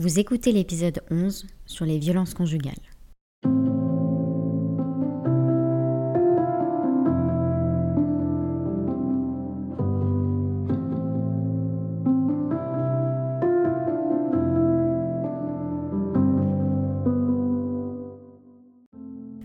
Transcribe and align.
Vous 0.00 0.18
écoutez 0.18 0.50
l'épisode 0.50 1.02
11 1.10 1.46
sur 1.66 1.84
les 1.84 1.98
violences 1.98 2.32
conjugales. 2.32 2.72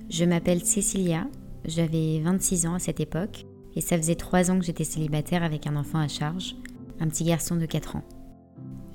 Je 0.10 0.24
m'appelle 0.24 0.62
Cécilia, 0.64 1.28
j'avais 1.66 2.22
26 2.22 2.68
ans 2.68 2.76
à 2.76 2.80
cette 2.80 3.02
époque 3.02 3.46
et 3.76 3.82
ça 3.82 3.98
faisait 3.98 4.16
3 4.16 4.52
ans 4.52 4.60
que 4.60 4.66
j'étais 4.66 4.86
célibataire 4.86 5.44
avec 5.44 5.68
un 5.68 5.76
enfant 5.76 6.00
à 6.00 6.08
charge, 6.08 6.56
un 7.02 7.10
petit 7.10 7.26
garçon 7.26 7.58
de 7.58 7.66
4 7.66 7.98
ans. 7.98 8.04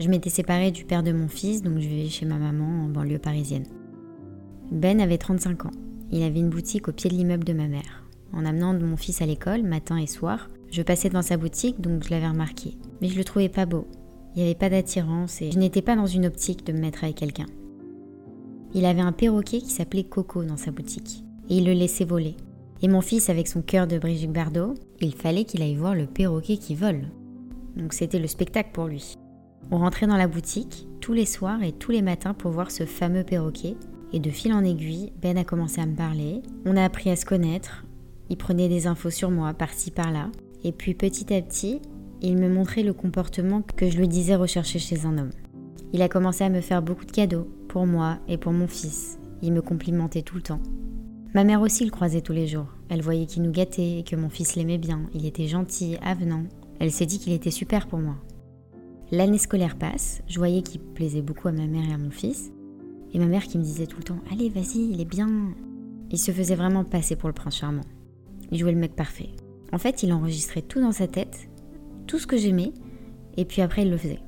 Je 0.00 0.08
m'étais 0.08 0.30
séparée 0.30 0.70
du 0.70 0.86
père 0.86 1.02
de 1.02 1.12
mon 1.12 1.28
fils, 1.28 1.62
donc 1.62 1.74
je 1.78 1.86
vivais 1.86 2.08
chez 2.08 2.24
ma 2.24 2.38
maman 2.38 2.86
en 2.86 2.88
banlieue 2.88 3.18
parisienne. 3.18 3.66
Ben 4.72 4.98
avait 4.98 5.18
35 5.18 5.66
ans. 5.66 5.72
Il 6.10 6.22
avait 6.22 6.40
une 6.40 6.48
boutique 6.48 6.88
au 6.88 6.92
pied 6.92 7.10
de 7.10 7.14
l'immeuble 7.14 7.44
de 7.44 7.52
ma 7.52 7.68
mère. 7.68 8.04
En 8.32 8.46
amenant 8.46 8.72
mon 8.72 8.96
fils 8.96 9.20
à 9.20 9.26
l'école, 9.26 9.62
matin 9.62 9.98
et 9.98 10.06
soir, 10.06 10.48
je 10.70 10.80
passais 10.80 11.10
devant 11.10 11.20
sa 11.20 11.36
boutique, 11.36 11.82
donc 11.82 12.02
je 12.02 12.10
l'avais 12.10 12.28
remarqué. 12.28 12.78
Mais 13.02 13.08
je 13.08 13.18
le 13.18 13.24
trouvais 13.24 13.50
pas 13.50 13.66
beau. 13.66 13.86
Il 14.34 14.38
n'y 14.38 14.48
avait 14.48 14.58
pas 14.58 14.70
d'attirance 14.70 15.42
et 15.42 15.50
je 15.50 15.58
n'étais 15.58 15.82
pas 15.82 15.96
dans 15.96 16.06
une 16.06 16.24
optique 16.24 16.64
de 16.64 16.72
me 16.72 16.80
mettre 16.80 17.04
avec 17.04 17.16
quelqu'un. 17.16 17.46
Il 18.72 18.86
avait 18.86 19.02
un 19.02 19.12
perroquet 19.12 19.58
qui 19.58 19.70
s'appelait 19.70 20.04
Coco 20.04 20.44
dans 20.44 20.56
sa 20.56 20.70
boutique, 20.70 21.24
et 21.50 21.58
il 21.58 21.66
le 21.66 21.72
laissait 21.72 22.04
voler. 22.06 22.36
Et 22.80 22.88
mon 22.88 23.02
fils, 23.02 23.28
avec 23.28 23.48
son 23.48 23.60
cœur 23.60 23.86
de 23.86 23.98
Brigitte 23.98 24.32
Bardot, 24.32 24.74
il 25.02 25.14
fallait 25.14 25.44
qu'il 25.44 25.60
aille 25.60 25.74
voir 25.74 25.94
le 25.94 26.06
perroquet 26.06 26.56
qui 26.56 26.74
vole. 26.74 27.08
Donc 27.76 27.92
c'était 27.92 28.18
le 28.18 28.28
spectacle 28.28 28.70
pour 28.72 28.86
lui. 28.86 29.14
On 29.72 29.78
rentrait 29.78 30.08
dans 30.08 30.16
la 30.16 30.26
boutique 30.26 30.88
tous 31.00 31.12
les 31.12 31.26
soirs 31.26 31.62
et 31.62 31.72
tous 31.72 31.92
les 31.92 32.02
matins 32.02 32.34
pour 32.34 32.50
voir 32.50 32.70
ce 32.70 32.84
fameux 32.84 33.22
perroquet. 33.22 33.76
Et 34.12 34.18
de 34.18 34.30
fil 34.30 34.52
en 34.52 34.64
aiguille, 34.64 35.12
Ben 35.22 35.38
a 35.38 35.44
commencé 35.44 35.80
à 35.80 35.86
me 35.86 35.94
parler. 35.94 36.42
On 36.66 36.76
a 36.76 36.84
appris 36.84 37.10
à 37.10 37.16
se 37.16 37.24
connaître. 37.24 37.84
Il 38.28 38.36
prenait 38.36 38.68
des 38.68 38.88
infos 38.88 39.10
sur 39.10 39.30
moi 39.30 39.54
par-ci 39.54 39.92
par-là. 39.92 40.30
Et 40.64 40.72
puis 40.72 40.94
petit 40.94 41.32
à 41.32 41.40
petit, 41.40 41.80
il 42.20 42.36
me 42.36 42.48
montrait 42.48 42.82
le 42.82 42.92
comportement 42.92 43.62
que 43.62 43.88
je 43.88 43.96
lui 43.96 44.08
disais 44.08 44.34
rechercher 44.34 44.78
chez 44.78 45.06
un 45.06 45.16
homme. 45.16 45.30
Il 45.92 46.02
a 46.02 46.08
commencé 46.08 46.44
à 46.44 46.50
me 46.50 46.60
faire 46.60 46.82
beaucoup 46.82 47.04
de 47.04 47.12
cadeaux, 47.12 47.48
pour 47.68 47.86
moi 47.86 48.18
et 48.28 48.36
pour 48.36 48.52
mon 48.52 48.66
fils. 48.66 49.18
Il 49.42 49.52
me 49.52 49.62
complimentait 49.62 50.22
tout 50.22 50.36
le 50.36 50.42
temps. 50.42 50.60
Ma 51.32 51.44
mère 51.44 51.62
aussi 51.62 51.84
le 51.84 51.90
croisait 51.90 52.20
tous 52.20 52.32
les 52.32 52.48
jours. 52.48 52.74
Elle 52.88 53.02
voyait 53.02 53.26
qu'il 53.26 53.42
nous 53.42 53.52
gâtait 53.52 54.00
et 54.00 54.02
que 54.02 54.16
mon 54.16 54.28
fils 54.28 54.56
l'aimait 54.56 54.78
bien. 54.78 55.02
Il 55.14 55.26
était 55.26 55.46
gentil, 55.46 55.96
avenant. 56.02 56.42
Elle 56.80 56.90
s'est 56.90 57.06
dit 57.06 57.20
qu'il 57.20 57.32
était 57.32 57.52
super 57.52 57.86
pour 57.86 58.00
moi. 58.00 58.16
L'année 59.12 59.38
scolaire 59.38 59.76
passe, 59.76 60.22
je 60.28 60.38
voyais 60.38 60.62
qu'il 60.62 60.80
plaisait 60.80 61.22
beaucoup 61.22 61.48
à 61.48 61.52
ma 61.52 61.66
mère 61.66 61.88
et 61.88 61.92
à 61.92 61.98
mon 61.98 62.10
fils. 62.10 62.52
Et 63.12 63.18
ma 63.18 63.26
mère 63.26 63.42
qui 63.42 63.58
me 63.58 63.64
disait 63.64 63.86
tout 63.86 63.98
le 63.98 64.04
temps 64.04 64.20
Allez, 64.30 64.48
vas-y, 64.48 64.88
il 64.92 65.00
est 65.00 65.04
bien. 65.04 65.28
Il 66.12 66.18
se 66.18 66.30
faisait 66.30 66.54
vraiment 66.54 66.84
passer 66.84 67.16
pour 67.16 67.28
le 67.28 67.32
prince 67.32 67.56
charmant. 67.56 67.84
Il 68.52 68.58
jouait 68.58 68.72
le 68.72 68.78
mec 68.78 68.94
parfait. 68.94 69.30
En 69.72 69.78
fait, 69.78 70.04
il 70.04 70.12
enregistrait 70.12 70.62
tout 70.62 70.80
dans 70.80 70.92
sa 70.92 71.08
tête, 71.08 71.48
tout 72.06 72.20
ce 72.20 72.26
que 72.28 72.36
j'aimais, 72.36 72.72
et 73.36 73.44
puis 73.44 73.62
après, 73.62 73.82
il 73.82 73.90
le 73.90 73.96
faisait. 73.96 74.20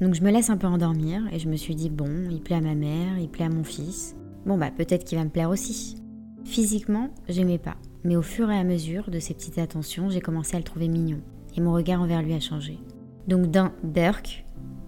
Donc 0.00 0.14
je 0.14 0.22
me 0.22 0.30
laisse 0.30 0.50
un 0.50 0.56
peu 0.56 0.66
endormir 0.66 1.22
et 1.32 1.38
je 1.38 1.48
me 1.48 1.56
suis 1.56 1.74
dit 1.74 1.88
bon, 1.88 2.28
il 2.30 2.42
plaît 2.42 2.56
à 2.56 2.60
ma 2.60 2.74
mère, 2.74 3.18
il 3.18 3.28
plaît 3.28 3.44
à 3.44 3.50
mon 3.50 3.64
fils. 3.64 4.16
Bon 4.44 4.58
bah 4.58 4.70
peut-être 4.70 5.04
qu'il 5.04 5.16
va 5.16 5.24
me 5.24 5.30
plaire 5.30 5.50
aussi. 5.50 5.96
Physiquement, 6.44 7.08
j'aimais 7.28 7.58
pas, 7.58 7.76
mais 8.02 8.16
au 8.16 8.22
fur 8.22 8.50
et 8.50 8.58
à 8.58 8.64
mesure 8.64 9.10
de 9.10 9.18
ces 9.18 9.34
petites 9.34 9.58
attentions, 9.58 10.10
j'ai 10.10 10.20
commencé 10.20 10.56
à 10.56 10.58
le 10.58 10.64
trouver 10.64 10.88
mignon 10.88 11.20
et 11.56 11.60
mon 11.60 11.72
regard 11.72 12.02
envers 12.02 12.22
lui 12.22 12.34
a 12.34 12.40
changé. 12.40 12.78
Donc 13.26 13.46
d'un 13.50 13.72
Dirk, 13.82 14.44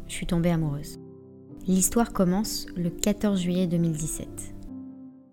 je 0.09 0.13
suis 0.13 0.27
tombée 0.27 0.51
amoureuse. 0.51 0.99
L'histoire 1.67 2.13
commence 2.13 2.67
le 2.77 2.91
14 2.91 3.41
juillet 3.41 3.67
2017. 3.67 4.55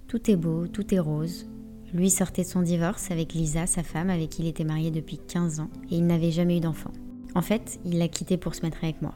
Tout 0.08 0.32
est 0.32 0.36
beau, 0.36 0.68
tout 0.68 0.94
est 0.94 1.00
rose. 1.00 1.48
Lui 1.94 2.10
sortait 2.10 2.44
de 2.44 2.48
son 2.48 2.62
divorce 2.62 3.12
avec 3.12 3.34
Lisa, 3.34 3.68
sa 3.68 3.84
femme, 3.84 4.10
avec 4.10 4.30
qui 4.30 4.42
il 4.42 4.48
était 4.48 4.64
marié 4.64 4.90
depuis 4.90 5.18
15 5.20 5.60
ans, 5.60 5.70
et 5.92 5.98
il 5.98 6.08
n'avait 6.08 6.32
jamais 6.32 6.58
eu 6.58 6.62
d'enfant. 6.62 6.92
En 7.36 7.42
fait, 7.42 7.80
il 7.86 8.00
l'a 8.00 8.08
quitté 8.08 8.38
pour 8.38 8.56
se 8.56 8.62
mettre 8.62 8.84
avec 8.84 9.02
moi. 9.02 9.14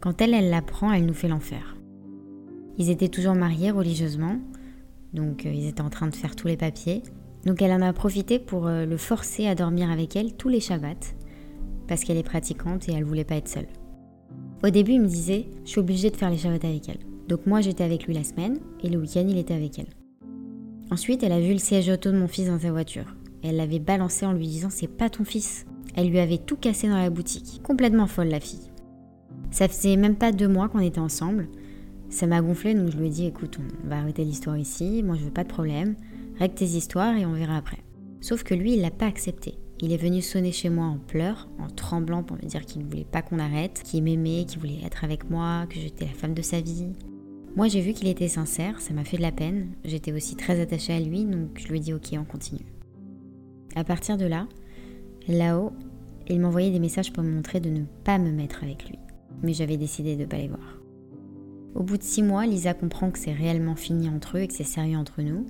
Quand 0.00 0.20
elle, 0.20 0.34
elle 0.34 0.50
l'apprend, 0.50 0.92
elle 0.92 1.06
nous 1.06 1.14
fait 1.14 1.28
l'enfer. 1.28 1.76
Ils 2.78 2.90
étaient 2.90 3.08
toujours 3.08 3.34
mariés 3.34 3.70
religieusement, 3.70 4.38
donc 5.14 5.46
euh, 5.46 5.52
ils 5.52 5.66
étaient 5.66 5.80
en 5.80 5.90
train 5.90 6.08
de 6.08 6.14
faire 6.14 6.36
tous 6.36 6.46
les 6.46 6.56
papiers. 6.56 7.02
Donc 7.44 7.62
elle 7.62 7.72
en 7.72 7.80
a 7.80 7.92
profité 7.92 8.38
pour 8.38 8.66
euh, 8.66 8.84
le 8.84 8.96
forcer 8.96 9.46
à 9.46 9.54
dormir 9.54 9.90
avec 9.90 10.14
elle 10.14 10.34
tous 10.34 10.48
les 10.48 10.60
Shabbats, 10.60 11.14
parce 11.88 12.04
qu'elle 12.04 12.18
est 12.18 12.22
pratiquante 12.22 12.88
et 12.88 12.92
elle 12.92 13.04
voulait 13.04 13.24
pas 13.24 13.36
être 13.36 13.48
seule. 13.48 13.66
Au 14.62 14.70
début, 14.70 14.92
il 14.92 15.00
me 15.00 15.08
disait, 15.08 15.46
je 15.64 15.70
suis 15.70 15.80
obligée 15.80 16.10
de 16.10 16.16
faire 16.16 16.30
les 16.30 16.36
Shabbats 16.36 16.66
avec 16.66 16.88
elle. 16.88 16.98
Donc 17.28 17.46
moi, 17.46 17.60
j'étais 17.60 17.84
avec 17.84 18.06
lui 18.06 18.14
la 18.14 18.24
semaine, 18.24 18.58
et 18.82 18.88
le 18.88 18.98
week-end, 18.98 19.26
il 19.28 19.38
était 19.38 19.54
avec 19.54 19.78
elle. 19.78 19.88
Ensuite, 20.90 21.22
elle 21.22 21.32
a 21.32 21.40
vu 21.40 21.52
le 21.52 21.58
siège 21.58 21.88
auto 21.88 22.10
de 22.10 22.18
mon 22.18 22.28
fils 22.28 22.48
dans 22.48 22.58
sa 22.58 22.72
voiture. 22.72 23.14
elle 23.42 23.56
l'avait 23.56 23.78
balancé 23.78 24.26
en 24.26 24.32
lui 24.32 24.46
disant, 24.46 24.70
c'est 24.70 24.88
pas 24.88 25.10
ton 25.10 25.24
fils. 25.24 25.66
Elle 25.94 26.08
lui 26.08 26.18
avait 26.18 26.38
tout 26.38 26.56
cassé 26.56 26.88
dans 26.88 26.96
la 26.96 27.10
boutique. 27.10 27.60
Complètement 27.62 28.06
folle, 28.06 28.28
la 28.28 28.40
fille. 28.40 28.70
Ça 29.50 29.68
faisait 29.68 29.96
même 29.96 30.16
pas 30.16 30.32
deux 30.32 30.48
mois 30.48 30.68
qu'on 30.68 30.80
était 30.80 30.98
ensemble. 30.98 31.48
Ça 32.10 32.26
m'a 32.26 32.40
gonflé, 32.40 32.74
donc 32.74 32.90
je 32.90 32.96
lui 32.96 33.06
ai 33.06 33.10
dit 33.10 33.26
écoute, 33.26 33.58
on 33.84 33.88
va 33.88 33.98
arrêter 33.98 34.24
l'histoire 34.24 34.56
ici, 34.56 35.02
moi 35.02 35.16
je 35.16 35.24
veux 35.24 35.30
pas 35.30 35.44
de 35.44 35.48
problème, 35.48 35.94
règle 36.38 36.54
tes 36.54 36.64
histoires 36.64 37.16
et 37.16 37.26
on 37.26 37.32
verra 37.32 37.56
après. 37.56 37.84
Sauf 38.20 38.42
que 38.42 38.54
lui, 38.54 38.74
il 38.74 38.80
l'a 38.80 38.90
pas 38.90 39.06
accepté. 39.06 39.58
Il 39.80 39.92
est 39.92 39.96
venu 39.96 40.20
sonner 40.20 40.52
chez 40.52 40.70
moi 40.70 40.86
en 40.86 40.98
pleurs, 40.98 41.48
en 41.58 41.68
tremblant 41.68 42.22
pour 42.22 42.36
me 42.36 42.48
dire 42.48 42.64
qu'il 42.66 42.82
ne 42.82 42.86
voulait 42.88 43.04
pas 43.04 43.22
qu'on 43.22 43.38
arrête, 43.38 43.82
qu'il 43.84 44.02
m'aimait, 44.02 44.44
qu'il 44.44 44.58
voulait 44.58 44.84
être 44.84 45.04
avec 45.04 45.30
moi, 45.30 45.66
que 45.68 45.78
j'étais 45.78 46.06
la 46.06 46.12
femme 46.12 46.34
de 46.34 46.42
sa 46.42 46.60
vie. 46.60 46.92
Moi, 47.56 47.68
j'ai 47.68 47.80
vu 47.80 47.92
qu'il 47.92 48.08
était 48.08 48.28
sincère, 48.28 48.80
ça 48.80 48.92
m'a 48.92 49.04
fait 49.04 49.16
de 49.16 49.22
la 49.22 49.32
peine. 49.32 49.68
J'étais 49.84 50.12
aussi 50.12 50.36
très 50.36 50.60
attachée 50.60 50.92
à 50.92 51.00
lui, 51.00 51.24
donc 51.24 51.50
je 51.56 51.68
lui 51.68 51.78
ai 51.78 51.80
dit 51.80 51.94
ok, 51.94 52.08
on 52.14 52.24
continue. 52.24 52.66
À 53.76 53.84
partir 53.84 54.16
de 54.16 54.26
là, 54.26 54.48
là-haut, 55.28 55.72
il 56.28 56.40
m'envoyait 56.40 56.70
des 56.70 56.80
messages 56.80 57.12
pour 57.12 57.22
me 57.22 57.30
montrer 57.30 57.60
de 57.60 57.70
ne 57.70 57.82
pas 58.04 58.18
me 58.18 58.32
mettre 58.32 58.64
avec 58.64 58.88
lui 58.88 58.98
mais 59.42 59.52
j'avais 59.52 59.76
décidé 59.76 60.16
de 60.16 60.22
ne 60.22 60.26
pas 60.26 60.38
les 60.38 60.48
voir. 60.48 60.80
Au 61.74 61.82
bout 61.82 61.98
de 61.98 62.02
six 62.02 62.22
mois, 62.22 62.46
Lisa 62.46 62.74
comprend 62.74 63.10
que 63.10 63.18
c'est 63.18 63.32
réellement 63.32 63.76
fini 63.76 64.08
entre 64.08 64.38
eux 64.38 64.40
et 64.40 64.48
que 64.48 64.54
c'est 64.54 64.64
sérieux 64.64 64.96
entre 64.96 65.22
nous, 65.22 65.46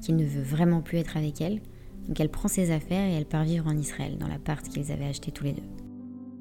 qu'il 0.00 0.16
ne 0.16 0.24
veut 0.24 0.42
vraiment 0.42 0.82
plus 0.82 0.98
être 0.98 1.16
avec 1.16 1.40
elle, 1.40 1.60
donc 2.08 2.20
elle 2.20 2.30
prend 2.30 2.48
ses 2.48 2.70
affaires 2.70 3.08
et 3.08 3.14
elle 3.14 3.26
part 3.26 3.44
vivre 3.44 3.66
en 3.66 3.76
Israël, 3.76 4.16
dans 4.18 4.28
l'appart 4.28 4.66
qu'ils 4.68 4.92
avaient 4.92 5.06
acheté 5.06 5.30
tous 5.30 5.44
les 5.44 5.52
deux. 5.52 5.62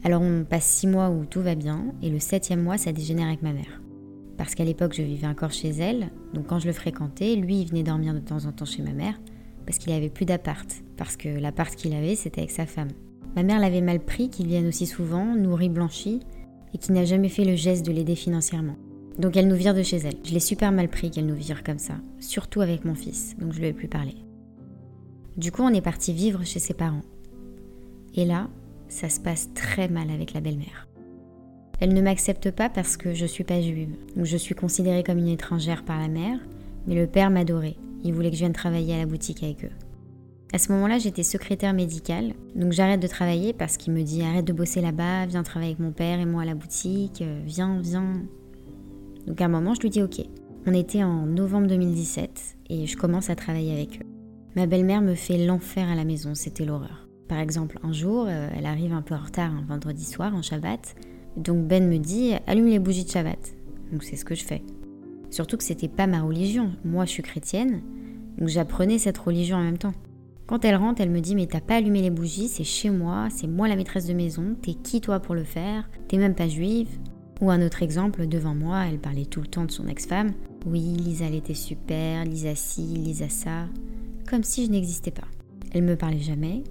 Alors 0.03 0.21
on 0.21 0.43
passe 0.43 0.65
six 0.65 0.87
mois 0.87 1.09
où 1.09 1.25
tout 1.25 1.41
va 1.41 1.55
bien, 1.55 1.93
et 2.01 2.09
le 2.09 2.19
septième 2.19 2.61
mois, 2.61 2.77
ça 2.77 2.91
dégénère 2.91 3.27
avec 3.27 3.41
ma 3.41 3.53
mère. 3.53 3.81
Parce 4.37 4.55
qu'à 4.55 4.65
l'époque, 4.65 4.93
je 4.95 5.03
vivais 5.03 5.27
encore 5.27 5.51
chez 5.51 5.69
elle, 5.69 6.09
donc 6.33 6.47
quand 6.47 6.59
je 6.59 6.67
le 6.67 6.73
fréquentais, 6.73 7.35
lui, 7.35 7.61
il 7.61 7.67
venait 7.67 7.83
dormir 7.83 8.13
de 8.13 8.19
temps 8.19 8.45
en 8.45 8.51
temps 8.51 8.65
chez 8.65 8.81
ma 8.81 8.91
mère, 8.91 9.19
parce 9.65 9.77
qu'il 9.77 9.93
avait 9.93 10.09
plus 10.09 10.25
d'appart, 10.25 10.67
parce 10.97 11.15
que 11.15 11.29
l'appart 11.29 11.73
qu'il 11.75 11.93
avait, 11.93 12.15
c'était 12.15 12.41
avec 12.41 12.51
sa 12.51 12.65
femme. 12.65 12.89
Ma 13.35 13.43
mère 13.43 13.59
l'avait 13.59 13.81
mal 13.81 13.99
pris 13.99 14.29
qu'il 14.29 14.47
vienne 14.47 14.67
aussi 14.67 14.85
souvent, 14.85 15.35
nourri, 15.35 15.69
blanchi, 15.69 16.19
et 16.73 16.77
qui 16.77 16.91
n'a 16.91 17.05
jamais 17.05 17.29
fait 17.29 17.45
le 17.45 17.55
geste 17.55 17.85
de 17.85 17.91
l'aider 17.91 18.15
financièrement. 18.15 18.75
Donc 19.19 19.37
elle 19.37 19.47
nous 19.47 19.55
vire 19.55 19.75
de 19.75 19.83
chez 19.83 19.97
elle. 19.97 20.17
Je 20.25 20.33
l'ai 20.33 20.39
super 20.39 20.71
mal 20.71 20.89
pris 20.89 21.11
qu'elle 21.11 21.27
nous 21.27 21.35
vire 21.35 21.63
comme 21.63 21.79
ça, 21.79 21.93
surtout 22.19 22.61
avec 22.61 22.83
mon 22.83 22.95
fils, 22.95 23.37
donc 23.37 23.53
je 23.53 23.59
lui 23.59 23.67
ai 23.67 23.73
plus 23.73 23.87
parlé. 23.87 24.15
Du 25.37 25.51
coup, 25.51 25.63
on 25.63 25.73
est 25.73 25.81
parti 25.81 26.13
vivre 26.13 26.43
chez 26.43 26.59
ses 26.59 26.73
parents. 26.73 27.01
Et 28.15 28.25
là, 28.25 28.49
ça 28.87 29.09
se 29.09 29.19
passe 29.19 29.49
très 29.55 29.87
mal 29.87 30.11
avec 30.11 30.33
la 30.33 30.41
belle-mère. 30.41 30.87
Elle 31.79 31.93
ne 31.93 32.01
m'accepte 32.01 32.51
pas 32.51 32.69
parce 32.69 32.97
que 32.97 33.13
je 33.13 33.25
suis 33.25 33.43
pas 33.43 33.61
juive. 33.61 33.95
Donc 34.15 34.25
je 34.25 34.37
suis 34.37 34.55
considérée 34.55 35.03
comme 35.03 35.17
une 35.17 35.27
étrangère 35.27 35.83
par 35.83 35.99
la 35.99 36.07
mère, 36.07 36.39
mais 36.87 36.95
le 36.95 37.07
père 37.07 37.31
m'adorait. 37.31 37.75
Il 38.03 38.13
voulait 38.13 38.29
que 38.29 38.35
je 38.35 38.41
vienne 38.41 38.53
travailler 38.53 38.93
à 38.93 38.99
la 38.99 39.05
boutique 39.05 39.43
avec 39.43 39.65
eux. 39.65 39.71
À 40.53 40.59
ce 40.59 40.71
moment-là, 40.71 40.99
j'étais 40.99 41.23
secrétaire 41.23 41.73
médicale, 41.73 42.33
donc 42.55 42.73
j'arrête 42.73 42.99
de 42.99 43.07
travailler 43.07 43.53
parce 43.53 43.75
qu'il 43.75 43.91
me 43.91 44.03
dit 44.03 44.21
arrête 44.21 44.45
de 44.45 44.53
bosser 44.53 44.81
là-bas, 44.81 45.25
viens 45.25 45.41
travailler 45.41 45.71
avec 45.71 45.79
mon 45.79 45.91
père 45.91 46.19
et 46.19 46.25
moi 46.25 46.43
à 46.43 46.45
la 46.45 46.53
boutique, 46.53 47.23
euh, 47.23 47.41
viens, 47.43 47.79
viens. 47.81 48.21
Donc 49.25 49.41
à 49.41 49.45
un 49.45 49.49
moment, 49.49 49.73
je 49.73 49.81
lui 49.81 49.89
dis 49.89 50.03
ok. 50.03 50.21
On 50.67 50.73
était 50.73 51.03
en 51.03 51.25
novembre 51.25 51.67
2017 51.67 52.57
et 52.69 52.85
je 52.85 52.95
commence 52.95 53.31
à 53.31 53.35
travailler 53.35 53.73
avec 53.73 53.99
eux. 54.01 54.22
Ma 54.55 54.67
belle-mère 54.67 55.01
me 55.01 55.15
fait 55.15 55.43
l'enfer 55.43 55.89
à 55.89 55.95
la 55.95 56.03
maison, 56.03 56.35
c'était 56.35 56.63
l'horreur. 56.65 57.07
Par 57.27 57.39
exemple, 57.39 57.79
un 57.81 57.91
jour, 57.91 58.27
euh, 58.27 58.49
elle 58.55 58.67
arrive 58.67 58.93
un 58.93 59.01
peu 59.01 59.15
en 59.15 59.23
retard 59.23 59.51
un 59.51 59.65
vendredi 59.65 60.05
soir, 60.05 60.35
en 60.35 60.43
Shabbat, 60.43 60.95
donc 61.37 61.67
Ben 61.67 61.87
me 61.87 61.97
dit 61.97 62.33
allume 62.45 62.67
les 62.67 62.77
bougies 62.77 63.05
de 63.05 63.09
Shabbat. 63.09 63.39
donc 63.91 64.03
c'est 64.03 64.15
ce 64.15 64.25
que 64.25 64.35
je 64.35 64.43
fais. 64.43 64.61
Surtout 65.31 65.57
que 65.57 65.63
c'était 65.63 65.87
pas 65.87 66.05
ma 66.05 66.21
religion. 66.21 66.71
Moi, 66.85 67.05
je 67.05 67.09
suis 67.09 67.23
chrétienne, 67.23 67.81
donc 68.37 68.49
j'apprenais 68.49 68.99
cette 68.99 69.17
religion 69.17 69.57
en 69.57 69.63
même 69.63 69.79
temps. 69.79 69.95
Quand 70.45 70.63
elle 70.65 70.75
rentre, 70.75 71.01
elle 71.01 71.09
me 71.09 71.21
dit 71.21 71.33
Mais 71.33 71.47
t'as 71.47 71.61
pas 71.61 71.77
allumé 71.77 72.03
les 72.03 72.11
bougies, 72.11 72.47
c'est 72.47 72.63
chez 72.63 72.91
moi, 72.91 73.29
c'est 73.31 73.47
moi 73.47 73.67
la 73.67 73.75
maîtresse 73.75 74.05
de 74.05 74.13
maison, 74.13 74.55
t'es 74.61 74.75
qui 74.75 75.01
toi 75.01 75.19
pour 75.19 75.33
le 75.33 75.45
faire? 75.45 75.89
T'es 76.07 76.17
même 76.17 76.35
pas 76.35 76.47
juive? 76.47 76.89
Ou 77.41 77.49
un 77.49 77.65
autre 77.65 77.81
exemple, 77.81 78.27
devant 78.27 78.53
moi, 78.53 78.83
elle 78.85 78.99
parlait 78.99 79.25
tout 79.25 79.41
le 79.41 79.47
temps 79.47 79.65
de 79.65 79.71
son 79.71 79.87
ex-femme. 79.87 80.33
Oui, 80.67 80.79
Lisa, 80.81 81.25
elle 81.25 81.35
était 81.35 81.55
super, 81.55 82.25
Lisa 82.25 82.53
ci, 82.53 82.81
Lisa 82.83 83.29
ça. 83.29 83.65
Comme 84.29 84.43
si 84.43 84.65
je 84.65 84.71
n'existais 84.71 85.11
pas. 85.11 85.27
Elle 85.71 85.83
me 85.83 85.95
parlait 85.95 86.19
jamais, 86.19 86.63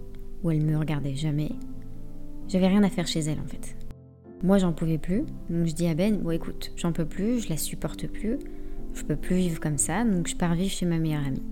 ou 0.43 0.51
elle 0.51 0.63
me 0.63 0.79
regardait 0.79 1.15
jamais. 1.15 1.51
J'avais 2.49 2.69
rien 2.69 2.83
à 2.83 2.89
faire 2.89 3.07
chez 3.07 3.21
elle 3.21 3.41
en 3.41 3.47
fait. 3.47 3.77
Moi, 4.43 4.59
j'en 4.59 4.73
pouvais 4.73 4.99
plus, 4.99 5.25
donc 5.51 5.67
je 5.67 5.73
dis 5.73 5.87
à 5.87 5.95
Ben 5.95 6.19
Bon, 6.19 6.31
écoute, 6.31 6.73
j'en 6.77 6.93
peux 6.93 7.05
plus, 7.05 7.41
je 7.41 7.49
la 7.49 7.57
supporte 7.57 8.09
plus, 8.09 8.39
je 8.93 9.05
peux 9.05 9.17
plus 9.17 9.37
vivre 9.37 9.61
comme 9.61 9.79
ça, 9.79 10.05
donc 10.05 10.27
je 10.27 10.35
pars 10.35 10.55
vivre 10.55 10.71
chez 10.71 10.87
ma 10.87 10.99
meilleure 10.99 11.27
amie. 11.27 11.43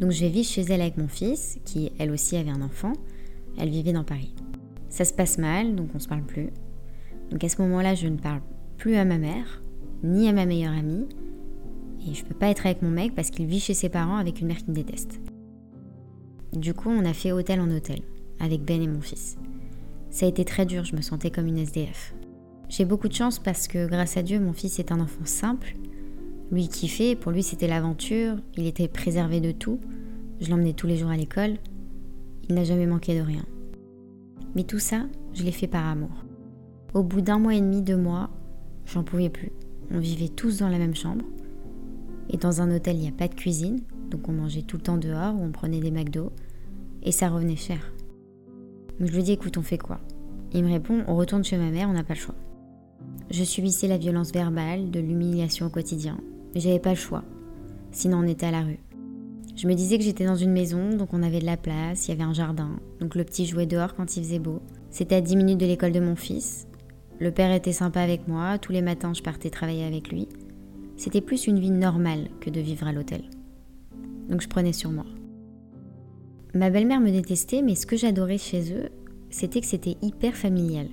Donc 0.00 0.10
je 0.10 0.20
vais 0.20 0.28
vivre 0.28 0.46
chez 0.46 0.62
elle 0.62 0.80
avec 0.80 0.96
mon 0.96 1.08
fils, 1.08 1.58
qui 1.64 1.90
elle 1.98 2.10
aussi 2.12 2.36
avait 2.36 2.50
un 2.50 2.62
enfant. 2.62 2.92
Elle 3.58 3.70
vivait 3.70 3.92
dans 3.92 4.04
Paris. 4.04 4.34
Ça 4.90 5.04
se 5.04 5.12
passe 5.12 5.38
mal, 5.38 5.74
donc 5.74 5.88
on 5.94 5.98
se 5.98 6.08
parle 6.08 6.22
plus. 6.22 6.50
Donc 7.30 7.42
à 7.42 7.48
ce 7.48 7.60
moment-là, 7.62 7.94
je 7.94 8.06
ne 8.06 8.16
parle 8.16 8.40
plus 8.76 8.94
à 8.96 9.04
ma 9.04 9.18
mère, 9.18 9.62
ni 10.02 10.28
à 10.28 10.32
ma 10.32 10.46
meilleure 10.46 10.72
amie. 10.72 11.06
Et 12.08 12.14
je 12.14 12.24
peux 12.24 12.34
pas 12.34 12.48
être 12.48 12.66
avec 12.66 12.82
mon 12.82 12.90
mec 12.90 13.14
parce 13.14 13.30
qu'il 13.30 13.46
vit 13.46 13.60
chez 13.60 13.74
ses 13.74 13.88
parents 13.88 14.16
avec 14.16 14.40
une 14.40 14.48
mère 14.48 14.56
qui 14.56 14.70
me 14.70 14.74
déteste. 14.74 15.20
Du 16.52 16.74
coup, 16.74 16.88
on 16.88 17.04
a 17.04 17.12
fait 17.12 17.32
hôtel 17.32 17.60
en 17.60 17.70
hôtel, 17.70 18.00
avec 18.40 18.62
Ben 18.62 18.82
et 18.82 18.88
mon 18.88 19.00
fils. 19.00 19.36
Ça 20.10 20.26
a 20.26 20.28
été 20.28 20.44
très 20.44 20.64
dur, 20.64 20.84
je 20.84 20.96
me 20.96 21.02
sentais 21.02 21.30
comme 21.30 21.46
une 21.46 21.58
SDF. 21.58 22.14
J'ai 22.68 22.84
beaucoup 22.84 23.08
de 23.08 23.14
chance 23.14 23.38
parce 23.38 23.68
que 23.68 23.86
grâce 23.86 24.16
à 24.16 24.22
Dieu, 24.22 24.40
mon 24.40 24.52
fils 24.52 24.78
est 24.78 24.92
un 24.92 25.00
enfant 25.00 25.24
simple 25.24 25.74
lui 26.50 26.68
kiffait, 26.68 27.14
pour 27.14 27.32
lui 27.32 27.42
c'était 27.42 27.68
l'aventure, 27.68 28.36
il 28.56 28.66
était 28.66 28.88
préservé 28.88 29.40
de 29.40 29.52
tout, 29.52 29.80
je 30.40 30.50
l'emmenais 30.50 30.72
tous 30.72 30.86
les 30.86 30.96
jours 30.96 31.10
à 31.10 31.16
l'école, 31.16 31.56
il 32.48 32.54
n'a 32.54 32.64
jamais 32.64 32.86
manqué 32.86 33.18
de 33.18 33.24
rien. 33.24 33.44
Mais 34.54 34.64
tout 34.64 34.78
ça, 34.78 35.06
je 35.34 35.42
l'ai 35.42 35.52
fait 35.52 35.66
par 35.66 35.86
amour. 35.86 36.24
Au 36.94 37.02
bout 37.02 37.20
d'un 37.20 37.38
mois 37.38 37.54
et 37.54 37.60
demi, 37.60 37.82
deux 37.82 37.96
mois, 37.96 38.30
j'en 38.86 39.04
pouvais 39.04 39.28
plus. 39.28 39.52
On 39.90 39.98
vivait 39.98 40.28
tous 40.28 40.58
dans 40.58 40.68
la 40.68 40.78
même 40.78 40.94
chambre. 40.94 41.24
Et 42.30 42.36
dans 42.36 42.60
un 42.60 42.74
hôtel, 42.74 42.96
il 42.96 43.02
n'y 43.02 43.08
a 43.08 43.12
pas 43.12 43.28
de 43.28 43.34
cuisine, 43.34 43.80
donc 44.10 44.28
on 44.28 44.32
mangeait 44.32 44.62
tout 44.62 44.76
le 44.76 44.82
temps 44.82 44.98
dehors 44.98 45.34
ou 45.34 45.44
on 45.44 45.52
prenait 45.52 45.80
des 45.80 45.90
McDo. 45.90 46.32
Et 47.02 47.12
ça 47.12 47.28
revenait 47.28 47.56
cher. 47.56 47.92
Donc 48.98 49.08
je 49.08 49.14
lui 49.14 49.22
dis 49.22 49.32
écoute, 49.32 49.56
on 49.56 49.62
fait 49.62 49.78
quoi? 49.78 50.00
Il 50.52 50.64
me 50.64 50.70
répond 50.70 51.04
on 51.06 51.16
retourne 51.16 51.44
chez 51.44 51.56
ma 51.56 51.70
mère, 51.70 51.88
on 51.88 51.92
n'a 51.92 52.04
pas 52.04 52.14
le 52.14 52.20
choix. 52.20 52.34
Je 53.30 53.44
subissais 53.44 53.88
la 53.88 53.98
violence 53.98 54.32
verbale, 54.32 54.90
de 54.90 55.00
l'humiliation 55.00 55.66
au 55.66 55.70
quotidien, 55.70 56.18
mais 56.54 56.60
j'avais 56.60 56.78
pas 56.78 56.90
le 56.90 56.96
choix. 56.96 57.24
Sinon, 57.92 58.18
on 58.18 58.26
était 58.26 58.46
à 58.46 58.50
la 58.50 58.62
rue. 58.62 58.80
Je 59.56 59.66
me 59.66 59.74
disais 59.74 59.98
que 59.98 60.04
j'étais 60.04 60.24
dans 60.24 60.36
une 60.36 60.52
maison, 60.52 60.90
donc 60.90 61.12
on 61.12 61.22
avait 61.22 61.40
de 61.40 61.46
la 61.46 61.56
place, 61.56 62.06
il 62.06 62.10
y 62.10 62.14
avait 62.14 62.22
un 62.22 62.32
jardin, 62.32 62.78
donc 63.00 63.14
le 63.14 63.24
petit 63.24 63.44
jouait 63.44 63.66
dehors 63.66 63.94
quand 63.94 64.16
il 64.16 64.22
faisait 64.22 64.38
beau. 64.38 64.62
C'était 64.90 65.16
à 65.16 65.20
10 65.20 65.36
minutes 65.36 65.58
de 65.58 65.66
l'école 65.66 65.92
de 65.92 66.00
mon 66.00 66.16
fils. 66.16 66.66
Le 67.18 67.32
père 67.32 67.52
était 67.52 67.72
sympa 67.72 68.00
avec 68.00 68.28
moi, 68.28 68.58
tous 68.58 68.72
les 68.72 68.82
matins 68.82 69.12
je 69.14 69.22
partais 69.22 69.50
travailler 69.50 69.84
avec 69.84 70.10
lui. 70.10 70.28
C'était 70.98 71.20
plus 71.20 71.46
une 71.46 71.60
vie 71.60 71.70
normale 71.70 72.28
que 72.40 72.50
de 72.50 72.60
vivre 72.60 72.86
à 72.86 72.92
l'hôtel. 72.92 73.22
Donc 74.28 74.42
je 74.42 74.48
prenais 74.48 74.72
sur 74.72 74.90
moi. 74.90 75.06
Ma 76.54 76.70
belle-mère 76.70 77.00
me 77.00 77.12
détestait, 77.12 77.62
mais 77.62 77.76
ce 77.76 77.86
que 77.86 77.96
j'adorais 77.96 78.36
chez 78.36 78.74
eux, 78.74 78.88
c'était 79.30 79.60
que 79.60 79.66
c'était 79.66 79.96
hyper 80.02 80.34
familial, 80.34 80.88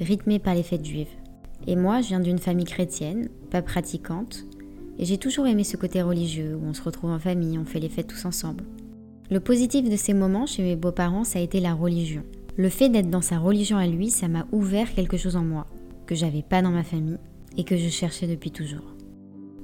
rythmé 0.00 0.38
par 0.38 0.54
les 0.54 0.62
fêtes 0.62 0.84
juives. 0.84 1.08
Et 1.66 1.74
moi, 1.74 2.00
je 2.02 2.08
viens 2.08 2.20
d'une 2.20 2.38
famille 2.38 2.66
chrétienne, 2.66 3.28
pas 3.50 3.60
pratiquante, 3.60 4.44
et 4.96 5.04
j'ai 5.04 5.18
toujours 5.18 5.48
aimé 5.48 5.64
ce 5.64 5.76
côté 5.76 6.02
religieux 6.02 6.54
où 6.54 6.64
on 6.64 6.72
se 6.74 6.82
retrouve 6.82 7.10
en 7.10 7.18
famille, 7.18 7.58
on 7.58 7.64
fait 7.64 7.80
les 7.80 7.88
fêtes 7.88 8.06
tous 8.06 8.26
ensemble. 8.26 8.64
Le 9.28 9.40
positif 9.40 9.90
de 9.90 9.96
ces 9.96 10.14
moments 10.14 10.46
chez 10.46 10.62
mes 10.62 10.76
beaux-parents, 10.76 11.24
ça 11.24 11.40
a 11.40 11.42
été 11.42 11.58
la 11.58 11.74
religion. 11.74 12.22
Le 12.56 12.68
fait 12.68 12.88
d'être 12.90 13.10
dans 13.10 13.22
sa 13.22 13.38
religion 13.38 13.76
à 13.76 13.88
lui, 13.88 14.10
ça 14.10 14.28
m'a 14.28 14.46
ouvert 14.52 14.94
quelque 14.94 15.16
chose 15.16 15.36
en 15.36 15.44
moi, 15.44 15.66
que 16.06 16.14
j'avais 16.14 16.42
pas 16.42 16.62
dans 16.62 16.70
ma 16.70 16.84
famille 16.84 17.18
et 17.56 17.64
que 17.64 17.76
je 17.76 17.88
cherchais 17.88 18.28
depuis 18.28 18.52
toujours. 18.52 18.97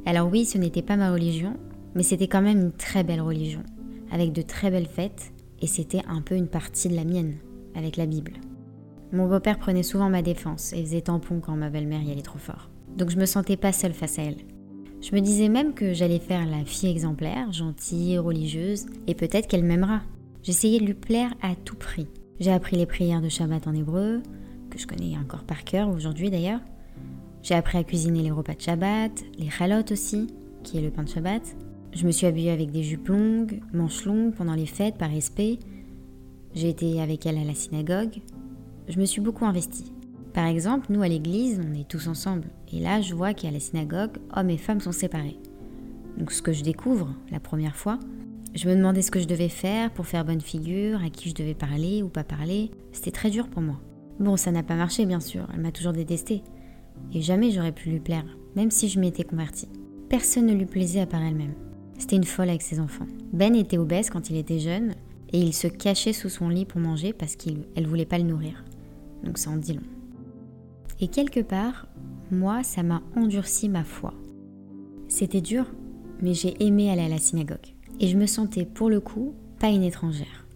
Alors 0.07 0.29
oui, 0.31 0.45
ce 0.45 0.59
n'était 0.59 0.83
pas 0.83 0.97
ma 0.97 1.13
religion, 1.13 1.57
mais 1.95 2.03
c'était 2.03 2.29
quand 2.29 2.43
même 2.43 2.61
une 2.61 2.73
très 2.73 3.05
belle 3.05 3.23
religion, 3.23 3.63
avec 4.11 4.33
de 4.33 4.43
très 4.43 4.71
belles 4.71 4.87
fêtes, 4.87 5.33
et 5.63 5.67
c'était 5.67 6.03
un 6.09 6.21
peu 6.21 6.35
une 6.35 6.49
partie 6.49 6.89
de 6.89 6.97
la 6.97 7.05
mienne, 7.05 7.37
avec 7.75 7.97
la 7.97 8.07
Bible. 8.07 8.35
Mon 9.13 9.29
beau-père 9.29 9.59
prenait 9.59 9.83
souvent 9.83 10.11
ma 10.11 10.23
défense 10.23 10.73
et 10.73 10.83
faisait 10.83 11.03
tampon 11.03 11.41
quand 11.41 11.57
ma 11.57 11.71
belle-mère 11.71 12.03
y 12.03 12.11
allait 12.11 12.21
trop 12.21 12.39
fort. 12.39 12.69
Donc 12.97 13.11
je 13.11 13.17
me 13.17 13.27
sentais 13.27 13.57
pas 13.57 13.73
seule 13.73 13.93
face 13.93 14.19
à 14.19 14.23
elle. 14.23 14.39
Je 15.01 15.15
me 15.15 15.21
disais 15.21 15.49
même 15.49 15.75
que 15.75 15.93
j'allais 15.93 16.19
faire 16.19 16.47
la 16.47 16.65
fille 16.65 16.91
exemplaire, 16.91 17.53
gentille, 17.53 18.19
religieuse, 18.19 18.87
et 19.07 19.15
peut-être 19.15 19.47
qu'elle 19.47 19.65
m'aimera. 19.65 20.01
J'essayais 20.43 20.81
de 20.81 20.87
lui 20.87 20.95
plaire 20.95 21.33
à 21.43 21.55
tout 21.55 21.77
prix. 21.77 22.09
J'ai 22.41 22.53
appris 22.53 22.77
les 22.77 22.87
prières 22.87 23.23
de 23.23 23.29
Shabbat 23.29 23.67
en 23.67 23.75
hébreu, 23.75 24.23
que 24.71 24.79
je 24.79 24.87
connais 24.87 25.17
encore 25.17 25.45
par 25.45 25.65
cœur 25.65 25.89
aujourd'hui 25.89 26.31
d'ailleurs. 26.31 26.61
J'ai 27.45 27.55
appris 27.55 27.77
à 27.77 27.85
cuisiner 27.85 28.23
les 28.23 28.31
repas 28.31 28.55
de 28.55 28.61
Shabbat, 28.63 29.23
les 29.39 29.51
chalotes 29.51 29.93
aussi, 29.93 30.29
qui 30.63 30.79
est 30.79 30.81
le 30.81 30.91
pain 30.91 31.03
de 31.03 31.11
Shabbat. 31.11 31.43
Je 31.93 32.07
me 32.07 32.11
suis 32.11 32.27
habillée 32.27 32.51
avec 32.51 32.71
des 32.71 32.83
jupes 32.83 33.09
longues, 33.09 33.61
manches 33.75 34.07
longues 34.07 34.33
pendant 34.35 34.55
les 34.55 34.65
fêtes 34.65 34.97
par 34.97 35.11
respect. 35.11 35.59
J'ai 36.55 36.71
été 36.71 37.03
avec 37.03 37.27
elle 37.27 37.37
à 37.37 37.45
la 37.45 37.53
synagogue. 37.53 38.23
Je 38.89 38.99
me 38.99 39.05
suis 39.05 39.21
beaucoup 39.21 39.45
investie. 39.45 39.93
Par 40.33 40.47
exemple, 40.47 40.87
nous 40.89 41.03
à 41.03 41.09
l'église, 41.09 41.61
on 41.63 41.79
est 41.79 41.87
tous 41.87 42.09
ensemble. 42.09 42.49
Et 42.73 42.81
là, 42.81 43.03
je 43.03 43.15
vois 43.15 43.35
qu'à 43.35 43.51
la 43.51 43.61
synagogue, 43.61 44.17
hommes 44.35 44.49
et 44.49 44.57
femmes 44.57 44.81
sont 44.81 44.91
séparés. 44.91 45.39
Donc 46.17 46.33
ce 46.33 46.41
que 46.41 46.55
je 46.55 46.65
découvre 46.65 47.15
la 47.31 47.41
première 47.41 47.77
fois, 47.77 48.01
je 48.55 48.67
me 48.71 48.75
demandais 48.75 49.03
ce 49.03 49.11
que 49.11 49.21
je 49.21 49.29
devais 49.29 49.51
faire 49.51 49.91
pour 49.91 50.07
faire 50.07 50.25
bonne 50.25 50.41
figure, 50.41 51.05
à 51.05 51.11
qui 51.11 51.29
je 51.29 51.35
devais 51.35 51.55
parler 51.55 52.03
ou 52.03 52.09
pas 52.09 52.25
parler. 52.25 52.71
C'était 52.93 53.11
très 53.11 53.29
dur 53.29 53.49
pour 53.49 53.61
moi. 53.61 53.79
Bon, 54.19 54.39
ça 54.39 54.51
n'a 54.51 54.63
pas 54.63 54.77
marché 54.77 55.05
bien 55.05 55.21
sûr, 55.21 55.47
elle 55.53 55.61
m'a 55.61 55.73
toujours 55.73 55.93
détesté. 55.93 56.43
Et 57.13 57.21
jamais 57.21 57.51
j'aurais 57.51 57.73
pu 57.73 57.91
lui 57.91 58.01
plaire, 58.01 58.25
même 58.57 58.71
si 58.71 58.89
je 58.89 59.01
m'étais 59.01 59.25
convertie. 59.25 59.69
Personne 60.09 60.47
ne 60.47 60.55
lui 60.55 60.67
plaisait 60.67 61.01
à 61.01 61.07
part 61.07 61.23
elle-même. 61.23 61.55
C'était 61.99 62.17
une 62.17 62.25
folle 62.25 62.49
avec 62.49 62.63
ses 62.63 62.81
enfants. 62.81 63.07
Ben 63.33 63.55
était 63.55 63.79
obèse 63.79 64.11
quand 64.11 64.31
il 64.31 64.37
était 64.37 64.59
jeune, 64.59 64.95
et 65.33 65.41
il 65.41 65.53
se 65.53 65.67
cachait 65.67 66.13
sous 66.13 66.29
son 66.29 66.49
lit 66.49 66.65
pour 66.65 66.81
manger 66.81 67.13
parce 67.13 67.35
qu'elle 67.35 67.87
voulait 67.87 68.05
pas 68.05 68.19
le 68.19 68.25
nourrir. 68.25 68.65
Donc 69.25 69.39
ça 69.39 69.51
en 69.51 69.57
dit 69.57 69.75
long. 69.75 69.83
Et 71.01 71.09
quelque 71.09 71.41
part, 71.41 71.89
moi, 72.31 72.63
ça 72.63 72.83
m'a 72.83 73.03
endurci 73.17 73.69
ma 73.69 73.83
foi. 73.83 74.15
C'était 75.09 75.41
dur, 75.41 75.67
mais 76.23 76.35
j'ai 76.35 76.63
aimé 76.65 76.91
aller 76.91 77.03
à 77.03 77.09
la 77.09 77.19
synagogue. 77.19 77.75
Et 78.01 78.09
je 78.09 78.17
me 78.17 78.27
sentais, 78.27 78.65
pour 78.65 78.91
le 78.91 79.01
coup, 79.01 79.35
pas 79.59 79.71
une 79.71 79.83
étrangère. 79.83 80.47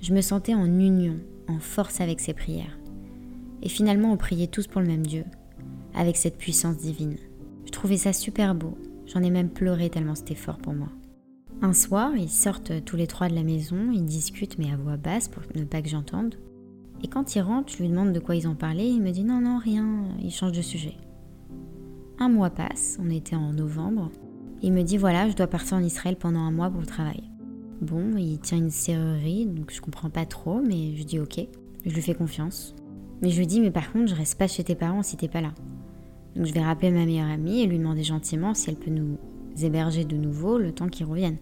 Je 0.00 0.12
me 0.12 0.20
sentais 0.20 0.54
en 0.54 0.66
union, 0.66 1.16
en 1.48 1.58
force 1.58 2.00
avec 2.00 2.20
ses 2.20 2.34
prières. 2.34 2.78
Et 3.62 3.68
finalement, 3.68 4.12
on 4.12 4.16
priait 4.16 4.46
tous 4.46 4.66
pour 4.66 4.80
le 4.80 4.86
même 4.86 5.06
Dieu, 5.06 5.24
avec 5.96 6.16
cette 6.16 6.38
puissance 6.38 6.76
divine. 6.76 7.16
Je 7.64 7.70
trouvais 7.70 7.96
ça 7.96 8.12
super 8.12 8.54
beau. 8.54 8.76
J'en 9.06 9.22
ai 9.22 9.30
même 9.30 9.50
pleuré 9.50 9.90
tellement 9.90 10.14
c'était 10.14 10.34
fort 10.34 10.58
pour 10.58 10.74
moi. 10.74 10.88
Un 11.62 11.72
soir, 11.72 12.14
ils 12.16 12.28
sortent 12.28 12.84
tous 12.84 12.96
les 12.96 13.06
trois 13.06 13.28
de 13.28 13.34
la 13.34 13.42
maison, 13.42 13.90
ils 13.92 14.04
discutent 14.04 14.58
mais 14.58 14.70
à 14.70 14.76
voix 14.76 14.96
basse 14.96 15.28
pour 15.28 15.42
ne 15.54 15.64
pas 15.64 15.80
que 15.80 15.88
j'entende. 15.88 16.36
Et 17.02 17.08
quand 17.08 17.34
il 17.34 17.40
rentre, 17.40 17.72
je 17.72 17.82
lui 17.82 17.88
demande 17.88 18.12
de 18.12 18.20
quoi 18.20 18.36
ils 18.36 18.48
ont 18.48 18.54
parlé, 18.54 18.84
il 18.84 19.02
me 19.02 19.10
dit 19.10 19.24
non, 19.24 19.40
non, 19.40 19.58
rien, 19.58 20.04
il 20.22 20.30
change 20.30 20.52
de 20.52 20.62
sujet. 20.62 20.96
Un 22.18 22.28
mois 22.28 22.50
passe, 22.50 22.98
on 23.02 23.10
était 23.10 23.36
en 23.36 23.52
novembre, 23.52 24.10
il 24.62 24.72
me 24.72 24.82
dit 24.82 24.96
voilà, 24.96 25.28
je 25.28 25.36
dois 25.36 25.46
partir 25.46 25.76
en 25.76 25.82
Israël 25.82 26.16
pendant 26.16 26.40
un 26.40 26.50
mois 26.50 26.70
pour 26.70 26.80
le 26.80 26.86
travail. 26.86 27.22
Bon, 27.82 28.16
il 28.16 28.38
tient 28.38 28.58
une 28.58 28.70
serrurerie, 28.70 29.46
donc 29.46 29.70
je 29.70 29.80
comprends 29.80 30.08
pas 30.08 30.24
trop, 30.24 30.60
mais 30.60 30.96
je 30.96 31.04
dis 31.04 31.20
ok, 31.20 31.40
je 31.84 31.94
lui 31.94 32.02
fais 32.02 32.14
confiance. 32.14 32.74
Mais 33.22 33.30
je 33.30 33.38
lui 33.38 33.46
dis 33.46 33.60
mais 33.60 33.70
par 33.70 33.92
contre, 33.92 34.08
je 34.08 34.14
reste 34.14 34.38
pas 34.38 34.48
chez 34.48 34.64
tes 34.64 34.74
parents 34.74 35.02
si 35.02 35.16
t'es 35.16 35.28
pas 35.28 35.42
là. 35.42 35.52
Donc 36.36 36.44
je 36.44 36.52
vais 36.52 36.62
rappeler 36.62 36.90
ma 36.90 37.06
meilleure 37.06 37.30
amie 37.30 37.62
et 37.62 37.66
lui 37.66 37.78
demander 37.78 38.02
gentiment 38.02 38.52
si 38.52 38.68
elle 38.68 38.76
peut 38.76 38.90
nous 38.90 39.18
héberger 39.62 40.04
de 40.04 40.16
nouveau 40.16 40.58
le 40.58 40.72
temps 40.72 40.88
qu'ils 40.88 41.06
reviennent. 41.06 41.38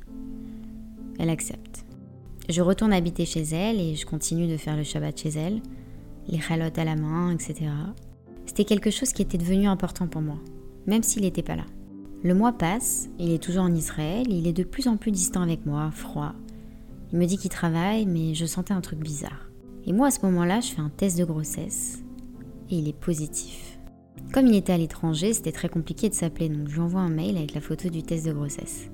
Elle 1.18 1.30
accepte. 1.30 1.84
Je 2.48 2.62
retourne 2.62 2.92
habiter 2.92 3.24
chez 3.24 3.42
elle 3.42 3.80
et 3.80 3.96
je 3.96 4.06
continue 4.06 4.46
de 4.46 4.56
faire 4.56 4.76
le 4.76 4.84
Shabbat 4.84 5.18
chez 5.18 5.30
elle, 5.30 5.60
les 6.28 6.38
chalotes 6.38 6.78
à 6.78 6.84
la 6.84 6.94
main, 6.94 7.32
etc. 7.32 7.70
C'était 8.46 8.64
quelque 8.64 8.90
chose 8.90 9.12
qui 9.12 9.22
était 9.22 9.38
devenu 9.38 9.66
important 9.66 10.06
pour 10.06 10.22
moi, 10.22 10.38
même 10.86 11.02
s'il 11.02 11.22
n'était 11.22 11.42
pas 11.42 11.56
là. 11.56 11.64
Le 12.22 12.34
mois 12.34 12.52
passe, 12.52 13.08
il 13.18 13.32
est 13.32 13.42
toujours 13.42 13.64
en 13.64 13.74
Israël, 13.74 14.26
il 14.30 14.46
est 14.46 14.52
de 14.52 14.62
plus 14.62 14.86
en 14.86 14.96
plus 14.96 15.10
distant 15.10 15.42
avec 15.42 15.66
moi, 15.66 15.90
froid. 15.90 16.34
Il 17.12 17.18
me 17.18 17.26
dit 17.26 17.36
qu'il 17.36 17.50
travaille, 17.50 18.06
mais 18.06 18.34
je 18.34 18.46
sentais 18.46 18.74
un 18.74 18.80
truc 18.80 19.00
bizarre. 19.00 19.50
Et 19.86 19.92
moi, 19.92 20.06
à 20.06 20.10
ce 20.10 20.24
moment-là, 20.24 20.60
je 20.60 20.68
fais 20.68 20.80
un 20.80 20.88
test 20.88 21.18
de 21.18 21.24
grossesse 21.24 22.02
et 22.70 22.76
il 22.76 22.88
est 22.88 22.98
positif. 22.98 23.73
Comme 24.32 24.46
il 24.46 24.56
était 24.56 24.72
à 24.72 24.78
l'étranger, 24.78 25.32
c'était 25.32 25.52
très 25.52 25.68
compliqué 25.68 26.08
de 26.08 26.14
s'appeler, 26.14 26.48
donc 26.48 26.68
je 26.68 26.74
lui 26.74 26.80
envoie 26.80 27.00
un 27.00 27.10
mail 27.10 27.36
avec 27.36 27.54
la 27.54 27.60
photo 27.60 27.88
du 27.88 28.02
test 28.02 28.26
de 28.26 28.32
grossesse. 28.32 28.90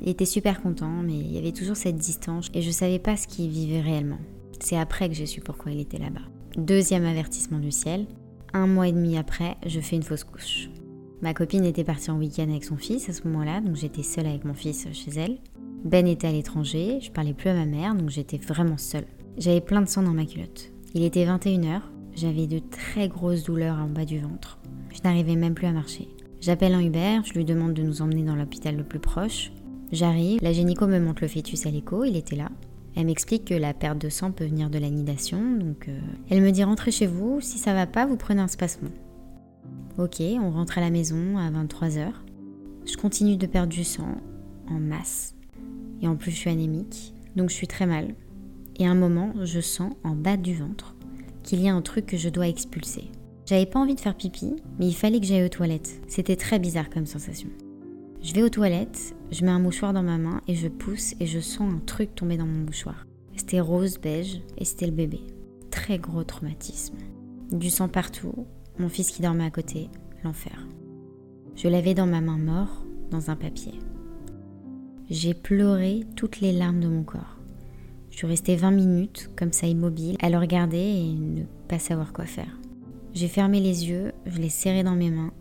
Il 0.00 0.08
était 0.08 0.24
super 0.24 0.60
content, 0.60 1.02
mais 1.02 1.14
il 1.14 1.32
y 1.32 1.38
avait 1.38 1.52
toujours 1.52 1.76
cette 1.76 1.96
distance 1.96 2.48
et 2.54 2.62
je 2.62 2.70
savais 2.72 2.98
pas 2.98 3.16
ce 3.16 3.28
qu'il 3.28 3.48
vivait 3.48 3.80
réellement. 3.80 4.18
C'est 4.58 4.76
après 4.76 5.08
que 5.08 5.14
j'ai 5.14 5.26
su 5.26 5.40
pourquoi 5.40 5.70
il 5.70 5.80
était 5.80 5.98
là-bas. 5.98 6.22
Deuxième 6.56 7.04
avertissement 7.04 7.60
du 7.60 7.70
ciel. 7.70 8.06
Un 8.52 8.66
mois 8.66 8.88
et 8.88 8.92
demi 8.92 9.16
après, 9.16 9.56
je 9.64 9.80
fais 9.80 9.96
une 9.96 10.02
fausse 10.02 10.24
couche. 10.24 10.68
Ma 11.22 11.34
copine 11.34 11.64
était 11.64 11.84
partie 11.84 12.10
en 12.10 12.18
week-end 12.18 12.50
avec 12.50 12.64
son 12.64 12.76
fils 12.76 13.08
à 13.08 13.12
ce 13.12 13.26
moment-là, 13.28 13.60
donc 13.60 13.76
j'étais 13.76 14.02
seule 14.02 14.26
avec 14.26 14.44
mon 14.44 14.54
fils 14.54 14.88
chez 14.92 15.12
elle. 15.12 15.38
Ben 15.84 16.06
était 16.06 16.26
à 16.26 16.32
l'étranger, 16.32 16.98
je 17.00 17.12
parlais 17.12 17.32
plus 17.32 17.50
à 17.50 17.54
ma 17.54 17.64
mère, 17.64 17.94
donc 17.94 18.10
j'étais 18.10 18.38
vraiment 18.38 18.76
seule. 18.78 19.06
J'avais 19.38 19.60
plein 19.60 19.82
de 19.82 19.88
sang 19.88 20.02
dans 20.02 20.12
ma 20.12 20.26
culotte. 20.26 20.72
Il 20.94 21.04
était 21.04 21.24
21h, 21.24 21.80
j'avais 22.14 22.46
de 22.46 22.58
très 22.58 23.08
grosses 23.08 23.44
douleurs 23.44 23.78
en 23.78 23.88
bas 23.88 24.04
du 24.04 24.18
ventre. 24.18 24.58
Je 24.94 25.00
n'arrivais 25.02 25.36
même 25.36 25.54
plus 25.54 25.66
à 25.66 25.72
marcher. 25.72 26.08
J'appelle 26.40 26.74
un 26.74 26.80
Uber, 26.80 27.20
je 27.24 27.34
lui 27.34 27.44
demande 27.44 27.74
de 27.74 27.82
nous 27.82 28.02
emmener 28.02 28.24
dans 28.24 28.34
l'hôpital 28.34 28.76
le 28.76 28.84
plus 28.84 28.98
proche. 28.98 29.52
J'arrive, 29.92 30.42
la 30.42 30.52
gynéco 30.52 30.86
me 30.86 30.98
montre 30.98 31.22
le 31.22 31.28
fœtus 31.28 31.66
à 31.66 31.70
l'écho, 31.70 32.04
il 32.04 32.16
était 32.16 32.36
là. 32.36 32.50
Elle 32.96 33.06
m'explique 33.06 33.46
que 33.46 33.54
la 33.54 33.74
perte 33.74 33.98
de 33.98 34.08
sang 34.08 34.32
peut 34.32 34.44
venir 34.44 34.68
de 34.68 34.78
la 34.78 34.90
nidation, 34.90 35.40
donc 35.56 35.88
euh, 35.88 35.98
elle 36.30 36.42
me 36.42 36.50
dit 36.50 36.64
rentrez 36.64 36.90
chez 36.90 37.06
vous, 37.06 37.40
si 37.40 37.58
ça 37.58 37.72
va 37.74 37.86
pas, 37.86 38.06
vous 38.06 38.16
prenez 38.16 38.40
un 38.40 38.48
spasmon. 38.48 38.90
Ok, 39.98 40.20
on 40.20 40.50
rentre 40.50 40.78
à 40.78 40.80
la 40.80 40.90
maison 40.90 41.38
à 41.38 41.50
23h. 41.50 42.12
Je 42.84 42.96
continue 42.96 43.36
de 43.36 43.46
perdre 43.46 43.72
du 43.72 43.84
sang 43.84 44.16
en 44.68 44.80
masse. 44.80 45.34
Et 46.00 46.08
en 46.08 46.16
plus, 46.16 46.32
je 46.32 46.36
suis 46.36 46.50
anémique, 46.50 47.14
donc 47.36 47.50
je 47.50 47.54
suis 47.54 47.68
très 47.68 47.86
mal. 47.86 48.14
Et 48.78 48.86
un 48.86 48.94
moment, 48.94 49.32
je 49.42 49.60
sens 49.60 49.92
en 50.02 50.14
bas 50.14 50.36
du 50.36 50.54
ventre 50.54 50.96
qu'il 51.42 51.60
y 51.60 51.68
a 51.68 51.74
un 51.74 51.82
truc 51.82 52.06
que 52.06 52.16
je 52.16 52.28
dois 52.28 52.48
expulser. 52.48 53.10
J'avais 53.52 53.66
pas 53.66 53.80
envie 53.80 53.94
de 53.94 54.00
faire 54.00 54.14
pipi, 54.14 54.56
mais 54.78 54.86
il 54.88 54.94
fallait 54.94 55.20
que 55.20 55.26
j'aille 55.26 55.44
aux 55.44 55.50
toilettes. 55.50 56.00
C'était 56.08 56.36
très 56.36 56.58
bizarre 56.58 56.88
comme 56.88 57.04
sensation. 57.04 57.50
Je 58.22 58.32
vais 58.32 58.42
aux 58.42 58.48
toilettes, 58.48 59.14
je 59.30 59.44
mets 59.44 59.50
un 59.50 59.58
mouchoir 59.58 59.92
dans 59.92 60.02
ma 60.02 60.16
main 60.16 60.40
et 60.48 60.54
je 60.54 60.68
pousse 60.68 61.12
et 61.20 61.26
je 61.26 61.38
sens 61.38 61.70
un 61.70 61.80
truc 61.84 62.14
tomber 62.14 62.38
dans 62.38 62.46
mon 62.46 62.64
mouchoir. 62.64 63.06
C'était 63.36 63.60
rose 63.60 63.98
beige 64.00 64.40
et 64.56 64.64
c'était 64.64 64.86
le 64.86 64.92
bébé. 64.92 65.20
Très 65.70 65.98
gros 65.98 66.24
traumatisme. 66.24 66.96
Du 67.50 67.68
sang 67.68 67.88
partout, 67.88 68.46
mon 68.78 68.88
fils 68.88 69.10
qui 69.10 69.20
dormait 69.20 69.44
à 69.44 69.50
côté, 69.50 69.90
l'enfer. 70.24 70.66
Je 71.54 71.68
l'avais 71.68 71.92
dans 71.92 72.06
ma 72.06 72.22
main 72.22 72.38
mort, 72.38 72.86
dans 73.10 73.28
un 73.28 73.36
papier. 73.36 73.74
J'ai 75.10 75.34
pleuré 75.34 76.06
toutes 76.16 76.40
les 76.40 76.52
larmes 76.52 76.80
de 76.80 76.88
mon 76.88 77.02
corps. 77.02 77.36
Je 78.08 78.16
suis 78.16 78.26
restée 78.26 78.56
20 78.56 78.70
minutes 78.70 79.28
comme 79.36 79.52
ça 79.52 79.66
immobile, 79.66 80.16
à 80.22 80.30
le 80.30 80.38
regarder 80.38 80.78
et 80.78 81.12
ne 81.12 81.42
pas 81.68 81.78
savoir 81.78 82.14
quoi 82.14 82.24
faire. 82.24 82.61
J'ai 83.14 83.28
fermé 83.28 83.60
les 83.60 83.88
yeux, 83.88 84.12
je 84.24 84.38
l'ai 84.38 84.48
serré 84.48 84.82
dans 84.82 84.94
mes 84.94 85.10
mains. 85.10 85.32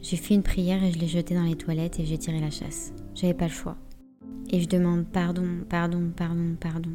J'ai 0.00 0.16
fait 0.16 0.34
une 0.34 0.44
prière 0.44 0.82
et 0.84 0.92
je 0.92 0.98
l'ai 0.98 1.08
jeté 1.08 1.34
dans 1.34 1.42
les 1.42 1.56
toilettes 1.56 1.98
et 1.98 2.06
j'ai 2.06 2.18
tiré 2.18 2.40
la 2.40 2.50
chasse. 2.50 2.92
J'avais 3.16 3.34
pas 3.34 3.46
le 3.46 3.52
choix. 3.52 3.76
Et 4.50 4.60
je 4.60 4.68
demande 4.68 5.04
pardon, 5.04 5.46
pardon, 5.68 6.12
pardon, 6.14 6.56
pardon. 6.58 6.90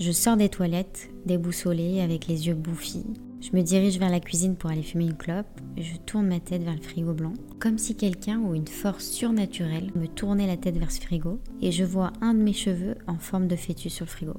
Je 0.00 0.10
sors 0.10 0.38
des 0.38 0.48
toilettes, 0.48 1.10
déboussolée, 1.26 2.00
avec 2.00 2.26
les 2.26 2.46
yeux 2.46 2.54
bouffis. 2.54 3.04
Je 3.42 3.54
me 3.54 3.62
dirige 3.62 3.98
vers 3.98 4.10
la 4.10 4.20
cuisine 4.20 4.56
pour 4.56 4.70
aller 4.70 4.82
fumer 4.82 5.04
une 5.04 5.16
clope. 5.16 5.60
Je 5.76 5.96
tourne 6.06 6.28
ma 6.28 6.40
tête 6.40 6.62
vers 6.62 6.74
le 6.74 6.80
frigo 6.80 7.12
blanc, 7.12 7.34
comme 7.60 7.76
si 7.76 7.94
quelqu'un 7.94 8.40
ou 8.40 8.54
une 8.54 8.66
force 8.66 9.04
surnaturelle 9.04 9.92
me 9.94 10.06
tournait 10.06 10.46
la 10.46 10.56
tête 10.56 10.78
vers 10.78 10.90
ce 10.90 11.02
frigo, 11.02 11.38
et 11.60 11.72
je 11.72 11.84
vois 11.84 12.14
un 12.22 12.32
de 12.32 12.42
mes 12.42 12.54
cheveux 12.54 12.96
en 13.06 13.18
forme 13.18 13.48
de 13.48 13.56
fœtus 13.56 13.92
sur 13.92 14.06
le 14.06 14.10
frigo. 14.10 14.34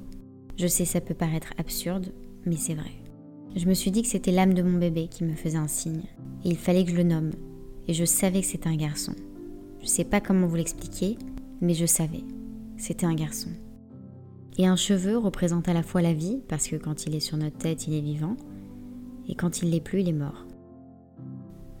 Je 0.58 0.66
sais, 0.66 0.84
ça 0.84 1.00
peut 1.00 1.14
paraître 1.14 1.52
absurde, 1.56 2.12
mais 2.44 2.56
c'est 2.56 2.74
vrai. 2.74 3.05
Je 3.56 3.66
me 3.66 3.72
suis 3.72 3.90
dit 3.90 4.02
que 4.02 4.08
c'était 4.08 4.32
l'âme 4.32 4.52
de 4.52 4.62
mon 4.62 4.78
bébé 4.78 5.08
qui 5.08 5.24
me 5.24 5.34
faisait 5.34 5.56
un 5.56 5.66
signe, 5.66 6.02
et 6.44 6.50
il 6.50 6.58
fallait 6.58 6.84
que 6.84 6.90
je 6.90 6.96
le 6.96 7.04
nomme, 7.04 7.30
et 7.88 7.94
je 7.94 8.04
savais 8.04 8.42
que 8.42 8.46
c'était 8.46 8.68
un 8.68 8.76
garçon. 8.76 9.14
Je 9.80 9.86
sais 9.86 10.04
pas 10.04 10.20
comment 10.20 10.46
vous 10.46 10.56
l'expliquer, 10.56 11.16
mais 11.62 11.72
je 11.72 11.86
savais. 11.86 12.22
C'était 12.76 13.06
un 13.06 13.14
garçon. 13.14 13.48
Et 14.58 14.66
un 14.66 14.76
cheveu 14.76 15.16
représente 15.16 15.70
à 15.70 15.72
la 15.72 15.82
fois 15.82 16.02
la 16.02 16.12
vie, 16.12 16.42
parce 16.48 16.68
que 16.68 16.76
quand 16.76 17.06
il 17.06 17.14
est 17.14 17.20
sur 17.20 17.38
notre 17.38 17.56
tête, 17.56 17.86
il 17.86 17.94
est 17.94 18.02
vivant, 18.02 18.36
et 19.26 19.34
quand 19.34 19.62
il 19.62 19.70
l'est 19.70 19.80
plus, 19.80 20.02
il 20.02 20.10
est 20.10 20.12
mort. 20.12 20.46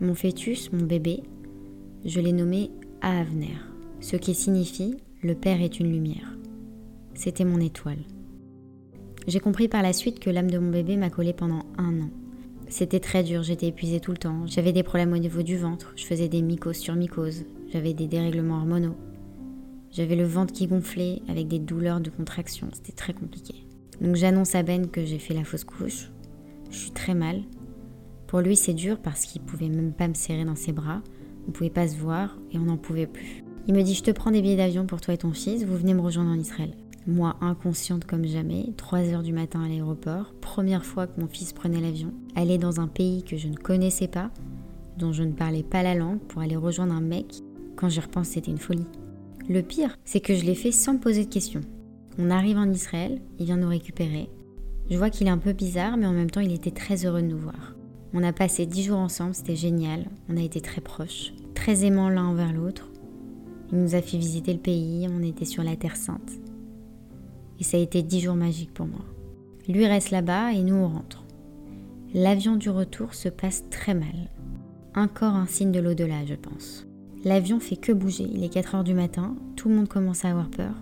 Mon 0.00 0.14
fœtus, 0.14 0.72
mon 0.72 0.86
bébé, 0.86 1.24
je 2.06 2.20
l'ai 2.20 2.32
nommé 2.32 2.70
Aavner, 3.02 3.58
ce 4.00 4.16
qui 4.16 4.34
signifie 4.34 4.96
le 5.22 5.34
Père 5.34 5.60
est 5.60 5.78
une 5.78 5.92
lumière. 5.92 6.38
C'était 7.14 7.44
mon 7.44 7.60
étoile. 7.60 8.04
J'ai 9.26 9.40
compris 9.40 9.68
par 9.68 9.82
la 9.82 9.92
suite 9.92 10.20
que 10.20 10.30
l'âme 10.30 10.50
de 10.50 10.58
mon 10.58 10.70
bébé 10.70 10.96
m'a 10.96 11.10
collé 11.10 11.32
pendant 11.32 11.64
un 11.78 12.00
an. 12.00 12.10
C'était 12.68 13.00
très 13.00 13.22
dur, 13.22 13.42
j'étais 13.42 13.66
épuisée 13.66 14.00
tout 14.00 14.12
le 14.12 14.18
temps, 14.18 14.46
j'avais 14.46 14.72
des 14.72 14.82
problèmes 14.82 15.12
au 15.12 15.18
niveau 15.18 15.42
du 15.42 15.56
ventre, 15.56 15.92
je 15.96 16.04
faisais 16.04 16.28
des 16.28 16.42
mycoses 16.42 16.78
sur 16.78 16.94
mycoses, 16.94 17.44
j'avais 17.72 17.94
des 17.94 18.06
dérèglements 18.06 18.56
hormonaux, 18.56 18.96
j'avais 19.90 20.16
le 20.16 20.24
ventre 20.24 20.52
qui 20.52 20.66
gonflait 20.66 21.22
avec 21.28 21.48
des 21.48 21.58
douleurs 21.58 22.00
de 22.00 22.10
contraction. 22.10 22.68
C'était 22.72 22.92
très 22.92 23.14
compliqué. 23.14 23.54
Donc 24.00 24.14
j'annonce 24.16 24.54
à 24.54 24.62
Ben 24.62 24.88
que 24.88 25.04
j'ai 25.04 25.18
fait 25.18 25.34
la 25.34 25.44
fausse 25.44 25.64
couche. 25.64 26.10
Je 26.70 26.76
suis 26.76 26.90
très 26.90 27.14
mal. 27.14 27.40
Pour 28.26 28.40
lui, 28.40 28.56
c'est 28.56 28.74
dur 28.74 28.98
parce 28.98 29.24
qu'il 29.24 29.42
pouvait 29.42 29.68
même 29.68 29.92
pas 29.92 30.08
me 30.08 30.14
serrer 30.14 30.44
dans 30.44 30.56
ses 30.56 30.72
bras. 30.72 31.00
On 31.48 31.52
pouvait 31.52 31.70
pas 31.70 31.88
se 31.88 31.96
voir 31.96 32.36
et 32.52 32.58
on 32.58 32.64
n'en 32.64 32.76
pouvait 32.76 33.06
plus. 33.06 33.42
Il 33.68 33.74
me 33.74 33.82
dit 33.82 33.94
Je 33.94 34.02
te 34.02 34.10
prends 34.10 34.30
des 34.30 34.42
billets 34.42 34.56
d'avion 34.56 34.86
pour 34.86 35.00
toi 35.00 35.14
et 35.14 35.18
ton 35.18 35.32
fils, 35.32 35.64
vous 35.64 35.76
venez 35.76 35.94
me 35.94 36.00
rejoindre 36.02 36.30
en 36.30 36.38
Israël. 36.38 36.74
Moi, 37.08 37.36
inconsciente 37.40 38.04
comme 38.04 38.26
jamais, 38.26 38.72
3 38.76 38.98
heures 39.10 39.22
du 39.22 39.32
matin 39.32 39.62
à 39.62 39.68
l'aéroport, 39.68 40.34
première 40.40 40.84
fois 40.84 41.06
que 41.06 41.20
mon 41.20 41.28
fils 41.28 41.52
prenait 41.52 41.80
l'avion, 41.80 42.12
aller 42.34 42.58
dans 42.58 42.80
un 42.80 42.88
pays 42.88 43.22
que 43.22 43.36
je 43.36 43.46
ne 43.46 43.54
connaissais 43.54 44.08
pas, 44.08 44.32
dont 44.98 45.12
je 45.12 45.22
ne 45.22 45.30
parlais 45.30 45.62
pas 45.62 45.84
la 45.84 45.94
langue, 45.94 46.18
pour 46.18 46.42
aller 46.42 46.56
rejoindre 46.56 46.94
un 46.94 47.00
mec, 47.00 47.26
quand 47.76 47.88
j'y 47.88 48.00
repense, 48.00 48.30
c'était 48.30 48.50
une 48.50 48.58
folie. 48.58 48.88
Le 49.48 49.62
pire, 49.62 49.96
c'est 50.04 50.18
que 50.18 50.34
je 50.34 50.44
l'ai 50.44 50.56
fait 50.56 50.72
sans 50.72 50.94
me 50.94 50.98
poser 50.98 51.24
de 51.24 51.32
questions. 51.32 51.60
On 52.18 52.28
arrive 52.28 52.58
en 52.58 52.72
Israël, 52.72 53.20
il 53.38 53.46
vient 53.46 53.56
nous 53.56 53.68
récupérer. 53.68 54.28
Je 54.90 54.96
vois 54.96 55.10
qu'il 55.10 55.28
est 55.28 55.30
un 55.30 55.38
peu 55.38 55.52
bizarre, 55.52 55.96
mais 55.96 56.06
en 56.06 56.12
même 56.12 56.30
temps, 56.30 56.40
il 56.40 56.52
était 56.52 56.72
très 56.72 57.06
heureux 57.06 57.22
de 57.22 57.28
nous 57.28 57.38
voir. 57.38 57.76
On 58.14 58.24
a 58.24 58.32
passé 58.32 58.66
dix 58.66 58.82
jours 58.82 58.98
ensemble, 58.98 59.34
c'était 59.34 59.54
génial. 59.54 60.06
On 60.28 60.36
a 60.36 60.42
été 60.42 60.60
très 60.60 60.80
proches, 60.80 61.34
très 61.54 61.84
aimants 61.84 62.08
l'un 62.08 62.26
envers 62.26 62.52
l'autre. 62.52 62.88
Il 63.70 63.78
nous 63.78 63.94
a 63.94 64.02
fait 64.02 64.18
visiter 64.18 64.52
le 64.52 64.58
pays, 64.58 65.06
on 65.08 65.22
était 65.22 65.44
sur 65.44 65.62
la 65.62 65.76
Terre 65.76 65.96
Sainte. 65.96 66.40
Et 67.58 67.64
ça 67.64 67.76
a 67.76 67.80
été 67.80 68.02
dix 68.02 68.20
jours 68.20 68.34
magiques 68.34 68.74
pour 68.74 68.86
moi. 68.86 69.04
Lui 69.68 69.86
reste 69.86 70.10
là-bas 70.10 70.52
et 70.52 70.62
nous 70.62 70.74
on 70.74 70.88
rentre. 70.88 71.24
L'avion 72.14 72.56
du 72.56 72.70
retour 72.70 73.14
se 73.14 73.28
passe 73.28 73.64
très 73.70 73.94
mal. 73.94 74.30
Encore 74.94 75.34
un 75.34 75.46
signe 75.46 75.72
de 75.72 75.80
l'au-delà, 75.80 76.24
je 76.24 76.34
pense. 76.34 76.86
L'avion 77.24 77.60
fait 77.60 77.76
que 77.76 77.92
bouger, 77.92 78.28
il 78.32 78.44
est 78.44 78.48
4 78.48 78.76
heures 78.76 78.84
du 78.84 78.94
matin, 78.94 79.34
tout 79.56 79.68
le 79.68 79.74
monde 79.74 79.88
commence 79.88 80.24
à 80.24 80.30
avoir 80.30 80.48
peur. 80.48 80.74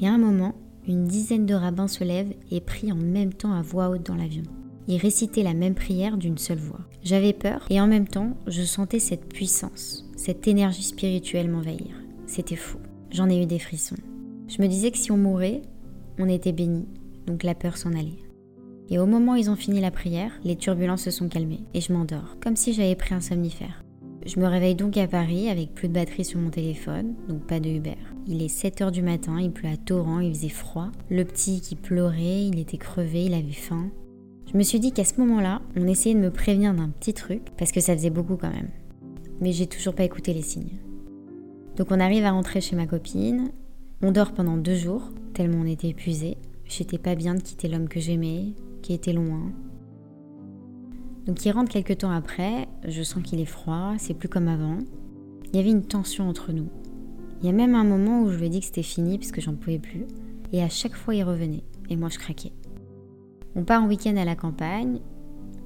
Et 0.00 0.06
à 0.06 0.12
un 0.12 0.18
moment, 0.18 0.54
une 0.86 1.04
dizaine 1.04 1.44
de 1.44 1.54
rabbins 1.54 1.88
se 1.88 2.04
lèvent 2.04 2.34
et 2.50 2.60
prient 2.60 2.92
en 2.92 2.96
même 2.96 3.34
temps 3.34 3.52
à 3.52 3.62
voix 3.62 3.90
haute 3.90 4.06
dans 4.06 4.14
l'avion. 4.14 4.44
Ils 4.86 4.96
récitaient 4.96 5.42
la 5.42 5.52
même 5.52 5.74
prière 5.74 6.16
d'une 6.16 6.38
seule 6.38 6.58
voix. 6.58 6.80
J'avais 7.02 7.34
peur 7.34 7.66
et 7.68 7.80
en 7.80 7.86
même 7.86 8.08
temps, 8.08 8.36
je 8.46 8.62
sentais 8.62 9.00
cette 9.00 9.28
puissance, 9.28 10.08
cette 10.16 10.48
énergie 10.48 10.82
spirituelle 10.82 11.50
m'envahir. 11.50 11.94
C'était 12.26 12.56
fou. 12.56 12.78
J'en 13.10 13.28
ai 13.28 13.42
eu 13.42 13.46
des 13.46 13.58
frissons. 13.58 13.96
Je 14.46 14.62
me 14.62 14.68
disais 14.68 14.90
que 14.90 14.98
si 14.98 15.12
on 15.12 15.18
mourait, 15.18 15.60
on 16.18 16.28
était 16.28 16.52
béni, 16.52 16.86
donc 17.26 17.42
la 17.42 17.54
peur 17.54 17.76
s'en 17.76 17.92
allait. 17.92 18.22
Et 18.90 18.98
au 18.98 19.06
moment 19.06 19.32
où 19.32 19.36
ils 19.36 19.50
ont 19.50 19.56
fini 19.56 19.80
la 19.80 19.90
prière, 19.90 20.32
les 20.44 20.56
turbulences 20.56 21.02
se 21.02 21.10
sont 21.10 21.28
calmées 21.28 21.64
et 21.74 21.80
je 21.80 21.92
m'endors, 21.92 22.36
comme 22.42 22.56
si 22.56 22.72
j'avais 22.72 22.94
pris 22.94 23.14
un 23.14 23.20
somnifère. 23.20 23.84
Je 24.26 24.40
me 24.40 24.46
réveille 24.46 24.74
donc 24.74 24.96
à 24.96 25.06
Paris 25.06 25.48
avec 25.48 25.74
plus 25.74 25.88
de 25.88 25.94
batterie 25.94 26.24
sur 26.24 26.40
mon 26.40 26.50
téléphone, 26.50 27.14
donc 27.28 27.46
pas 27.46 27.60
de 27.60 27.70
Uber. 27.70 27.96
Il 28.26 28.42
est 28.42 28.54
7h 28.54 28.90
du 28.90 29.02
matin, 29.02 29.40
il 29.40 29.52
pleut 29.52 29.68
à 29.68 29.76
torrent, 29.76 30.20
il 30.20 30.34
faisait 30.34 30.48
froid. 30.48 30.90
Le 31.08 31.24
petit 31.24 31.60
qui 31.60 31.76
pleurait, 31.76 32.46
il 32.46 32.58
était 32.58 32.76
crevé, 32.78 33.24
il 33.24 33.34
avait 33.34 33.52
faim. 33.52 33.90
Je 34.50 34.58
me 34.58 34.62
suis 34.62 34.80
dit 34.80 34.92
qu'à 34.92 35.04
ce 35.04 35.20
moment-là, 35.20 35.62
on 35.76 35.86
essayait 35.86 36.14
de 36.14 36.20
me 36.20 36.30
prévenir 36.30 36.74
d'un 36.74 36.88
petit 36.88 37.14
truc, 37.14 37.42
parce 37.56 37.72
que 37.72 37.80
ça 37.80 37.94
faisait 37.94 38.10
beaucoup 38.10 38.36
quand 38.36 38.50
même. 38.50 38.70
Mais 39.40 39.52
j'ai 39.52 39.66
toujours 39.66 39.94
pas 39.94 40.04
écouté 40.04 40.34
les 40.34 40.42
signes. 40.42 40.78
Donc 41.76 41.88
on 41.90 42.00
arrive 42.00 42.24
à 42.24 42.32
rentrer 42.32 42.60
chez 42.60 42.74
ma 42.74 42.86
copine, 42.86 43.50
on 44.02 44.12
dort 44.12 44.32
pendant 44.32 44.56
deux 44.56 44.76
jours, 44.76 45.10
tellement 45.34 45.58
on 45.62 45.66
était 45.66 45.88
épuisés. 45.88 46.38
J'étais 46.64 46.98
pas 46.98 47.14
bien 47.14 47.34
de 47.34 47.42
quitter 47.42 47.68
l'homme 47.68 47.88
que 47.88 48.00
j'aimais, 48.00 48.54
qui 48.82 48.92
était 48.92 49.12
loin, 49.12 49.52
donc 51.28 51.44
il 51.44 51.50
rentre 51.50 51.70
quelques 51.70 51.98
temps 51.98 52.10
après, 52.10 52.66
je 52.86 53.02
sens 53.02 53.22
qu'il 53.22 53.38
est 53.38 53.44
froid, 53.44 53.92
c'est 53.98 54.14
plus 54.14 54.30
comme 54.30 54.48
avant. 54.48 54.78
Il 55.52 55.56
y 55.56 55.58
avait 55.58 55.70
une 55.70 55.84
tension 55.84 56.26
entre 56.26 56.52
nous. 56.52 56.68
Il 57.40 57.46
y 57.46 57.50
a 57.50 57.52
même 57.52 57.74
un 57.74 57.84
moment 57.84 58.22
où 58.22 58.30
je 58.30 58.38
lui 58.38 58.46
ai 58.46 58.48
dit 58.48 58.60
que 58.60 58.66
c'était 58.66 58.82
fini 58.82 59.18
parce 59.18 59.30
que 59.30 59.42
j'en 59.42 59.54
pouvais 59.54 59.78
plus. 59.78 60.06
Et 60.54 60.62
à 60.62 60.70
chaque 60.70 60.94
fois 60.94 61.14
il 61.14 61.22
revenait. 61.22 61.64
Et 61.90 61.96
moi 61.96 62.08
je 62.08 62.18
craquais. 62.18 62.54
On 63.54 63.62
part 63.62 63.82
en 63.82 63.88
week-end 63.88 64.16
à 64.16 64.24
la 64.24 64.36
campagne. 64.36 65.00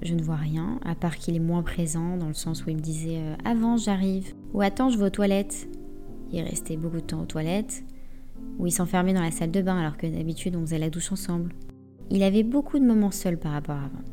Je 0.03 0.15
ne 0.15 0.23
vois 0.23 0.35
rien, 0.35 0.81
à 0.85 0.97
part 0.97 1.17
qu'il 1.17 1.37
est 1.37 1.41
moins 1.41 1.62
présent 1.62 2.17
dans 2.17 2.27
le 2.27 2.35
sens 2.35 2.67
où 2.67 2.71
il 2.71 2.77
me 2.77 2.83
disait 2.83 3.19
euh, 3.19 3.37
Avant 3.45 3.77
j'arrive 3.77 4.35
ou 4.53 4.62
Attends 4.62 4.91
je 4.91 4.99
vais 4.99 5.05
aux 5.05 5.11
toilettes. 5.11 5.69
Il 6.33 6.43
restait 6.43 6.77
beaucoup 6.77 6.97
de 6.97 7.03
temps 7.03 7.23
aux 7.23 7.27
toilettes. 7.27 7.85
Ou 8.59 8.67
il 8.67 8.73
s'enfermait 8.73 9.15
dans 9.15 9.23
la 9.23 9.31
salle 9.31 9.51
de 9.51 9.63
bain 9.63 9.79
alors 9.79 9.97
que 9.97 10.07
d'habitude 10.07 10.57
on 10.57 10.61
faisait 10.61 10.79
la 10.79 10.91
douche 10.91 11.13
ensemble. 11.13 11.55
Il 12.11 12.23
avait 12.23 12.43
beaucoup 12.43 12.79
de 12.79 12.85
moments 12.85 13.11
seuls 13.11 13.39
par 13.39 13.53
rapport 13.53 13.77
à 13.77 13.85
avant. 13.85 14.05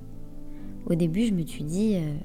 Au 0.86 0.96
début, 0.96 1.26
je 1.26 1.34
me 1.34 1.46
suis 1.46 1.64
dit, 1.64 1.96
euh, 1.96 2.16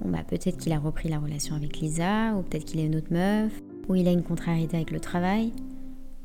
bon 0.00 0.10
bah 0.10 0.24
peut-être 0.26 0.56
qu'il 0.56 0.72
a 0.72 0.78
repris 0.78 1.08
la 1.08 1.18
relation 1.18 1.54
avec 1.54 1.78
Lisa, 1.78 2.34
ou 2.36 2.42
peut-être 2.42 2.64
qu'il 2.64 2.80
a 2.80 2.84
une 2.84 2.96
autre 2.96 3.12
meuf, 3.12 3.52
ou 3.88 3.94
il 3.94 4.08
a 4.08 4.12
une 4.12 4.22
contrariété 4.22 4.76
avec 4.76 4.90
le 4.90 5.00
travail. 5.00 5.52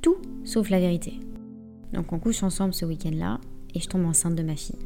Tout 0.02 0.18
sauf 0.44 0.70
la 0.70 0.80
vérité. 0.80 1.20
Donc 1.94 2.14
on 2.14 2.20
couche 2.20 2.44
ensemble 2.44 2.74
ce 2.74 2.86
week-end-là, 2.86 3.40
et 3.74 3.80
je 3.80 3.88
tombe 3.88 4.06
enceinte 4.06 4.36
de 4.36 4.44
ma 4.44 4.56
fille. 4.56 4.80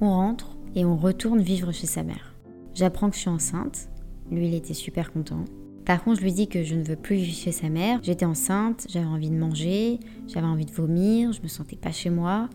On 0.00 0.10
rentre 0.10 0.56
et 0.74 0.84
on 0.84 0.96
retourne 0.96 1.40
vivre 1.40 1.72
chez 1.72 1.86
sa 1.86 2.02
mère. 2.02 2.34
J'apprends 2.74 3.10
que 3.10 3.16
je 3.16 3.20
suis 3.20 3.28
enceinte, 3.28 3.88
Lui, 4.30 4.48
il 4.48 4.54
était 4.54 4.74
super 4.74 5.12
content. 5.12 5.44
Par 5.84 6.04
contre, 6.04 6.18
je 6.18 6.24
lui 6.24 6.32
dis 6.32 6.48
que 6.48 6.62
je 6.62 6.74
ne 6.74 6.84
veux 6.84 6.96
plus 6.96 7.16
vivre 7.16 7.34
chez 7.34 7.52
sa 7.52 7.68
mère. 7.68 7.98
J'étais 8.02 8.24
enceinte, 8.24 8.86
j'avais 8.88 9.06
envie 9.06 9.30
de 9.30 9.36
manger, 9.36 9.98
j'avais 10.28 10.46
envie 10.46 10.64
de 10.64 10.72
vomir, 10.72 11.32
je 11.32 11.42
me 11.42 11.48
sentais 11.48 11.76
pas 11.76 11.90
chez 11.90 12.10
moi 12.10 12.48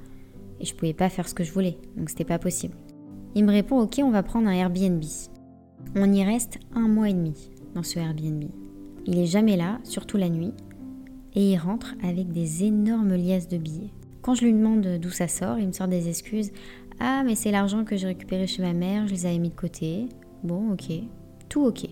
et 0.59 0.65
je 0.65 0.73
pouvais 0.73 0.93
pas 0.93 1.09
faire 1.09 1.27
ce 1.27 1.33
que 1.33 1.43
je 1.43 1.51
voulais, 1.51 1.77
donc 1.95 2.09
c'était 2.09 2.23
pas 2.23 2.39
possible. 2.39 2.75
Il 3.35 3.45
me 3.45 3.51
répond 3.51 3.79
Ok, 3.79 3.99
on 4.03 4.09
va 4.09 4.23
prendre 4.23 4.47
un 4.47 4.53
Airbnb. 4.53 5.03
On 5.95 6.11
y 6.11 6.23
reste 6.23 6.57
un 6.73 6.87
mois 6.87 7.09
et 7.09 7.13
demi 7.13 7.51
dans 7.75 7.83
ce 7.83 7.99
Airbnb. 7.99 8.45
Il 9.05 9.19
est 9.19 9.25
jamais 9.25 9.55
là, 9.55 9.79
surtout 9.83 10.17
la 10.17 10.29
nuit, 10.29 10.53
et 11.35 11.51
il 11.51 11.57
rentre 11.57 11.95
avec 12.03 12.31
des 12.31 12.63
énormes 12.63 13.13
liasses 13.13 13.47
de 13.47 13.57
billets. 13.57 13.91
Quand 14.21 14.33
je 14.33 14.45
lui 14.45 14.53
demande 14.53 14.97
d'où 14.99 15.09
ça 15.09 15.27
sort, 15.27 15.59
il 15.59 15.67
me 15.67 15.71
sort 15.71 15.87
des 15.87 16.09
excuses. 16.09 16.51
Ah, 16.99 17.23
mais 17.23 17.35
c'est 17.35 17.51
l'argent 17.51 17.85
que 17.85 17.95
j'ai 17.95 18.07
récupéré 18.07 18.47
chez 18.47 18.63
ma 18.63 18.73
mère, 18.73 19.07
je 19.07 19.13
les 19.13 19.25
avais 19.25 19.37
mis 19.37 19.49
de 19.49 19.55
côté. 19.55 20.07
Bon, 20.43 20.71
ok. 20.71 20.91
Tout 21.47 21.65
ok. 21.65 21.87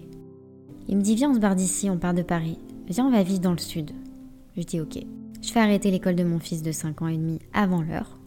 Il 0.87 0.97
me 0.97 1.01
dit 1.01 1.15
Viens, 1.15 1.31
on 1.31 1.33
se 1.33 1.39
barre 1.39 1.55
d'ici, 1.55 1.89
on 1.89 1.97
part 1.97 2.13
de 2.13 2.21
Paris. 2.21 2.59
Viens, 2.87 3.07
on 3.07 3.11
va 3.11 3.23
vivre 3.23 3.39
dans 3.39 3.51
le 3.51 3.57
sud. 3.57 3.91
Je 4.55 4.63
dis 4.63 4.79
Ok. 4.79 4.99
Je 5.41 5.51
fais 5.51 5.59
arrêter 5.59 5.91
l'école 5.91 6.15
de 6.15 6.23
mon 6.23 6.39
fils 6.39 6.63
de 6.63 6.71
5 6.71 7.03
ans 7.03 7.07
et 7.07 7.17
demi 7.17 7.39
avant 7.53 7.83
l'heure, 7.83 8.19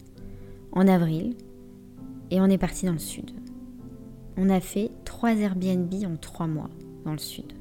en 0.71 0.87
avril, 0.87 1.35
et 2.31 2.39
on 2.39 2.45
est 2.45 2.57
parti 2.57 2.85
dans 2.85 2.93
le 2.93 2.97
sud. 2.97 3.31
On 4.37 4.49
a 4.49 4.61
fait 4.61 4.89
3 5.03 5.33
Airbnb 5.33 5.93
en 6.05 6.15
3 6.15 6.47
mois 6.47 6.69
dans 7.03 7.11
le 7.11 7.17
sud. 7.17 7.51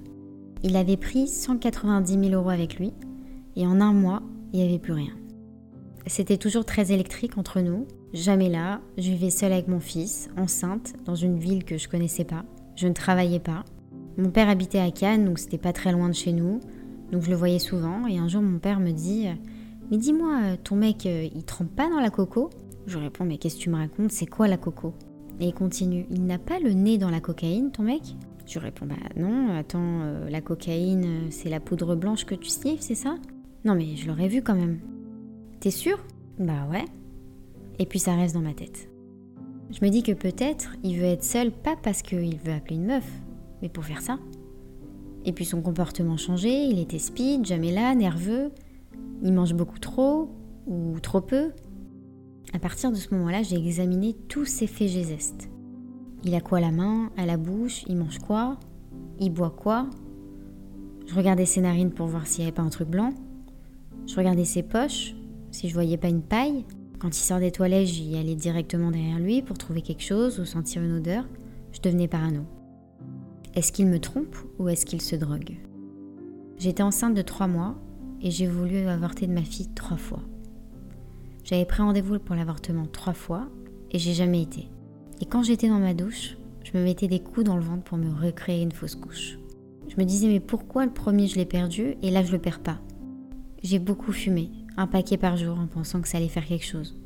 Il 0.63 0.77
avait 0.77 0.97
pris 0.97 1.27
190 1.27 2.13
000 2.13 2.41
euros 2.41 2.51
avec 2.51 2.79
lui, 2.79 2.93
et 3.57 3.67
en 3.67 3.81
un 3.81 3.93
mois, 3.93 4.23
il 4.53 4.61
n'y 4.61 4.69
avait 4.69 4.79
plus 4.79 4.93
rien. 4.93 5.13
C'était 6.07 6.39
toujours 6.39 6.65
très 6.65 6.93
électrique 6.93 7.37
entre 7.37 7.61
nous. 7.61 7.87
Jamais 8.13 8.49
là, 8.49 8.81
je 8.97 9.11
vivais 9.11 9.31
seule 9.31 9.53
avec 9.53 9.67
mon 9.67 9.81
fils, 9.81 10.31
enceinte, 10.37 10.95
dans 11.05 11.17
une 11.17 11.39
ville 11.39 11.65
que 11.65 11.79
je 11.79 11.89
connaissais 11.89 12.25
pas. 12.25 12.45
Je 12.77 12.87
ne 12.87 12.95
travaillais 12.95 13.41
pas. 13.41 13.65
Mon 14.19 14.31
père 14.31 14.49
habitait 14.49 14.81
à 14.81 14.91
Cannes, 14.91 15.25
donc 15.25 15.39
c'était 15.39 15.59
pas 15.59 15.73
très 15.73 15.93
loin 15.93 16.09
de 16.09 16.15
chez 16.15 16.33
nous. 16.33 16.59
Donc 17.13 17.23
je 17.23 17.31
le 17.31 17.37
voyais 17.37 17.61
souvent. 17.61 18.07
Et 18.09 18.19
un 18.19 18.27
jour, 18.27 18.43
mon 18.43 18.59
père 18.59 18.81
me 18.81 18.91
dit 18.91 19.29
Mais 19.91 19.97
dis-moi, 19.97 20.57
ton 20.65 20.75
mec, 20.75 21.07
euh, 21.07 21.29
il 21.33 21.45
trempe 21.45 21.75
pas 21.75 21.89
dans 21.89 22.01
la 22.01 22.11
coco? 22.11 22.51
Je 22.87 22.99
réponds 22.99 23.25
Mais 23.25 23.39
qu'est-ce 23.39 23.57
que 23.57 23.63
tu 23.63 23.71
me 23.71 23.77
racontes? 23.77 24.11
C'est 24.11 24.27
quoi 24.27 24.49
la 24.49 24.57
coco? 24.57 24.93
Et 25.39 25.47
il 25.47 25.55
continue 25.55 26.05
Il 26.11 26.27
n'a 26.27 26.39
pas 26.39 26.59
le 26.59 26.73
nez 26.73 26.99
dans 26.99 27.11
la 27.11 27.21
cocaïne, 27.21 27.71
ton 27.71 27.85
mec? 27.85 28.03
Je 28.45 28.59
réponds 28.59 28.87
Bah 28.87 28.97
non, 29.17 29.57
attends, 29.57 30.01
euh, 30.03 30.29
la 30.29 30.41
cocaïne, 30.41 31.05
euh, 31.05 31.27
c'est 31.31 31.49
la 31.49 31.61
poudre 31.61 31.95
blanche 31.95 32.25
que 32.25 32.35
tu 32.35 32.49
sniffes, 32.49 32.81
c'est 32.81 32.97
ça? 32.97 33.15
Non, 33.65 33.77
mais 33.77 33.95
je 33.95 34.09
l'aurais 34.09 34.29
vu 34.29 34.43
quand 34.43 34.57
même. 34.57 34.81
T'es 35.61 35.71
sûr? 35.71 35.99
Bah 36.41 36.67
ouais. 36.71 36.85
Et 37.79 37.87
puis 37.87 38.01
ça 38.01 38.17
reste 38.17 38.35
dans 38.35 38.41
ma 38.41 38.55
tête. 38.55 38.91
Je 39.71 39.85
me 39.85 39.91
dis 39.91 40.03
que 40.03 40.13
peut-être 40.13 40.75
il 40.83 40.99
veut 40.99 41.05
être 41.05 41.25
seul 41.25 41.53
pas 41.53 41.77
parce 41.81 42.03
qu'il 42.03 42.39
veut 42.39 42.53
appeler 42.53 42.77
une 42.77 42.87
meuf, 42.87 43.09
mais 43.63 43.69
pour 43.69 43.85
faire 43.85 44.03
ça. 44.03 44.19
Et 45.25 45.33
puis 45.33 45.45
son 45.45 45.61
comportement 45.61 46.17
changé, 46.17 46.65
il 46.65 46.79
était 46.79 46.99
speed, 46.99 47.45
jamais 47.45 47.73
là, 47.73 47.95
nerveux, 47.95 48.51
il 49.23 49.33
mange 49.33 49.55
beaucoup 49.55 49.79
trop 49.79 50.31
ou 50.67 50.99
trop 51.01 51.21
peu. 51.21 51.51
À 52.55 52.59
partir 52.59 52.91
de 52.91 52.97
ce 52.97 53.15
moment-là, 53.15 53.43
j'ai 53.43 53.57
examiné 53.57 54.15
tous 54.29 54.47
ses 54.47 54.67
faits 54.67 54.89
gestes. 54.89 55.51
Il 56.25 56.35
a 56.35 56.41
quoi 56.41 56.59
à 56.59 56.61
la 56.63 56.73
main, 56.73 57.11
à 57.17 57.27
la 57.27 57.37
bouche, 57.37 57.85
il 57.89 57.97
mange 57.97 58.19
quoi, 58.19 58.59
il 59.21 59.31
boit 59.31 59.51
quoi. 59.51 59.87
Je 61.07 61.15
regardais 61.15 61.47
ses 61.47 61.61
narines 61.61 61.91
pour 61.91 62.07
voir 62.07 62.27
s'il 62.27 62.41
n'y 62.41 62.49
avait 62.49 62.55
pas 62.55 62.63
un 62.63 62.71
truc 62.71 62.89
blanc. 62.89 63.11
Je 64.07 64.17
regardais 64.17 64.45
ses 64.45 64.63
poches, 64.63 65.15
si 65.51 65.69
je 65.69 65.75
voyais 65.75 65.97
pas 65.97 66.09
une 66.09 66.23
paille. 66.23 66.65
Quand 66.99 67.09
il 67.09 67.21
sort 67.21 67.39
des 67.39 67.53
toilettes, 67.53 67.87
j'y 67.87 68.17
allais 68.17 68.35
directement 68.35 68.91
derrière 68.91 69.19
lui 69.19 69.43
pour 69.43 69.59
trouver 69.59 69.83
quelque 69.83 70.03
chose 70.03 70.41
ou 70.41 70.45
sentir 70.45 70.83
une 70.83 70.97
odeur. 70.97 71.25
Je 71.73 71.81
devenais 71.81 72.09
parano. 72.09 72.45
Est-ce 73.59 73.73
qu'il 73.73 73.89
me 73.89 73.99
trompe 73.99 74.37
ou 74.61 74.69
est-ce 74.69 74.87
qu'il 74.87 75.03
se 75.03 75.17
drogue? 75.17 75.57
J'étais 76.59 76.85
enceinte 76.85 77.15
de 77.15 77.23
trois 77.23 77.49
mois 77.49 77.75
et 78.23 78.31
j'ai 78.31 78.47
voulu 78.47 78.87
avorter 78.87 79.27
de 79.27 79.33
ma 79.33 79.43
fille 79.43 79.67
trois 79.75 79.97
fois. 79.97 80.23
J'avais 81.43 81.65
pris 81.65 81.83
rendez-vous 81.83 82.21
pour 82.21 82.37
l'avortement 82.37 82.87
trois 82.87 83.15
fois 83.15 83.49
et 83.91 83.99
j'ai 83.99 84.15
jamais 84.15 84.43
été. 84.43 84.69
Et 85.21 85.27
quand 85.27 85.43
j'étais 85.43 85.69
dans 85.69 85.81
ma 85.81 85.93
douche, 85.93 86.39
je 86.63 86.79
me 86.79 86.85
mettais 86.85 87.09
des 87.09 87.19
coups 87.19 87.47
dans 87.47 87.57
le 87.57 87.65
ventre 87.65 87.83
pour 87.83 87.99
me 87.99 88.15
recréer 88.15 88.63
une 88.63 88.71
fausse 88.71 88.95
couche. 88.95 89.41
Je 89.89 89.97
me 89.97 90.05
disais 90.05 90.29
mais 90.29 90.39
pourquoi 90.39 90.87
le 90.87 90.93
premier 90.93 91.27
je 91.27 91.35
l'ai 91.35 91.45
perdu 91.45 91.97
et 92.01 92.13
là 92.13 92.23
je 92.23 92.31
le 92.31 92.39
perds 92.39 92.63
pas? 92.63 92.79
J'ai 93.65 93.81
beaucoup 93.81 94.13
fumé, 94.13 94.53
un 94.77 94.87
paquet 94.87 95.17
par 95.17 95.37
jour 95.37 95.59
en 95.59 95.67
pensant 95.67 96.01
que 96.01 96.07
ça 96.07 96.19
allait 96.19 96.29
faire 96.29 96.47
quelque 96.47 96.65
chose. 96.65 96.97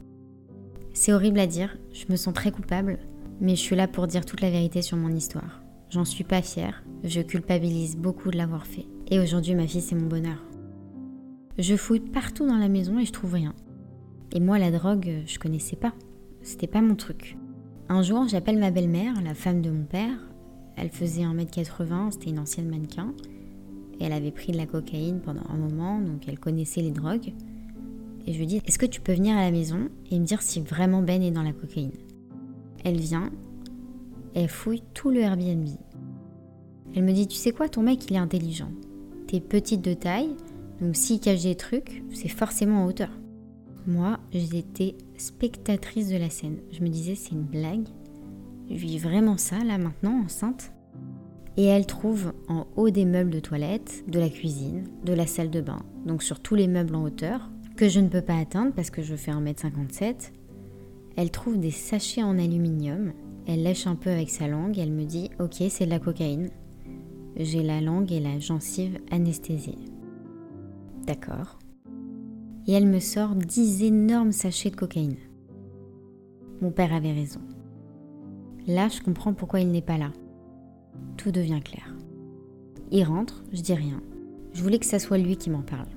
C'est 0.92 1.14
horrible 1.14 1.40
à 1.40 1.46
dire, 1.46 1.78
je 1.94 2.04
me 2.10 2.16
sens 2.16 2.34
très 2.34 2.52
coupable, 2.52 2.98
mais 3.40 3.56
je 3.56 3.62
suis 3.62 3.74
là 3.74 3.88
pour 3.88 4.06
dire 4.06 4.26
toute 4.26 4.42
la 4.42 4.50
vérité 4.50 4.82
sur 4.82 4.98
mon 4.98 5.16
histoire. 5.16 5.61
J'en 5.92 6.06
suis 6.06 6.24
pas 6.24 6.40
fière, 6.40 6.82
je 7.04 7.20
culpabilise 7.20 7.98
beaucoup 7.98 8.30
de 8.30 8.38
l'avoir 8.38 8.64
fait. 8.64 8.86
Et 9.10 9.20
aujourd'hui, 9.20 9.54
ma 9.54 9.66
fille, 9.66 9.82
c'est 9.82 9.94
mon 9.94 10.06
bonheur. 10.06 10.42
Je 11.58 11.76
fouille 11.76 12.00
partout 12.00 12.46
dans 12.46 12.56
la 12.56 12.70
maison 12.70 12.98
et 12.98 13.04
je 13.04 13.12
trouve 13.12 13.34
rien. 13.34 13.52
Et 14.32 14.40
moi, 14.40 14.58
la 14.58 14.70
drogue, 14.70 15.22
je 15.26 15.38
connaissais 15.38 15.76
pas. 15.76 15.92
C'était 16.40 16.66
pas 16.66 16.80
mon 16.80 16.94
truc. 16.94 17.36
Un 17.90 18.00
jour, 18.00 18.26
j'appelle 18.26 18.58
ma 18.58 18.70
belle-mère, 18.70 19.20
la 19.20 19.34
femme 19.34 19.60
de 19.60 19.68
mon 19.68 19.84
père. 19.84 20.16
Elle 20.76 20.88
faisait 20.88 21.24
1m80, 21.24 22.12
c'était 22.12 22.30
une 22.30 22.38
ancienne 22.38 22.70
mannequin. 22.70 23.12
Et 24.00 24.04
elle 24.04 24.14
avait 24.14 24.30
pris 24.30 24.52
de 24.52 24.56
la 24.56 24.64
cocaïne 24.64 25.20
pendant 25.20 25.44
un 25.50 25.58
moment, 25.58 26.00
donc 26.00 26.26
elle 26.26 26.38
connaissait 26.38 26.80
les 26.80 26.90
drogues. 26.90 27.34
Et 28.26 28.32
je 28.32 28.38
lui 28.38 28.46
dis 28.46 28.62
Est-ce 28.64 28.78
que 28.78 28.86
tu 28.86 29.02
peux 29.02 29.12
venir 29.12 29.36
à 29.36 29.42
la 29.42 29.50
maison 29.50 29.90
et 30.10 30.18
me 30.18 30.24
dire 30.24 30.40
si 30.40 30.62
vraiment 30.62 31.02
Ben 31.02 31.22
est 31.22 31.32
dans 31.32 31.42
la 31.42 31.52
cocaïne? 31.52 31.92
Elle 32.82 32.96
vient, 32.96 33.30
elle 34.34 34.48
fouille 34.48 34.82
tout 34.94 35.10
le 35.10 35.20
Airbnb. 35.20 35.68
Elle 36.94 37.04
me 37.04 37.12
dit 37.12 37.26
Tu 37.26 37.36
sais 37.36 37.52
quoi, 37.52 37.68
ton 37.68 37.82
mec 37.82 38.10
il 38.10 38.14
est 38.14 38.18
intelligent. 38.18 38.70
T'es 39.26 39.40
petite 39.40 39.82
de 39.82 39.94
taille, 39.94 40.34
donc 40.80 40.96
s'il 40.96 41.20
cache 41.20 41.42
des 41.42 41.54
trucs, 41.54 42.02
c'est 42.12 42.28
forcément 42.28 42.82
en 42.82 42.86
hauteur. 42.86 43.10
Moi, 43.86 44.18
j'étais 44.32 44.94
spectatrice 45.16 46.08
de 46.08 46.16
la 46.16 46.30
scène. 46.30 46.58
Je 46.70 46.82
me 46.82 46.88
disais 46.88 47.14
C'est 47.14 47.32
une 47.32 47.42
blague. 47.42 47.88
Je 48.70 48.74
vis 48.74 48.98
vraiment 48.98 49.36
ça 49.36 49.62
là 49.64 49.78
maintenant, 49.78 50.22
enceinte. 50.24 50.72
Et 51.56 51.64
elle 51.64 51.86
trouve 51.86 52.32
en 52.48 52.66
haut 52.76 52.90
des 52.90 53.04
meubles 53.04 53.30
de 53.30 53.40
toilette, 53.40 54.04
de 54.08 54.18
la 54.18 54.30
cuisine, 54.30 54.84
de 55.04 55.12
la 55.12 55.26
salle 55.26 55.50
de 55.50 55.60
bain, 55.60 55.82
donc 56.06 56.22
sur 56.22 56.40
tous 56.40 56.54
les 56.54 56.66
meubles 56.66 56.94
en 56.94 57.04
hauteur, 57.04 57.50
que 57.76 57.88
je 57.88 58.00
ne 58.00 58.08
peux 58.08 58.22
pas 58.22 58.38
atteindre 58.38 58.72
parce 58.72 58.90
que 58.90 59.02
je 59.02 59.14
fais 59.14 59.32
1m57. 59.32 60.32
Elle 61.16 61.30
trouve 61.30 61.58
des 61.58 61.70
sachets 61.70 62.22
en 62.22 62.38
aluminium 62.38 63.12
elle 63.46 63.62
lèche 63.62 63.86
un 63.86 63.96
peu 63.96 64.10
avec 64.10 64.30
sa 64.30 64.46
langue 64.46 64.78
elle 64.78 64.92
me 64.92 65.04
dit 65.04 65.30
Ok, 65.40 65.56
c'est 65.68 65.86
de 65.86 65.90
la 65.90 65.98
cocaïne. 65.98 66.50
J'ai 67.36 67.62
la 67.62 67.80
langue 67.80 68.12
et 68.12 68.20
la 68.20 68.38
gencive 68.38 68.98
anesthésiée. 69.10 69.78
D'accord. 71.06 71.58
Et 72.66 72.72
elle 72.72 72.86
me 72.86 73.00
sort 73.00 73.34
dix 73.34 73.82
énormes 73.82 74.32
sachets 74.32 74.70
de 74.70 74.76
cocaïne. 74.76 75.16
Mon 76.60 76.70
père 76.70 76.92
avait 76.92 77.12
raison. 77.12 77.40
Là, 78.68 78.88
je 78.88 79.00
comprends 79.00 79.34
pourquoi 79.34 79.60
il 79.60 79.70
n'est 79.70 79.82
pas 79.82 79.98
là. 79.98 80.12
Tout 81.16 81.32
devient 81.32 81.60
clair. 81.64 81.96
Il 82.92 83.02
rentre, 83.04 83.42
je 83.52 83.62
dis 83.62 83.74
rien. 83.74 84.00
Je 84.52 84.62
voulais 84.62 84.78
que 84.78 84.86
ça 84.86 84.98
soit 84.98 85.18
lui 85.18 85.36
qui 85.36 85.50
m'en 85.50 85.62
parle. 85.62 85.88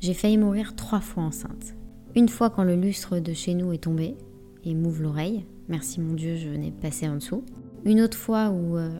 J'ai 0.00 0.14
failli 0.14 0.38
mourir 0.38 0.74
trois 0.74 1.00
fois 1.00 1.22
enceinte. 1.22 1.76
Une 2.16 2.28
fois 2.28 2.50
quand 2.50 2.64
le 2.64 2.74
lustre 2.74 3.20
de 3.20 3.32
chez 3.32 3.54
nous 3.54 3.72
est 3.72 3.84
tombé 3.84 4.16
et 4.64 4.74
m'ouvre 4.74 5.02
l'oreille, 5.02 5.44
Merci 5.68 6.00
mon 6.00 6.14
Dieu, 6.14 6.36
je 6.36 6.48
venais 6.48 6.70
de 6.70 6.76
passer 6.76 7.08
en 7.08 7.14
dessous. 7.14 7.44
Une 7.84 8.00
autre 8.00 8.16
fois 8.16 8.50
où 8.50 8.76
euh, 8.76 8.98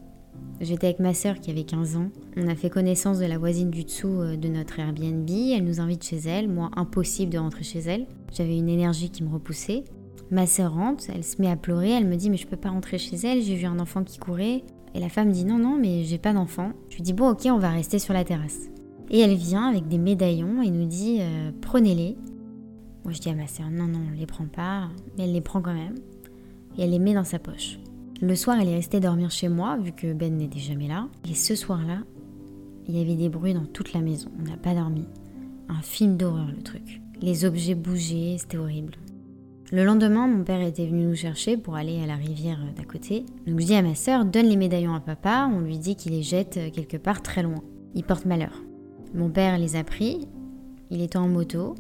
j'étais 0.61 0.87
avec 0.87 1.01
ma 1.01 1.13
sœur 1.13 1.41
qui 1.41 1.51
avait 1.51 1.65
15 1.65 1.97
ans, 1.97 2.09
on 2.37 2.49
a 2.49 2.55
fait 2.55 2.71
connaissance 2.71 3.19
de 3.19 3.27
la 3.27 3.39
voisine 3.39 3.71
du 3.71 3.85
dessous 3.85 4.21
euh, 4.21 4.37
de 4.37 4.49
notre 4.49 4.79
Airbnb, 4.79 5.29
elle 5.29 5.65
nous 5.65 5.81
invite 5.81 6.05
chez 6.05 6.19
elle, 6.19 6.49
moi 6.49 6.71
impossible 6.77 7.33
de 7.33 7.39
rentrer 7.39 7.65
chez 7.65 7.81
elle, 7.81 8.07
j'avais 8.33 8.57
une 8.57 8.69
énergie 8.69 9.11
qui 9.11 9.25
me 9.25 9.31
repoussait. 9.31 9.85
Ma 10.31 10.47
sœur 10.47 10.75
rentre, 10.75 11.05
elle 11.13 11.25
se 11.25 11.43
met 11.43 11.51
à 11.51 11.57
pleurer, 11.57 11.91
elle 11.91 12.07
me 12.07 12.17
dit 12.17 12.31
mais 12.31 12.37
je 12.37 12.47
peux 12.47 12.57
pas 12.57 12.71
rentrer 12.71 12.97
chez 12.97 13.17
elle, 13.17 13.43
j'ai 13.43 13.57
vu 13.57 13.67
un 13.67 13.81
enfant 13.81 14.05
qui 14.05 14.19
courait. 14.19 14.63
Et 14.95 15.01
la 15.01 15.09
femme 15.09 15.31
dit 15.31 15.45
non 15.45 15.59
non 15.59 15.77
mais 15.79 16.05
j'ai 16.05 16.19
pas 16.19 16.33
d'enfant. 16.33 16.73
Je 16.91 16.97
lui 16.97 17.03
dis 17.03 17.13
bon 17.13 17.31
ok 17.31 17.47
on 17.47 17.59
va 17.59 17.71
rester 17.71 17.99
sur 17.99 18.15
la 18.15 18.25
terrasse. 18.25 18.71
Et 19.11 19.19
elle 19.21 19.35
vient 19.35 19.69
avec 19.69 19.89
des 19.89 19.99
médaillons 19.99 20.63
et 20.63 20.71
nous 20.71 20.87
dit 20.87 21.19
euh, 21.21 21.51
prenez-les. 21.61 22.17
Moi 23.05 23.13
je 23.13 23.19
dis 23.19 23.29
à 23.29 23.35
ma 23.35 23.47
sœur 23.47 23.71
non 23.71 23.89
non 23.89 24.01
on 24.11 24.19
les 24.19 24.27
prend 24.27 24.47
pas, 24.47 24.89
mais 25.17 25.25
elle 25.25 25.33
les 25.33 25.41
prend 25.41 25.61
quand 25.61 25.75
même 25.75 25.97
et 26.77 26.83
elle 26.83 26.91
les 26.91 26.99
met 26.99 27.15
dans 27.15 27.25
sa 27.25 27.39
poche. 27.39 27.79
Le 28.21 28.37
soir, 28.37 28.59
elle 28.61 28.69
est 28.69 28.77
restée 28.77 29.01
dormir 29.01 29.31
chez 29.31 29.49
moi, 29.49 29.77
vu 29.77 29.93
que 29.93 30.13
Ben 30.13 30.37
n'était 30.37 30.61
jamais 30.61 30.89
là. 30.89 31.09
Et 31.29 31.35
ce 31.35 31.55
soir-là, 31.55 31.99
il 32.87 32.97
y 32.97 33.01
avait 33.01 33.17
des 33.17 33.29
bruits 33.29 33.55
dans 33.55 33.67
toute 33.67 33.93
la 33.93 34.01
maison. 34.01 34.31
On 34.41 34.49
n'a 34.49 34.57
pas 34.57 34.75
dormi. 34.75 35.05
Un 35.69 35.83
film 35.83 36.17
d'horreur, 36.17 36.49
le 36.55 36.63
truc. 36.63 37.01
Les 37.21 37.45
objets 37.45 37.75
bougeaient, 37.75 38.37
c'était 38.39 38.59
horrible. 38.59 38.95
Le 39.73 39.85
lendemain, 39.85 40.29
mon 40.29 40.45
père 40.45 40.61
était 40.61 40.87
venu 40.87 41.07
nous 41.07 41.17
chercher 41.17 41.57
pour 41.57 41.77
aller 41.77 42.01
à 42.03 42.07
la 42.07 42.17
rivière 42.17 42.59
d'à 42.77 42.85
côté. 42.85 43.25
Donc 43.47 43.59
je 43.59 43.67
dis 43.67 43.75
à 43.75 43.83
ma 43.83 43.95
sœur, 43.95 44.25
donne 44.25 44.47
les 44.47 44.57
médaillons 44.57 44.95
à 44.95 45.01
papa, 45.01 45.51
on 45.51 45.61
lui 45.61 45.79
dit 45.79 45.97
qu'il 45.97 46.13
les 46.13 46.23
jette 46.23 46.61
quelque 46.73 46.99
part 46.99 47.23
très 47.23 47.43
loin. 47.43 47.63
Il 47.95 48.05
porte 48.05 48.27
malheur. 48.27 48.63
Mon 49.15 49.31
père 49.31 49.59
les 49.59 49.75
a 49.77 49.83
pris, 49.83 50.29
il 50.91 51.01
était 51.01 51.17
en 51.17 51.27
moto, 51.27 51.75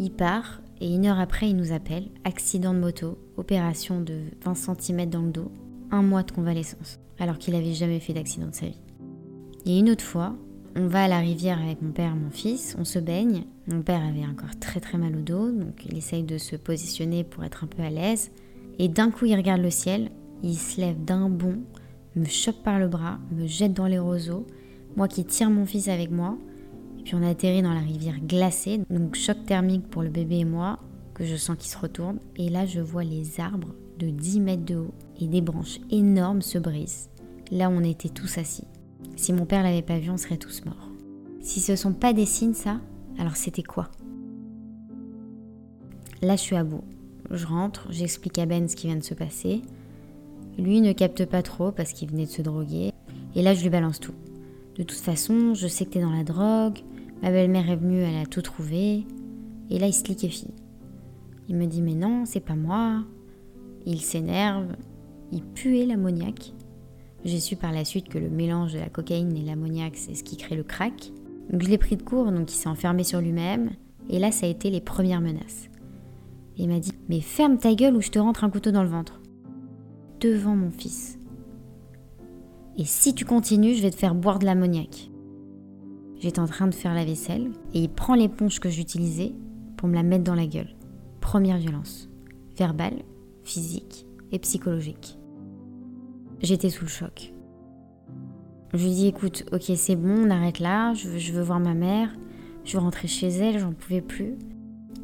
il 0.00 0.10
part 0.10 0.60
et 0.80 0.94
une 0.94 1.06
heure 1.06 1.20
après, 1.20 1.50
il 1.50 1.56
nous 1.56 1.72
appelle. 1.72 2.08
Accident 2.24 2.74
de 2.74 2.78
moto, 2.78 3.18
opération 3.36 4.00
de 4.00 4.20
20 4.44 4.54
cm 4.54 5.08
dans 5.08 5.22
le 5.22 5.30
dos, 5.30 5.50
un 5.90 6.02
mois 6.02 6.22
de 6.22 6.32
convalescence, 6.32 6.98
alors 7.18 7.38
qu'il 7.38 7.54
n'avait 7.54 7.72
jamais 7.72 8.00
fait 8.00 8.12
d'accident 8.12 8.48
de 8.48 8.54
sa 8.54 8.66
vie. 8.66 8.80
Et 9.64 9.78
une 9.78 9.90
autre 9.90 10.04
fois, 10.04 10.36
on 10.76 10.88
va 10.88 11.04
à 11.04 11.08
la 11.08 11.18
rivière 11.18 11.60
avec 11.60 11.80
mon 11.80 11.90
père 11.90 12.12
et 12.12 12.18
mon 12.18 12.30
fils, 12.30 12.76
on 12.78 12.84
se 12.84 12.98
baigne. 12.98 13.44
Mon 13.66 13.82
père 13.82 14.04
avait 14.04 14.26
encore 14.26 14.58
très 14.60 14.78
très 14.78 14.98
mal 14.98 15.16
au 15.16 15.22
dos, 15.22 15.50
donc 15.50 15.86
il 15.86 15.96
essaye 15.96 16.22
de 16.22 16.36
se 16.36 16.54
positionner 16.54 17.24
pour 17.24 17.44
être 17.44 17.64
un 17.64 17.66
peu 17.66 17.82
à 17.82 17.90
l'aise. 17.90 18.30
Et 18.78 18.88
d'un 18.88 19.10
coup, 19.10 19.24
il 19.24 19.34
regarde 19.34 19.62
le 19.62 19.70
ciel, 19.70 20.10
il 20.42 20.56
se 20.56 20.80
lève 20.80 21.02
d'un 21.02 21.30
bond, 21.30 21.62
me 22.14 22.26
chope 22.26 22.62
par 22.62 22.78
le 22.78 22.88
bras, 22.88 23.18
me 23.32 23.46
jette 23.46 23.72
dans 23.72 23.86
les 23.86 23.98
roseaux, 23.98 24.46
moi 24.96 25.08
qui 25.08 25.24
tire 25.24 25.50
mon 25.50 25.64
fils 25.64 25.88
avec 25.88 26.10
moi. 26.10 26.36
Puis 27.06 27.14
on 27.14 27.22
atterrit 27.22 27.62
dans 27.62 27.72
la 27.72 27.78
rivière 27.78 28.18
glacée, 28.18 28.80
donc 28.90 29.14
choc 29.14 29.36
thermique 29.46 29.86
pour 29.86 30.02
le 30.02 30.08
bébé 30.08 30.38
et 30.38 30.44
moi, 30.44 30.80
que 31.14 31.24
je 31.24 31.36
sens 31.36 31.56
qu'il 31.56 31.70
se 31.70 31.78
retourne. 31.78 32.18
Et 32.34 32.48
là, 32.48 32.66
je 32.66 32.80
vois 32.80 33.04
les 33.04 33.38
arbres 33.38 33.76
de 34.00 34.10
10 34.10 34.40
mètres 34.40 34.64
de 34.64 34.74
haut 34.74 34.94
et 35.20 35.28
des 35.28 35.40
branches 35.40 35.78
énormes 35.92 36.42
se 36.42 36.58
brisent. 36.58 37.08
Là, 37.52 37.70
on 37.70 37.84
était 37.84 38.08
tous 38.08 38.38
assis. 38.38 38.64
Si 39.14 39.32
mon 39.32 39.46
père 39.46 39.62
l'avait 39.62 39.82
pas 39.82 40.00
vu, 40.00 40.10
on 40.10 40.16
serait 40.16 40.36
tous 40.36 40.64
morts. 40.64 40.90
Si 41.38 41.60
ce 41.60 41.76
sont 41.76 41.92
pas 41.92 42.12
des 42.12 42.26
signes, 42.26 42.54
ça, 42.54 42.80
alors 43.20 43.36
c'était 43.36 43.62
quoi? 43.62 43.88
Là, 46.22 46.34
je 46.34 46.40
suis 46.40 46.56
à 46.56 46.64
bout. 46.64 46.82
Je 47.30 47.46
rentre, 47.46 47.86
j'explique 47.88 48.40
à 48.40 48.46
Ben 48.46 48.68
ce 48.68 48.74
qui 48.74 48.88
vient 48.88 48.96
de 48.96 49.04
se 49.04 49.14
passer. 49.14 49.62
Lui 50.58 50.80
ne 50.80 50.90
capte 50.90 51.24
pas 51.24 51.44
trop 51.44 51.70
parce 51.70 51.92
qu'il 51.92 52.10
venait 52.10 52.26
de 52.26 52.30
se 52.30 52.42
droguer. 52.42 52.90
Et 53.36 53.42
là, 53.42 53.54
je 53.54 53.62
lui 53.62 53.70
balance 53.70 54.00
tout. 54.00 54.14
De 54.76 54.82
toute 54.82 54.98
façon, 54.98 55.54
je 55.54 55.68
sais 55.68 55.84
que 55.84 55.90
t'es 55.90 56.00
dans 56.00 56.10
la 56.10 56.24
drogue. 56.24 56.80
Ma 57.22 57.30
belle-mère 57.30 57.70
est 57.70 57.76
venue, 57.76 58.00
elle 58.00 58.22
a 58.22 58.26
tout 58.26 58.42
trouvé. 58.42 59.06
Et 59.70 59.78
là, 59.78 59.86
il 59.86 59.94
se 59.94 60.04
liquéfie. 60.04 60.54
Il 61.48 61.56
me 61.56 61.66
dit 61.66 61.82
Mais 61.82 61.94
non, 61.94 62.24
c'est 62.24 62.40
pas 62.40 62.54
moi. 62.54 63.04
Il 63.84 64.00
s'énerve. 64.00 64.76
Il 65.32 65.42
puait 65.42 65.86
l'ammoniaque. 65.86 66.52
J'ai 67.24 67.40
su 67.40 67.56
par 67.56 67.72
la 67.72 67.84
suite 67.84 68.08
que 68.08 68.18
le 68.18 68.28
mélange 68.28 68.72
de 68.74 68.78
la 68.78 68.88
cocaïne 68.88 69.36
et 69.36 69.42
l'ammoniaque, 69.42 69.96
c'est 69.96 70.14
ce 70.14 70.22
qui 70.22 70.36
crée 70.36 70.56
le 70.56 70.62
crack. 70.62 71.12
Donc 71.50 71.62
je 71.62 71.68
l'ai 71.68 71.78
pris 71.78 71.96
de 71.96 72.02
court, 72.02 72.30
donc 72.30 72.52
il 72.52 72.56
s'est 72.56 72.68
enfermé 72.68 73.04
sur 73.04 73.20
lui-même. 73.20 73.70
Et 74.08 74.18
là, 74.18 74.30
ça 74.30 74.46
a 74.46 74.48
été 74.48 74.70
les 74.70 74.80
premières 74.80 75.20
menaces. 75.20 75.68
il 76.56 76.68
m'a 76.68 76.78
dit 76.78 76.92
Mais 77.08 77.20
ferme 77.20 77.58
ta 77.58 77.74
gueule 77.74 77.96
ou 77.96 78.00
je 78.00 78.10
te 78.10 78.18
rentre 78.18 78.44
un 78.44 78.50
couteau 78.50 78.70
dans 78.70 78.82
le 78.82 78.88
ventre. 78.88 79.20
Devant 80.20 80.54
mon 80.56 80.70
fils. 80.70 81.18
Et 82.78 82.84
si 82.84 83.14
tu 83.14 83.24
continues, 83.24 83.74
je 83.74 83.82
vais 83.82 83.90
te 83.90 83.96
faire 83.96 84.14
boire 84.14 84.38
de 84.38 84.44
l'ammoniaque. 84.44 85.10
J'étais 86.26 86.40
en 86.40 86.48
train 86.48 86.66
de 86.66 86.74
faire 86.74 86.92
la 86.92 87.04
vaisselle 87.04 87.52
et 87.72 87.82
il 87.82 87.88
prend 87.88 88.16
l'éponge 88.16 88.58
que 88.58 88.68
j'utilisais 88.68 89.32
pour 89.76 89.86
me 89.88 89.94
la 89.94 90.02
mettre 90.02 90.24
dans 90.24 90.34
la 90.34 90.48
gueule. 90.48 90.74
Première 91.20 91.56
violence. 91.56 92.08
Verbale, 92.58 93.04
physique 93.44 94.06
et 94.32 94.40
psychologique. 94.40 95.20
J'étais 96.42 96.68
sous 96.68 96.84
le 96.84 96.90
choc. 96.90 97.32
Je 98.74 98.82
lui 98.84 98.90
dis 98.92 99.06
écoute, 99.06 99.44
ok 99.52 99.70
c'est 99.76 99.94
bon, 99.94 100.26
on 100.26 100.30
arrête 100.30 100.58
là, 100.58 100.94
je 100.94 101.32
veux, 101.32 101.42
voir 101.42 101.60
ma 101.60 101.74
mère, 101.74 102.12
je 102.64 102.72
veux 102.72 102.82
rentrer 102.82 103.06
chez 103.06 103.28
elle, 103.28 103.60
j'en 103.60 103.72
pouvais 103.72 104.00
plus. 104.00 104.34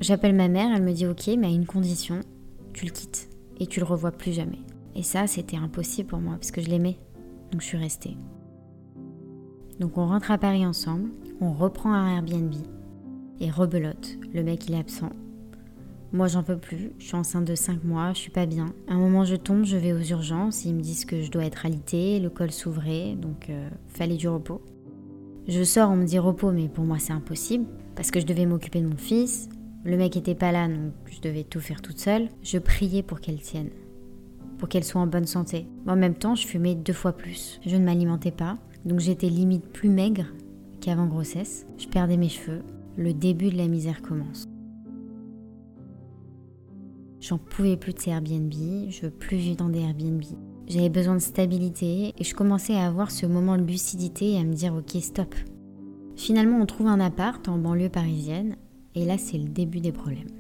J'appelle 0.00 0.34
ma 0.34 0.48
mère, 0.48 0.74
elle 0.74 0.82
me 0.82 0.92
dit 0.92 1.06
ok, 1.06 1.30
mais 1.38 1.46
à 1.46 1.50
une 1.50 1.66
condition, 1.66 2.18
tu 2.72 2.84
le 2.84 2.90
quittes 2.90 3.30
et 3.60 3.68
tu 3.68 3.78
le 3.78 3.86
revois 3.86 4.10
plus 4.10 4.32
jamais. 4.32 4.58
Et 4.96 5.04
ça, 5.04 5.28
c'était 5.28 5.56
impossible 5.56 6.08
pour 6.08 6.18
moi 6.18 6.34
parce 6.34 6.50
que 6.50 6.60
je 6.60 6.68
l'aimais. 6.68 6.98
Donc 7.52 7.60
je 7.60 7.66
suis 7.66 7.78
restée. 7.78 8.16
Donc 9.82 9.98
on 9.98 10.06
rentre 10.06 10.30
à 10.30 10.38
Paris 10.38 10.64
ensemble, 10.64 11.10
on 11.40 11.52
reprend 11.52 11.92
un 11.92 12.16
Airbnb 12.16 12.54
et 13.40 13.50
rebelote. 13.50 14.16
Le 14.32 14.44
mec 14.44 14.68
il 14.68 14.74
est 14.74 14.78
absent, 14.78 15.10
moi, 16.12 16.28
j'en 16.28 16.42
peux 16.42 16.58
plus. 16.58 16.92
Je 16.98 17.06
suis 17.06 17.16
enceinte 17.16 17.46
de 17.46 17.54
5 17.54 17.84
mois, 17.84 18.12
je 18.12 18.18
suis 18.18 18.30
pas 18.30 18.44
bien. 18.44 18.74
À 18.86 18.92
un 18.92 18.98
moment, 18.98 19.24
je 19.24 19.34
tombe, 19.34 19.64
je 19.64 19.78
vais 19.78 19.94
aux 19.94 20.02
urgences. 20.02 20.66
Ils 20.66 20.74
me 20.74 20.82
disent 20.82 21.06
que 21.06 21.22
je 21.22 21.30
dois 21.30 21.46
être 21.46 21.64
alitée, 21.64 22.20
le 22.20 22.28
col 22.28 22.52
s'ouvrait, 22.52 23.14
donc 23.14 23.48
euh, 23.48 23.70
fallait 23.88 24.18
du 24.18 24.28
repos. 24.28 24.60
Je 25.48 25.64
sors, 25.64 25.90
on 25.90 25.96
me 25.96 26.04
dit 26.04 26.18
repos, 26.18 26.52
mais 26.52 26.68
pour 26.68 26.84
moi, 26.84 26.98
c'est 26.98 27.14
impossible 27.14 27.64
parce 27.96 28.10
que 28.10 28.20
je 28.20 28.26
devais 28.26 28.44
m'occuper 28.44 28.82
de 28.82 28.88
mon 28.88 28.98
fils. 28.98 29.48
Le 29.84 29.96
mec 29.96 30.14
était 30.14 30.34
pas 30.34 30.52
là, 30.52 30.68
donc 30.68 30.92
je 31.10 31.22
devais 31.22 31.44
tout 31.44 31.60
faire 31.60 31.80
toute 31.80 31.98
seule. 31.98 32.28
Je 32.42 32.58
priais 32.58 33.02
pour 33.02 33.20
qu'elle 33.20 33.40
tienne, 33.40 33.70
pour 34.58 34.68
qu'elle 34.68 34.84
soit 34.84 35.00
en 35.00 35.06
bonne 35.06 35.26
santé. 35.26 35.66
en 35.86 35.96
même 35.96 36.14
temps, 36.14 36.34
je 36.34 36.46
fumais 36.46 36.74
deux 36.74 36.92
fois 36.92 37.14
plus. 37.14 37.58
Je 37.66 37.76
ne 37.76 37.84
m'alimentais 37.84 38.30
pas, 38.30 38.58
donc 38.84 39.00
j'étais 39.00 39.28
limite 39.28 39.64
plus 39.64 39.88
maigre 39.88 40.26
qu'avant 40.80 41.06
grossesse. 41.06 41.66
Je 41.78 41.88
perdais 41.88 42.16
mes 42.16 42.28
cheveux. 42.28 42.62
Le 42.96 43.14
début 43.14 43.50
de 43.50 43.56
la 43.56 43.68
misère 43.68 44.02
commence. 44.02 44.48
J'en 47.20 47.38
pouvais 47.38 47.76
plus 47.76 47.94
de 47.94 48.00
ces 48.00 48.10
Airbnb, 48.10 48.52
je 48.88 49.02
veux 49.02 49.10
plus 49.10 49.36
vivre 49.36 49.56
dans 49.56 49.68
des 49.68 49.78
Airbnb. 49.78 50.22
J'avais 50.66 50.88
besoin 50.88 51.14
de 51.14 51.20
stabilité 51.20 52.12
et 52.18 52.24
je 52.24 52.34
commençais 52.34 52.74
à 52.74 52.86
avoir 52.86 53.12
ce 53.12 53.26
moment 53.26 53.56
de 53.56 53.62
lucidité 53.62 54.32
et 54.32 54.38
à 54.38 54.44
me 54.44 54.54
dire 54.54 54.74
ok 54.74 55.00
stop. 55.00 55.34
Finalement 56.16 56.58
on 56.58 56.66
trouve 56.66 56.88
un 56.88 56.98
appart 56.98 57.46
en 57.48 57.58
banlieue 57.58 57.88
parisienne 57.88 58.56
et 58.96 59.04
là 59.04 59.18
c'est 59.18 59.38
le 59.38 59.48
début 59.48 59.80
des 59.80 59.92
problèmes. 59.92 60.30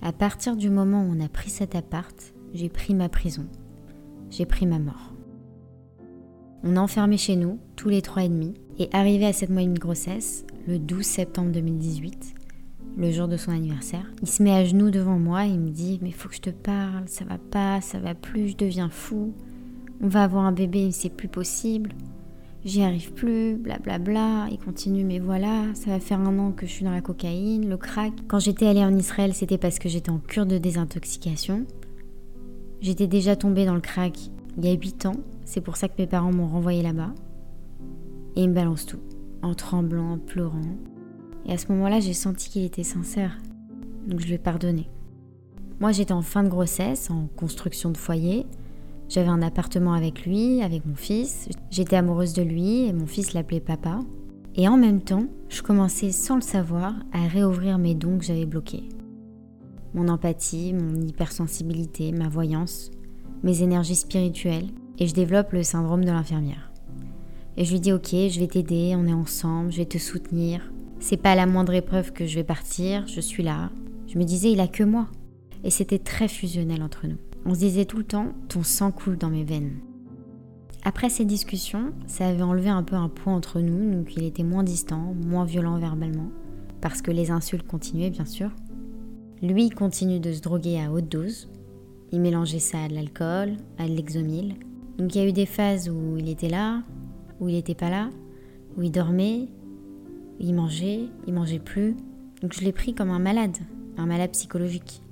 À 0.00 0.12
partir 0.12 0.56
du 0.56 0.70
moment 0.70 1.02
où 1.02 1.12
on 1.12 1.24
a 1.24 1.28
pris 1.28 1.50
cet 1.50 1.74
appart, 1.74 2.34
j'ai 2.54 2.68
pris 2.68 2.94
ma 2.94 3.08
prison. 3.08 3.46
J'ai 4.30 4.46
pris 4.46 4.66
ma 4.66 4.78
mort. 4.78 5.15
On 6.64 6.76
a 6.76 6.80
enfermé 6.80 7.16
chez 7.16 7.36
nous, 7.36 7.58
tous 7.76 7.88
les 7.88 8.02
trois 8.02 8.24
et 8.24 8.28
demi, 8.28 8.54
et 8.78 8.88
arrivé 8.92 9.26
à 9.26 9.32
cette 9.32 9.50
moyenne 9.50 9.74
de 9.74 9.78
grossesse, 9.78 10.44
le 10.66 10.78
12 10.78 11.04
septembre 11.04 11.52
2018, 11.52 12.34
le 12.96 13.10
jour 13.10 13.28
de 13.28 13.36
son 13.36 13.52
anniversaire. 13.52 14.06
Il 14.22 14.28
se 14.28 14.42
met 14.42 14.52
à 14.52 14.64
genoux 14.64 14.90
devant 14.90 15.18
moi 15.18 15.46
et 15.46 15.50
il 15.50 15.60
me 15.60 15.70
dit 15.70 15.98
Mais 16.02 16.10
faut 16.10 16.28
que 16.28 16.34
je 16.34 16.40
te 16.40 16.50
parle, 16.50 17.04
ça 17.06 17.24
va 17.24 17.38
pas, 17.38 17.80
ça 17.80 17.98
va 17.98 18.14
plus, 18.14 18.48
je 18.48 18.56
deviens 18.56 18.88
fou. 18.88 19.34
On 20.02 20.08
va 20.08 20.24
avoir 20.24 20.44
un 20.44 20.52
bébé, 20.52 20.90
c'est 20.92 21.10
plus 21.10 21.28
possible. 21.28 21.92
J'y 22.64 22.82
arrive 22.82 23.12
plus, 23.12 23.54
blablabla. 23.56 23.98
Bla 23.98 24.44
bla. 24.44 24.48
Il 24.50 24.58
continue, 24.58 25.04
mais 25.04 25.20
voilà, 25.20 25.62
ça 25.74 25.90
va 25.90 26.00
faire 26.00 26.20
un 26.20 26.38
an 26.38 26.52
que 26.52 26.66
je 26.66 26.72
suis 26.72 26.84
dans 26.84 26.90
la 26.90 27.00
cocaïne, 27.00 27.68
le 27.68 27.76
crack. 27.76 28.12
Quand 28.26 28.40
j'étais 28.40 28.66
allée 28.66 28.84
en 28.84 28.96
Israël, 28.96 29.34
c'était 29.34 29.58
parce 29.58 29.78
que 29.78 29.88
j'étais 29.88 30.10
en 30.10 30.18
cure 30.18 30.46
de 30.46 30.58
désintoxication. 30.58 31.64
J'étais 32.80 33.06
déjà 33.06 33.36
tombée 33.36 33.66
dans 33.66 33.74
le 33.74 33.80
crack 33.80 34.18
il 34.58 34.64
y 34.64 34.68
a 34.68 34.72
8 34.72 35.06
ans, 35.06 35.16
c'est 35.46 35.60
pour 35.60 35.76
ça 35.76 35.88
que 35.88 35.94
mes 35.96 36.08
parents 36.08 36.32
m'ont 36.32 36.48
renvoyé 36.48 36.82
là-bas. 36.82 37.14
Et 38.34 38.42
il 38.42 38.50
me 38.50 38.54
balance 38.54 38.84
tout, 38.84 39.00
en 39.42 39.54
tremblant, 39.54 40.12
en 40.12 40.18
pleurant. 40.18 40.60
Et 41.46 41.52
à 41.52 41.56
ce 41.56 41.72
moment-là, 41.72 42.00
j'ai 42.00 42.12
senti 42.12 42.50
qu'il 42.50 42.64
était 42.64 42.82
sincère. 42.82 43.38
Donc 44.08 44.20
je 44.20 44.26
lui 44.26 44.34
ai 44.34 44.38
pardonné. 44.38 44.90
Moi, 45.80 45.92
j'étais 45.92 46.12
en 46.12 46.22
fin 46.22 46.42
de 46.42 46.48
grossesse, 46.48 47.10
en 47.10 47.28
construction 47.36 47.90
de 47.90 47.96
foyer. 47.96 48.44
J'avais 49.08 49.28
un 49.28 49.40
appartement 49.40 49.92
avec 49.92 50.26
lui, 50.26 50.62
avec 50.62 50.84
mon 50.84 50.96
fils. 50.96 51.48
J'étais 51.70 51.96
amoureuse 51.96 52.32
de 52.32 52.42
lui 52.42 52.86
et 52.86 52.92
mon 52.92 53.06
fils 53.06 53.32
l'appelait 53.32 53.60
papa. 53.60 54.00
Et 54.56 54.66
en 54.68 54.76
même 54.76 55.00
temps, 55.00 55.26
je 55.48 55.62
commençais 55.62 56.10
sans 56.10 56.34
le 56.34 56.40
savoir 56.40 56.92
à 57.12 57.28
réouvrir 57.28 57.78
mes 57.78 57.94
dons 57.94 58.18
que 58.18 58.24
j'avais 58.24 58.46
bloqués. 58.46 58.88
Mon 59.94 60.08
empathie, 60.08 60.72
mon 60.72 61.00
hypersensibilité, 61.00 62.10
ma 62.10 62.28
voyance, 62.28 62.90
mes 63.44 63.62
énergies 63.62 63.94
spirituelles. 63.94 64.70
Et 64.98 65.06
je 65.06 65.14
développe 65.14 65.52
le 65.52 65.62
syndrome 65.62 66.04
de 66.04 66.10
l'infirmière. 66.10 66.70
Et 67.56 67.64
je 67.64 67.72
lui 67.72 67.80
dis 67.80 67.92
ok, 67.92 68.10
je 68.10 68.40
vais 68.40 68.46
t'aider, 68.46 68.94
on 68.96 69.06
est 69.06 69.12
ensemble, 69.12 69.72
je 69.72 69.78
vais 69.78 69.86
te 69.86 69.98
soutenir, 69.98 70.60
c'est 70.98 71.16
pas 71.16 71.34
la 71.34 71.46
moindre 71.46 71.74
épreuve 71.74 72.12
que 72.12 72.26
je 72.26 72.34
vais 72.36 72.44
partir, 72.44 73.06
je 73.06 73.20
suis 73.20 73.42
là. 73.42 73.70
Je 74.08 74.18
me 74.18 74.24
disais, 74.24 74.50
il 74.50 74.60
a 74.60 74.68
que 74.68 74.82
moi. 74.82 75.08
Et 75.62 75.70
c'était 75.70 75.98
très 75.98 76.28
fusionnel 76.28 76.82
entre 76.82 77.06
nous. 77.06 77.18
On 77.44 77.54
se 77.54 77.60
disait 77.60 77.84
tout 77.84 77.98
le 77.98 78.04
temps, 78.04 78.32
ton 78.48 78.62
sang 78.62 78.90
coule 78.92 79.18
dans 79.18 79.28
mes 79.28 79.44
veines. 79.44 79.78
Après 80.84 81.08
ces 81.08 81.24
discussions, 81.24 81.92
ça 82.06 82.28
avait 82.28 82.42
enlevé 82.42 82.68
un 82.68 82.82
peu 82.82 82.96
un 82.96 83.08
poids 83.08 83.32
entre 83.32 83.60
nous, 83.60 83.90
donc 83.90 84.16
il 84.16 84.24
était 84.24 84.42
moins 84.42 84.62
distant, 84.62 85.14
moins 85.26 85.44
violent 85.44 85.78
verbalement, 85.78 86.30
parce 86.80 87.02
que 87.02 87.10
les 87.10 87.30
insultes 87.30 87.66
continuaient 87.66 88.10
bien 88.10 88.24
sûr. 88.24 88.50
Lui 89.42 89.70
continue 89.70 90.20
de 90.20 90.32
se 90.32 90.40
droguer 90.40 90.80
à 90.80 90.90
haute 90.90 91.08
dose. 91.08 91.48
Il 92.12 92.20
mélangeait 92.20 92.58
ça 92.58 92.84
à 92.84 92.88
de 92.88 92.94
l'alcool, 92.94 93.56
à 93.78 93.86
de 93.86 93.92
l'exomile. 93.92 94.54
Donc 94.98 95.14
il 95.14 95.20
y 95.20 95.24
a 95.24 95.28
eu 95.28 95.32
des 95.32 95.46
phases 95.46 95.88
où 95.88 96.16
il 96.16 96.28
était 96.28 96.48
là, 96.48 96.82
où 97.40 97.48
il 97.48 97.54
n'était 97.54 97.74
pas 97.74 97.90
là, 97.90 98.10
où 98.76 98.82
il 98.82 98.90
dormait, 98.90 99.48
il 100.40 100.54
mangeait, 100.54 101.00
il 101.26 101.34
mangeait 101.34 101.58
plus. 101.58 101.96
Donc 102.42 102.52
je 102.54 102.60
l'ai 102.60 102.72
pris 102.72 102.94
comme 102.94 103.10
un 103.10 103.18
malade, 103.18 103.56
un 103.96 104.06
malade 104.06 104.32
psychologique. 104.32 105.02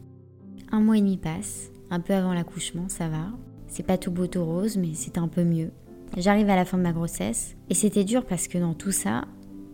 Un 0.72 0.80
mois 0.80 0.98
et 0.98 1.00
demi 1.00 1.16
passe, 1.16 1.70
un 1.90 2.00
peu 2.00 2.14
avant 2.14 2.34
l'accouchement, 2.34 2.88
ça 2.88 3.08
va. 3.08 3.26
C'est 3.66 3.86
pas 3.86 3.98
tout 3.98 4.10
beau 4.10 4.26
tout 4.26 4.44
rose, 4.44 4.76
mais 4.76 4.90
c'est 4.94 5.18
un 5.18 5.28
peu 5.28 5.44
mieux. 5.44 5.70
J'arrive 6.16 6.48
à 6.48 6.56
la 6.56 6.64
fin 6.64 6.78
de 6.78 6.82
ma 6.82 6.92
grossesse 6.92 7.56
et 7.70 7.74
c'était 7.74 8.04
dur 8.04 8.24
parce 8.24 8.46
que 8.46 8.58
dans 8.58 8.74
tout 8.74 8.92
ça, 8.92 9.24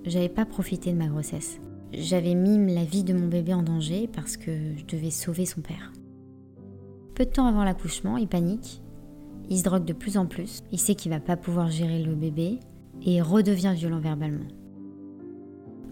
j'avais 0.05 0.29
pas 0.29 0.47
profité 0.47 0.93
de 0.93 0.97
ma 0.97 1.07
grossesse. 1.07 1.61
J'avais 1.93 2.35
mis 2.35 2.73
la 2.73 2.85
vie 2.85 3.03
de 3.03 3.13
mon 3.13 3.27
bébé 3.27 3.53
en 3.53 3.63
danger 3.63 4.09
parce 4.13 4.37
que 4.37 4.53
je 4.77 4.85
devais 4.87 5.11
sauver 5.11 5.45
son 5.45 5.61
père. 5.61 5.93
Peu 7.15 7.25
de 7.25 7.31
temps 7.31 7.47
avant 7.47 7.65
l'accouchement, 7.65 8.17
il 8.17 8.29
panique. 8.29 8.81
Il 9.51 9.59
se 9.59 9.65
drogue 9.65 9.85
de 9.85 9.93
plus 9.93 10.17
en 10.17 10.27
plus. 10.27 10.63
Il 10.71 10.79
sait 10.79 10.95
qu'il 10.95 11.11
va 11.11 11.19
pas 11.19 11.37
pouvoir 11.37 11.71
gérer 11.71 12.03
le 12.03 12.15
bébé 12.15 12.61
et 13.05 13.21
redevient 13.21 13.75
violent 13.77 13.99
verbalement. 13.99 14.47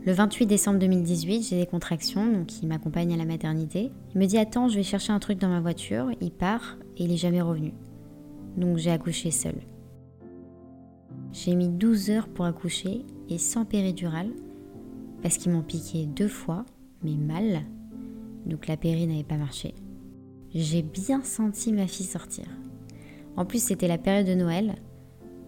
Le 0.06 0.12
28 0.12 0.46
décembre 0.46 0.78
2018, 0.78 1.42
j'ai 1.42 1.58
des 1.58 1.66
contractions, 1.66 2.32
donc 2.32 2.62
il 2.62 2.68
m'accompagne 2.68 3.12
à 3.12 3.16
la 3.16 3.24
maternité. 3.24 3.90
Il 4.14 4.20
me 4.20 4.26
dit 4.26 4.38
Attends, 4.38 4.68
je 4.68 4.76
vais 4.76 4.84
chercher 4.84 5.12
un 5.12 5.18
truc 5.18 5.38
dans 5.38 5.48
ma 5.48 5.60
voiture. 5.60 6.10
Il 6.20 6.30
part 6.30 6.78
et 6.96 7.04
il 7.04 7.12
est 7.12 7.16
jamais 7.16 7.42
revenu. 7.42 7.74
Donc 8.56 8.78
j'ai 8.78 8.92
accouché 8.92 9.32
seule. 9.32 9.60
J'ai 11.32 11.54
mis 11.56 11.68
12 11.68 12.10
heures 12.10 12.28
pour 12.28 12.44
accoucher 12.44 13.04
et 13.28 13.38
sans 13.38 13.64
péridurale 13.64 14.30
parce 15.20 15.36
qu'ils 15.36 15.52
m'ont 15.52 15.62
piqué 15.62 16.06
deux 16.06 16.28
fois, 16.28 16.64
mais 17.02 17.16
mal. 17.16 17.64
Donc 18.46 18.68
la 18.68 18.76
péri 18.76 19.06
n'avait 19.06 19.24
pas 19.24 19.36
marché. 19.36 19.74
J'ai 20.54 20.82
bien 20.82 21.22
senti 21.22 21.72
ma 21.72 21.86
fille 21.86 22.06
sortir. 22.06 22.46
En 23.38 23.44
plus, 23.44 23.62
c'était 23.62 23.86
la 23.86 23.98
période 23.98 24.26
de 24.26 24.34
Noël 24.34 24.74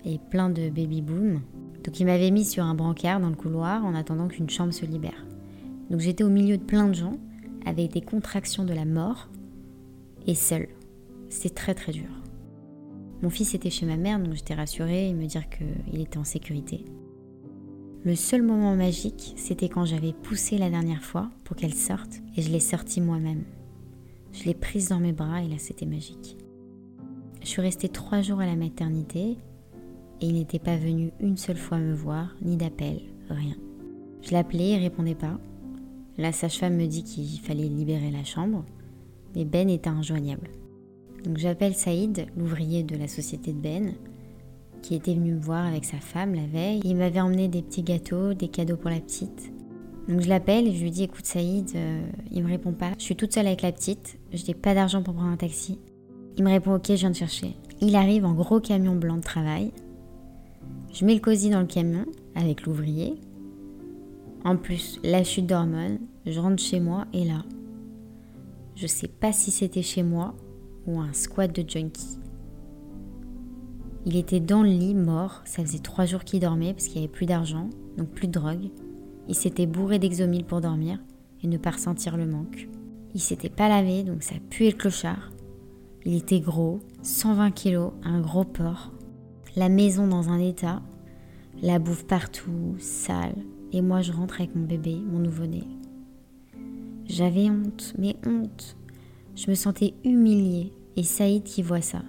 et 0.05 0.21
plein 0.31 0.49
de 0.49 0.69
baby 0.69 1.03
boom. 1.03 1.41
Donc 1.83 1.99
il 1.99 2.07
m'avait 2.07 2.31
mis 2.31 2.45
sur 2.45 2.63
un 2.63 2.77
brancard 2.77 3.19
dans 3.19 3.31
le 3.31 3.35
couloir 3.35 3.85
en 3.85 3.97
attendant 3.97 4.29
qu'une 4.29 4.49
chambre 4.49 4.73
se 4.73 4.87
libère. 4.87 5.27
Donc 5.91 5.99
j'étais 5.99 6.23
au 6.23 6.29
milieu 6.29 6.57
de 6.57 6.63
plein 6.63 6.87
de 6.87 6.95
gens 6.95 7.19
avec 7.67 7.91
des 7.91 8.01
contractions 8.01 8.65
de 8.65 8.73
la 8.73 8.85
mort 8.85 9.29
et 10.29 10.37
seule. 10.37 10.69
C'est 11.31 11.53
très 11.53 11.75
très 11.75 11.91
dur. 11.91 12.07
Mon 13.23 13.29
fils 13.29 13.55
était 13.55 13.71
chez 13.71 13.87
ma 13.87 13.97
mère, 13.97 14.21
donc 14.21 14.35
j'étais 14.35 14.55
rassurée 14.55 15.09
et 15.09 15.13
me 15.13 15.27
dire 15.27 15.49
qu'il 15.51 16.01
était 16.01 16.19
en 16.19 16.25
sécurité. 16.25 16.85
Le 18.05 18.15
seul 18.15 18.43
moment 18.43 18.77
magique, 18.77 19.35
c'était 19.35 19.69
quand 19.69 19.85
j'avais 19.85 20.13
poussé 20.13 20.59
la 20.59 20.71
dernière 20.71 21.03
fois 21.03 21.29
pour 21.43 21.57
qu'elle 21.57 21.75
sorte 21.75 22.21
et 22.37 22.43
je 22.43 22.53
l'ai 22.53 22.61
sortie 22.61 23.01
moi-même. 23.01 23.43
Je 24.31 24.45
l'ai 24.45 24.55
prise 24.55 24.91
dans 24.91 25.01
mes 25.01 25.13
bras 25.13 25.43
et 25.43 25.49
là 25.49 25.57
c'était 25.59 25.87
magique. 25.87 26.40
Je 27.43 27.49
suis 27.49 27.63
restée 27.63 27.89
trois 27.89 28.21
jours 28.21 28.41
à 28.41 28.47
la 28.47 28.57
maternité 28.57 29.39
et 30.21 30.27
il 30.27 30.35
n'était 30.35 30.59
pas 30.59 30.77
venu 30.77 31.13
une 31.21 31.37
seule 31.37 31.57
fois 31.57 31.79
me 31.79 31.95
voir, 31.95 32.37
ni 32.43 32.57
d'appel, 32.57 33.01
rien. 33.29 33.57
Je 34.23 34.33
l'appelais, 34.33 34.73
il 34.73 34.83
répondait 34.83 35.15
pas. 35.15 35.39
La 36.19 36.33
sage-femme 36.33 36.77
me 36.77 36.87
dit 36.87 37.03
qu'il 37.03 37.41
fallait 37.41 37.69
libérer 37.69 38.11
la 38.11 38.25
chambre, 38.25 38.65
mais 39.35 39.47
Ben 39.47 39.71
était 39.71 39.89
injoignable. 39.89 40.51
Donc 41.25 41.39
j'appelle 41.39 41.75
Saïd, 41.75 42.27
l'ouvrier 42.37 42.83
de 42.83 42.97
la 42.97 43.09
société 43.09 43.53
de 43.53 43.59
Ben, 43.59 43.95
qui 44.83 44.95
était 44.95 45.15
venu 45.15 45.33
me 45.33 45.41
voir 45.41 45.65
avec 45.65 45.85
sa 45.87 45.99
femme 45.99 46.35
la 46.35 46.47
veille. 46.47 46.81
Il 46.85 46.97
m'avait 46.97 47.21
emmené 47.21 47.49
des 47.49 47.63
petits 47.63 47.83
gâteaux, 47.83 48.35
des 48.35 48.49
cadeaux 48.49 48.77
pour 48.77 48.91
la 48.91 49.01
petite. 49.01 49.51
Donc 50.09 50.21
je 50.21 50.29
l'appelle 50.29 50.67
et 50.67 50.75
je 50.75 50.83
lui 50.83 50.91
dis 50.91 51.05
écoute 51.05 51.27
Saïd, 51.27 51.71
euh, 51.75 52.03
il 52.31 52.43
me 52.43 52.49
répond 52.49 52.73
pas. 52.73 52.93
Je 52.99 53.05
suis 53.05 53.17
toute 53.17 53.33
seule 53.33 53.47
avec 53.47 53.63
la 53.63 53.73
petite, 53.73 54.19
je 54.33 54.45
n'ai 54.47 54.55
pas 54.55 54.75
d'argent 54.75 55.03
pour 55.03 55.15
prendre 55.15 55.31
un 55.31 55.37
taxi. 55.37 55.79
Il 56.37 56.45
me 56.45 56.51
répond 56.51 56.75
ok, 56.75 56.87
je 56.89 56.95
viens 56.95 57.11
de 57.11 57.17
chercher. 57.17 57.57
Il 57.81 57.97
arrive 57.97 58.25
en 58.25 58.33
gros 58.33 58.61
camion 58.61 58.95
blanc 58.95 59.17
de 59.17 59.23
travail. 59.23 59.73
Je 60.93 61.05
mets 61.05 61.15
le 61.15 61.21
cosy 61.21 61.51
dans 61.51 61.61
le 61.61 61.67
camion 61.67 62.07
avec 62.35 62.63
l'ouvrier. 62.63 63.15
En 64.45 64.57
plus, 64.57 64.99
la 65.03 65.23
chute 65.25 65.47
d'hormones, 65.47 65.99
je 66.27 66.41
rentre 66.41 66.63
chez 66.63 66.81
moi 66.81 67.07
et 67.13 67.25
là, 67.25 67.45
je 68.75 68.87
sais 68.87 69.09
pas 69.09 69.33
si 69.33 69.51
c'était 69.51 69.83
chez 69.83 70.03
moi 70.03 70.35
ou 70.87 71.01
un 71.01 71.13
squat 71.13 71.55
de 71.55 71.69
junkie. 71.69 72.19
Il 74.07 74.17
était 74.17 74.41
dans 74.41 74.63
le 74.63 74.71
lit, 74.71 74.95
mort. 74.95 75.43
Ça 75.45 75.63
faisait 75.63 75.79
trois 75.79 76.07
jours 76.07 76.25
qu'il 76.25 76.41
dormait 76.41 76.73
parce 76.73 76.87
qu'il 76.87 76.97
n'y 76.97 77.05
avait 77.05 77.13
plus 77.13 77.27
d'argent, 77.27 77.69
donc 77.99 78.09
plus 78.09 78.29
de 78.29 78.33
drogue. 78.33 78.71
Il 79.29 79.35
s'était 79.35 79.67
bourré 79.67 79.99
d'exomil 79.99 80.45
pour 80.45 80.61
dormir 80.61 80.99
et 81.43 81.47
ne 81.47 81.59
pas 81.59 81.71
ressentir 81.71 82.17
le 82.17 82.27
manque. 82.27 82.69
Il 83.15 83.21
s'était 83.21 83.51
pas 83.51 83.69
lavé, 83.69 84.03
donc 84.03 84.23
ça 84.23 84.37
puait 84.49 84.71
le 84.71 84.77
clochard. 84.77 85.31
Il 86.07 86.15
était 86.15 86.41
gros, 86.41 86.81
120 87.03 87.51
kilos, 87.51 87.93
un 88.03 88.21
gros 88.21 88.45
porc. 88.45 88.91
La 89.57 89.69
maison 89.69 90.07
dans 90.07 90.29
un 90.29 90.39
état, 90.39 90.83
la 91.63 91.79
bouffe 91.79 92.07
partout, 92.07 92.77
sale. 92.79 93.35
Et 93.73 93.83
moi, 93.83 94.01
je 94.01 94.13
rentre 94.13 94.41
avec 94.41 94.55
mon 94.55 94.65
bébé, 94.65 94.97
mon 94.97 95.19
nouveau-né. 95.19 95.65
J'avais 97.07 97.51
honte, 97.51 97.95
mais 97.99 98.17
honte. 98.27 98.77
Je 99.35 99.51
me 99.51 99.55
sentais 99.55 99.95
humiliée. 100.05 100.73
Et 100.97 101.03
Saïd 101.03 101.45
qui 101.45 101.63
voit 101.63 101.81
ça. 101.81 102.03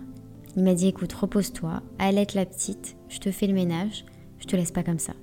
Il 0.56 0.64
m'a 0.64 0.74
dit 0.74 0.88
écoute, 0.88 1.14
repose-toi, 1.14 1.82
allaite 1.98 2.34
la 2.34 2.46
petite, 2.46 2.98
je 3.08 3.20
te 3.20 3.32
fais 3.32 3.48
le 3.48 3.54
ménage, 3.54 4.06
je 4.40 4.48
te 4.48 4.56
laisse 4.56 4.72
pas 4.72 4.84
comme 4.84 5.00
ça. 5.00 5.14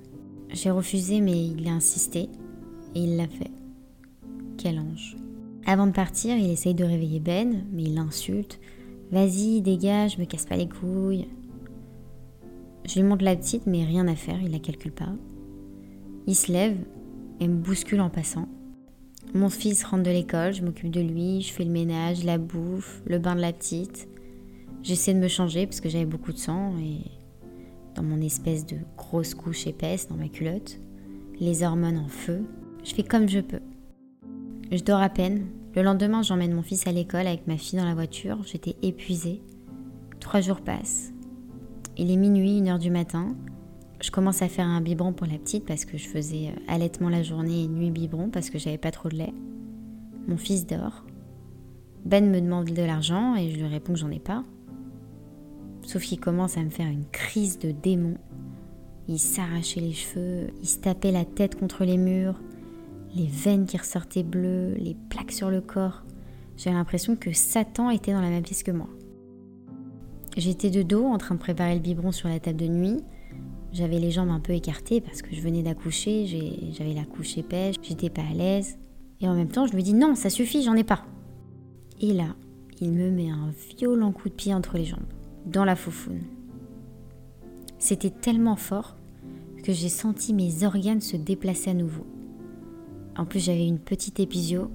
J'ai 0.49 0.71
refusé, 0.71 1.21
mais 1.21 1.45
il 1.45 1.67
a 1.67 1.71
insisté 1.71 2.29
et 2.95 2.99
il 2.99 3.15
l'a 3.15 3.27
fait. 3.27 3.51
Quel 4.57 4.79
ange. 4.79 5.15
Avant 5.65 5.87
de 5.87 5.91
partir, 5.91 6.35
il 6.37 6.49
essaye 6.49 6.73
de 6.73 6.83
réveiller 6.83 7.19
Ben, 7.19 7.63
mais 7.71 7.83
il 7.83 7.95
l'insulte. 7.95 8.59
Vas-y, 9.11 9.61
dégage, 9.61 10.17
me 10.17 10.25
casse 10.25 10.45
pas 10.45 10.57
les 10.57 10.67
couilles. 10.67 11.27
Je 12.85 12.99
lui 12.99 13.03
montre 13.03 13.23
la 13.23 13.35
petite, 13.35 13.67
mais 13.67 13.83
rien 13.83 14.07
à 14.07 14.15
faire, 14.15 14.41
il 14.41 14.51
la 14.51 14.59
calcule 14.59 14.91
pas. 14.91 15.13
Il 16.27 16.35
se 16.35 16.51
lève 16.51 16.77
et 17.39 17.47
me 17.47 17.55
bouscule 17.55 18.01
en 18.01 18.09
passant. 18.09 18.47
Mon 19.33 19.49
fils 19.49 19.83
rentre 19.83 20.03
de 20.03 20.09
l'école, 20.09 20.53
je 20.53 20.63
m'occupe 20.63 20.89
de 20.89 21.01
lui, 21.01 21.41
je 21.41 21.53
fais 21.53 21.63
le 21.63 21.69
ménage, 21.69 22.23
la 22.23 22.39
bouffe, 22.39 23.03
le 23.05 23.19
bain 23.19 23.35
de 23.35 23.41
la 23.41 23.53
petite. 23.53 24.07
J'essaie 24.81 25.13
de 25.13 25.19
me 25.19 25.27
changer 25.27 25.67
parce 25.67 25.81
que 25.81 25.89
j'avais 25.89 26.05
beaucoup 26.05 26.31
de 26.31 26.37
sang 26.37 26.73
et 26.79 27.01
dans 27.95 28.03
mon 28.03 28.21
espèce 28.21 28.65
de 28.65 28.77
grosse 28.97 29.35
couche 29.35 29.67
épaisse 29.67 30.07
dans 30.07 30.15
ma 30.15 30.29
culotte, 30.29 30.79
les 31.39 31.63
hormones 31.63 31.97
en 31.97 32.07
feu. 32.07 32.43
Je 32.83 32.95
fais 32.95 33.03
comme 33.03 33.29
je 33.29 33.39
peux. 33.39 33.61
Je 34.71 34.83
dors 34.83 35.01
à 35.01 35.09
peine. 35.09 35.47
Le 35.75 35.81
lendemain, 35.81 36.21
j'emmène 36.21 36.53
mon 36.53 36.61
fils 36.61 36.85
à 36.85 36.91
l'école 36.91 37.25
avec 37.25 37.47
ma 37.47 37.57
fille 37.57 37.79
dans 37.79 37.85
la 37.85 37.95
voiture. 37.95 38.37
J'étais 38.45 38.75
épuisée. 38.83 39.41
Trois 40.19 40.41
jours 40.41 40.61
passent. 40.61 41.11
Il 41.97 42.11
est 42.11 42.17
minuit, 42.17 42.59
une 42.59 42.67
heure 42.67 42.77
du 42.77 42.91
matin. 42.91 43.35
Je 43.99 44.11
commence 44.11 44.43
à 44.43 44.47
faire 44.47 44.67
un 44.67 44.79
biberon 44.79 45.11
pour 45.11 45.25
la 45.25 45.39
petite 45.39 45.65
parce 45.65 45.85
que 45.85 45.97
je 45.97 46.07
faisais 46.07 46.49
euh, 46.49 46.59
allaitement 46.67 47.09
la 47.09 47.23
journée 47.23 47.63
et 47.63 47.67
nuit 47.67 47.89
biberon 47.89 48.29
parce 48.29 48.51
que 48.51 48.59
j'avais 48.59 48.77
pas 48.77 48.91
trop 48.91 49.09
de 49.09 49.15
lait. 49.15 49.33
Mon 50.27 50.37
fils 50.37 50.67
dort. 50.67 51.03
Ben 52.05 52.29
me 52.29 52.39
demande 52.39 52.69
de 52.69 52.83
l'argent 52.83 53.35
et 53.35 53.49
je 53.49 53.57
lui 53.57 53.65
réponds 53.65 53.93
que 53.93 53.99
j'en 53.99 54.11
ai 54.11 54.19
pas. 54.19 54.43
Sauf 55.81 56.03
qu'il 56.03 56.19
commence 56.19 56.57
à 56.57 56.63
me 56.63 56.69
faire 56.69 56.87
une 56.87 57.05
crise 57.11 57.57
de 57.57 57.71
démon. 57.71 58.17
Il 59.07 59.17
s'arrachait 59.17 59.81
les 59.81 59.93
cheveux, 59.93 60.51
il 60.61 60.67
se 60.67 60.77
tapait 60.77 61.11
la 61.11 61.25
tête 61.25 61.59
contre 61.59 61.83
les 61.83 61.97
murs, 61.97 62.39
les 63.15 63.27
veines 63.27 63.65
qui 63.65 63.77
ressortaient 63.77 64.23
bleues, 64.23 64.73
les 64.75 64.95
plaques 65.09 65.31
sur 65.31 65.49
le 65.49 65.61
corps. 65.61 66.03
J'ai 66.57 66.71
l'impression 66.71 67.15
que 67.15 67.31
Satan 67.31 67.89
était 67.89 68.13
dans 68.13 68.21
la 68.21 68.29
même 68.29 68.43
pièce 68.43 68.63
que 68.63 68.71
moi. 68.71 68.89
J'étais 70.37 70.69
de 70.69 70.83
dos 70.83 71.05
en 71.05 71.17
train 71.17 71.35
de 71.35 71.39
préparer 71.39 71.73
le 71.73 71.81
biberon 71.81 72.11
sur 72.11 72.29
la 72.29 72.39
table 72.39 72.57
de 72.57 72.67
nuit. 72.67 72.97
J'avais 73.71 73.99
les 73.99 74.11
jambes 74.11 74.29
un 74.29 74.39
peu 74.39 74.53
écartées 74.53 75.01
parce 75.01 75.21
que 75.21 75.35
je 75.35 75.41
venais 75.41 75.63
d'accoucher, 75.63 76.25
j'avais 76.71 76.93
la 76.93 77.05
couche 77.05 77.37
épaisse, 77.37 77.75
j'étais 77.81 78.09
pas 78.09 78.23
à 78.29 78.33
l'aise. 78.33 78.77
Et 79.21 79.27
en 79.27 79.35
même 79.35 79.49
temps, 79.49 79.67
je 79.67 79.73
lui 79.73 79.83
dis 79.83 79.93
non, 79.93 80.15
ça 80.15 80.29
suffit, 80.29 80.63
j'en 80.63 80.75
ai 80.75 80.83
pas. 80.83 81.05
Et 81.99 82.13
là, 82.13 82.35
il 82.79 82.91
me 82.91 83.09
met 83.11 83.29
un 83.29 83.51
violent 83.77 84.11
coup 84.11 84.29
de 84.29 84.33
pied 84.33 84.53
entre 84.53 84.77
les 84.77 84.85
jambes 84.85 84.99
dans 85.45 85.65
la 85.65 85.75
foufoune. 85.75 86.21
C'était 87.77 88.09
tellement 88.09 88.55
fort 88.55 88.95
que 89.63 89.73
j'ai 89.73 89.89
senti 89.89 90.33
mes 90.33 90.63
organes 90.63 91.01
se 91.01 91.17
déplacer 91.17 91.71
à 91.71 91.73
nouveau. 91.73 92.05
En 93.19 93.25
plus, 93.25 93.43
j'avais 93.43 93.67
une 93.67 93.79
petite 93.79 94.21
épisio 94.21 94.71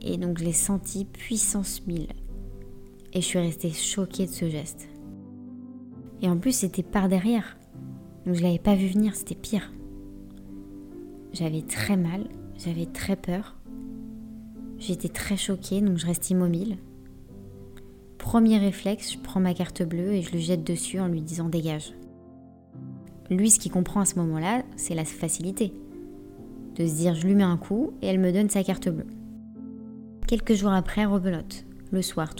et 0.00 0.16
donc 0.16 0.40
je 0.40 0.44
l'ai 0.44 0.52
senti 0.52 1.04
puissance 1.04 1.86
1000. 1.86 2.08
Et 3.12 3.20
je 3.20 3.24
suis 3.24 3.38
restée 3.38 3.70
choquée 3.70 4.26
de 4.26 4.32
ce 4.32 4.50
geste. 4.50 4.88
Et 6.22 6.28
en 6.28 6.36
plus, 6.36 6.56
c'était 6.56 6.82
par 6.82 7.08
derrière. 7.08 7.56
Donc 8.26 8.34
je 8.34 8.42
l'avais 8.42 8.58
pas 8.58 8.74
vu 8.74 8.88
venir, 8.88 9.14
c'était 9.14 9.36
pire. 9.36 9.72
J'avais 11.32 11.62
très 11.62 11.96
mal, 11.96 12.26
j'avais 12.58 12.86
très 12.86 13.14
peur. 13.14 13.56
J'étais 14.78 15.08
très 15.08 15.36
choquée, 15.36 15.82
donc 15.82 15.98
je 15.98 16.06
reste 16.06 16.30
immobile. 16.30 16.78
Premier 18.18 18.58
réflexe, 18.58 19.12
je 19.12 19.18
prends 19.18 19.38
ma 19.38 19.54
carte 19.54 19.84
bleue 19.84 20.14
et 20.14 20.22
je 20.22 20.32
le 20.32 20.40
jette 20.40 20.64
dessus 20.64 20.98
en 20.98 21.06
lui 21.06 21.22
disant 21.22 21.48
dégage. 21.48 21.94
Lui, 23.30 23.52
ce 23.52 23.60
qu'il 23.60 23.70
comprend 23.70 24.00
à 24.00 24.04
ce 24.04 24.16
moment-là, 24.16 24.64
c'est 24.74 24.96
la 24.96 25.04
facilité. 25.04 25.72
De 26.76 26.86
se 26.86 26.96
dire 26.96 27.14
je 27.14 27.26
lui 27.26 27.34
mets 27.34 27.42
un 27.42 27.56
coup 27.56 27.92
et 28.02 28.06
elle 28.06 28.20
me 28.20 28.32
donne 28.32 28.50
sa 28.50 28.64
carte 28.64 28.88
bleue. 28.88 29.06
Quelques 30.26 30.54
jours 30.54 30.72
après, 30.72 31.04
rebelote, 31.04 31.66
le 31.90 32.02
soir. 32.02 32.30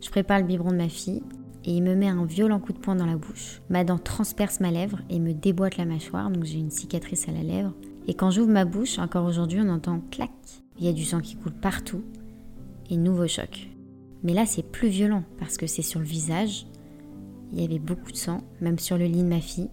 Je 0.00 0.10
prépare 0.10 0.38
le 0.38 0.44
biberon 0.44 0.70
de 0.70 0.76
ma 0.76 0.88
fille 0.88 1.22
et 1.64 1.72
il 1.72 1.82
me 1.82 1.94
met 1.94 2.08
un 2.08 2.24
violent 2.24 2.60
coup 2.60 2.72
de 2.72 2.78
poing 2.78 2.94
dans 2.94 3.06
la 3.06 3.16
bouche. 3.16 3.62
Ma 3.70 3.84
dent 3.84 3.98
transperce 3.98 4.60
ma 4.60 4.70
lèvre 4.70 5.00
et 5.10 5.20
me 5.20 5.32
déboîte 5.32 5.76
la 5.76 5.84
mâchoire, 5.84 6.30
donc 6.30 6.44
j'ai 6.44 6.58
une 6.58 6.70
cicatrice 6.70 7.28
à 7.28 7.32
la 7.32 7.42
lèvre. 7.42 7.72
Et 8.08 8.14
quand 8.14 8.30
j'ouvre 8.30 8.50
ma 8.50 8.64
bouche, 8.64 8.98
encore 8.98 9.26
aujourd'hui, 9.26 9.60
on 9.60 9.68
entend 9.68 10.00
clac. 10.10 10.30
Il 10.78 10.86
y 10.86 10.88
a 10.88 10.92
du 10.92 11.04
sang 11.04 11.20
qui 11.20 11.36
coule 11.36 11.52
partout. 11.52 12.02
Et 12.90 12.96
nouveau 12.96 13.26
choc. 13.26 13.68
Mais 14.22 14.34
là, 14.34 14.44
c'est 14.44 14.64
plus 14.64 14.88
violent 14.88 15.24
parce 15.38 15.56
que 15.56 15.66
c'est 15.66 15.82
sur 15.82 16.00
le 16.00 16.06
visage. 16.06 16.66
Il 17.52 17.60
y 17.60 17.64
avait 17.64 17.78
beaucoup 17.78 18.12
de 18.12 18.16
sang, 18.16 18.42
même 18.60 18.78
sur 18.78 18.98
le 18.98 19.04
lit 19.06 19.22
de 19.22 19.28
ma 19.28 19.40
fille. 19.40 19.70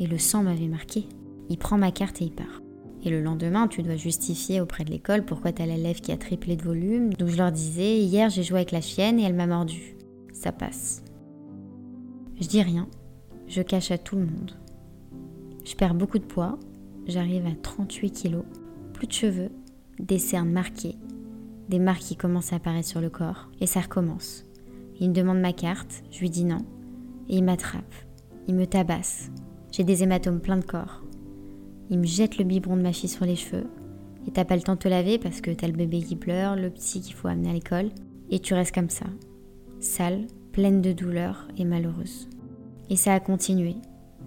Et 0.00 0.06
le 0.06 0.18
sang 0.18 0.42
m'avait 0.42 0.68
marqué. 0.68 1.06
Il 1.48 1.58
prend 1.58 1.78
ma 1.78 1.90
carte 1.90 2.20
et 2.20 2.24
il 2.24 2.32
part. 2.32 2.60
Et 3.04 3.10
le 3.10 3.22
lendemain, 3.22 3.68
tu 3.68 3.82
dois 3.82 3.96
justifier 3.96 4.60
auprès 4.60 4.84
de 4.84 4.90
l'école 4.90 5.24
pourquoi 5.24 5.52
t'as 5.52 5.66
la 5.66 5.76
lèvre 5.76 6.00
qui 6.00 6.12
a 6.12 6.16
triplé 6.16 6.56
de 6.56 6.62
volume. 6.62 7.12
Donc 7.14 7.28
je 7.28 7.36
leur 7.36 7.52
disais, 7.52 7.98
hier 7.98 8.28
j'ai 8.30 8.42
joué 8.42 8.58
avec 8.58 8.72
la 8.72 8.80
chienne 8.80 9.18
et 9.18 9.22
elle 9.22 9.34
m'a 9.34 9.46
mordu. 9.46 9.96
Ça 10.32 10.52
passe. 10.52 11.02
Je 12.40 12.46
dis 12.46 12.62
rien. 12.62 12.88
Je 13.46 13.62
cache 13.62 13.90
à 13.90 13.98
tout 13.98 14.16
le 14.16 14.26
monde. 14.26 14.56
Je 15.64 15.74
perds 15.74 15.94
beaucoup 15.94 16.18
de 16.18 16.24
poids. 16.24 16.58
J'arrive 17.06 17.46
à 17.46 17.54
38 17.62 18.10
kilos. 18.10 18.44
Plus 18.92 19.06
de 19.06 19.12
cheveux. 19.12 19.50
Des 19.98 20.18
cernes 20.18 20.50
marquées 20.50 20.96
des 21.68 21.78
marques 21.78 22.00
qui 22.00 22.16
commencent 22.16 22.52
à 22.52 22.56
apparaître 22.56 22.88
sur 22.88 23.00
le 23.00 23.10
corps, 23.10 23.48
et 23.60 23.66
ça 23.66 23.80
recommence. 23.80 24.44
Il 25.00 25.10
me 25.10 25.14
demande 25.14 25.40
ma 25.40 25.52
carte, 25.52 26.02
je 26.10 26.20
lui 26.20 26.30
dis 26.30 26.44
non, 26.44 26.64
et 27.28 27.36
il 27.36 27.44
m'attrape. 27.44 27.94
il 28.46 28.54
me 28.54 28.66
tabasse. 28.66 29.30
J'ai 29.70 29.84
des 29.84 30.02
hématomes 30.02 30.40
plein 30.40 30.56
de 30.56 30.64
corps. 30.64 31.02
Il 31.90 31.98
me 31.98 32.06
jette 32.06 32.38
le 32.38 32.44
biberon 32.44 32.76
de 32.76 32.82
ma 32.82 32.92
fille 32.92 33.08
sur 33.08 33.24
les 33.24 33.36
cheveux. 33.36 33.66
Et 34.26 34.30
t'as 34.30 34.44
pas 34.44 34.56
le 34.56 34.62
temps 34.62 34.74
de 34.74 34.78
te 34.78 34.88
laver 34.88 35.18
parce 35.18 35.40
que 35.40 35.50
t'as 35.50 35.66
le 35.66 35.72
bébé 35.72 36.02
qui 36.02 36.16
pleure, 36.16 36.54
le 36.54 36.70
petit 36.70 37.00
qu'il 37.00 37.14
faut 37.14 37.28
amener 37.28 37.50
à 37.50 37.54
l'école. 37.54 37.90
Et 38.30 38.40
tu 38.40 38.52
restes 38.52 38.74
comme 38.74 38.90
ça, 38.90 39.06
sale, 39.80 40.26
pleine 40.52 40.82
de 40.82 40.92
douleur 40.92 41.48
et 41.56 41.64
malheureuse. 41.64 42.28
Et 42.90 42.96
ça 42.96 43.14
a 43.14 43.20
continué. 43.20 43.76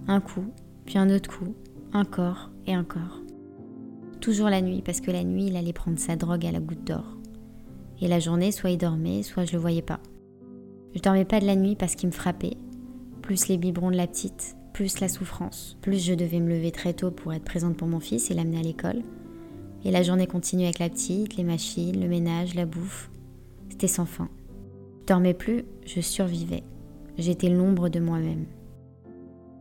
Un 0.08 0.20
coup, 0.20 0.46
puis 0.86 0.98
un 0.98 1.08
autre 1.08 1.30
coup, 1.30 1.54
encore 1.92 2.50
et 2.66 2.76
encore. 2.76 3.20
Toujours 4.20 4.48
la 4.48 4.60
nuit, 4.60 4.82
parce 4.82 5.00
que 5.00 5.10
la 5.10 5.24
nuit, 5.24 5.46
il 5.46 5.56
allait 5.56 5.72
prendre 5.72 5.98
sa 5.98 6.16
drogue 6.16 6.46
à 6.46 6.52
la 6.52 6.60
goutte 6.60 6.84
d'or. 6.84 7.16
Et 8.00 8.08
la 8.08 8.18
journée, 8.18 8.50
soit 8.50 8.70
il 8.70 8.78
dormait, 8.78 9.22
soit 9.22 9.44
je 9.44 9.52
le 9.52 9.58
voyais 9.58 9.82
pas. 9.82 10.00
Je 10.94 11.00
dormais 11.00 11.24
pas 11.24 11.40
de 11.40 11.46
la 11.46 11.56
nuit 11.56 11.76
parce 11.76 11.94
qu'il 11.94 12.08
me 12.08 12.12
frappait. 12.12 12.56
Plus 13.22 13.48
les 13.48 13.56
biberons 13.56 13.90
de 13.90 13.96
la 13.96 14.08
petite, 14.08 14.56
plus 14.72 15.00
la 15.00 15.08
souffrance. 15.08 15.76
Plus 15.80 16.04
je 16.04 16.14
devais 16.14 16.40
me 16.40 16.48
lever 16.48 16.72
très 16.72 16.92
tôt 16.92 17.10
pour 17.10 17.32
être 17.32 17.44
présente 17.44 17.76
pour 17.76 17.88
mon 17.88 18.00
fils 18.00 18.30
et 18.30 18.34
l'amener 18.34 18.58
à 18.58 18.62
l'école. 18.62 19.02
Et 19.84 19.90
la 19.90 20.02
journée 20.02 20.26
continuait 20.26 20.66
avec 20.66 20.78
la 20.78 20.88
petite, 20.88 21.36
les 21.36 21.44
machines, 21.44 22.00
le 22.00 22.08
ménage, 22.08 22.54
la 22.54 22.66
bouffe. 22.66 23.10
C'était 23.68 23.88
sans 23.88 24.06
fin. 24.06 24.28
Je 25.00 25.06
dormais 25.06 25.34
plus, 25.34 25.64
je 25.84 26.00
survivais. 26.00 26.62
J'étais 27.18 27.48
l'ombre 27.48 27.88
de 27.88 28.00
moi-même. 28.00 28.46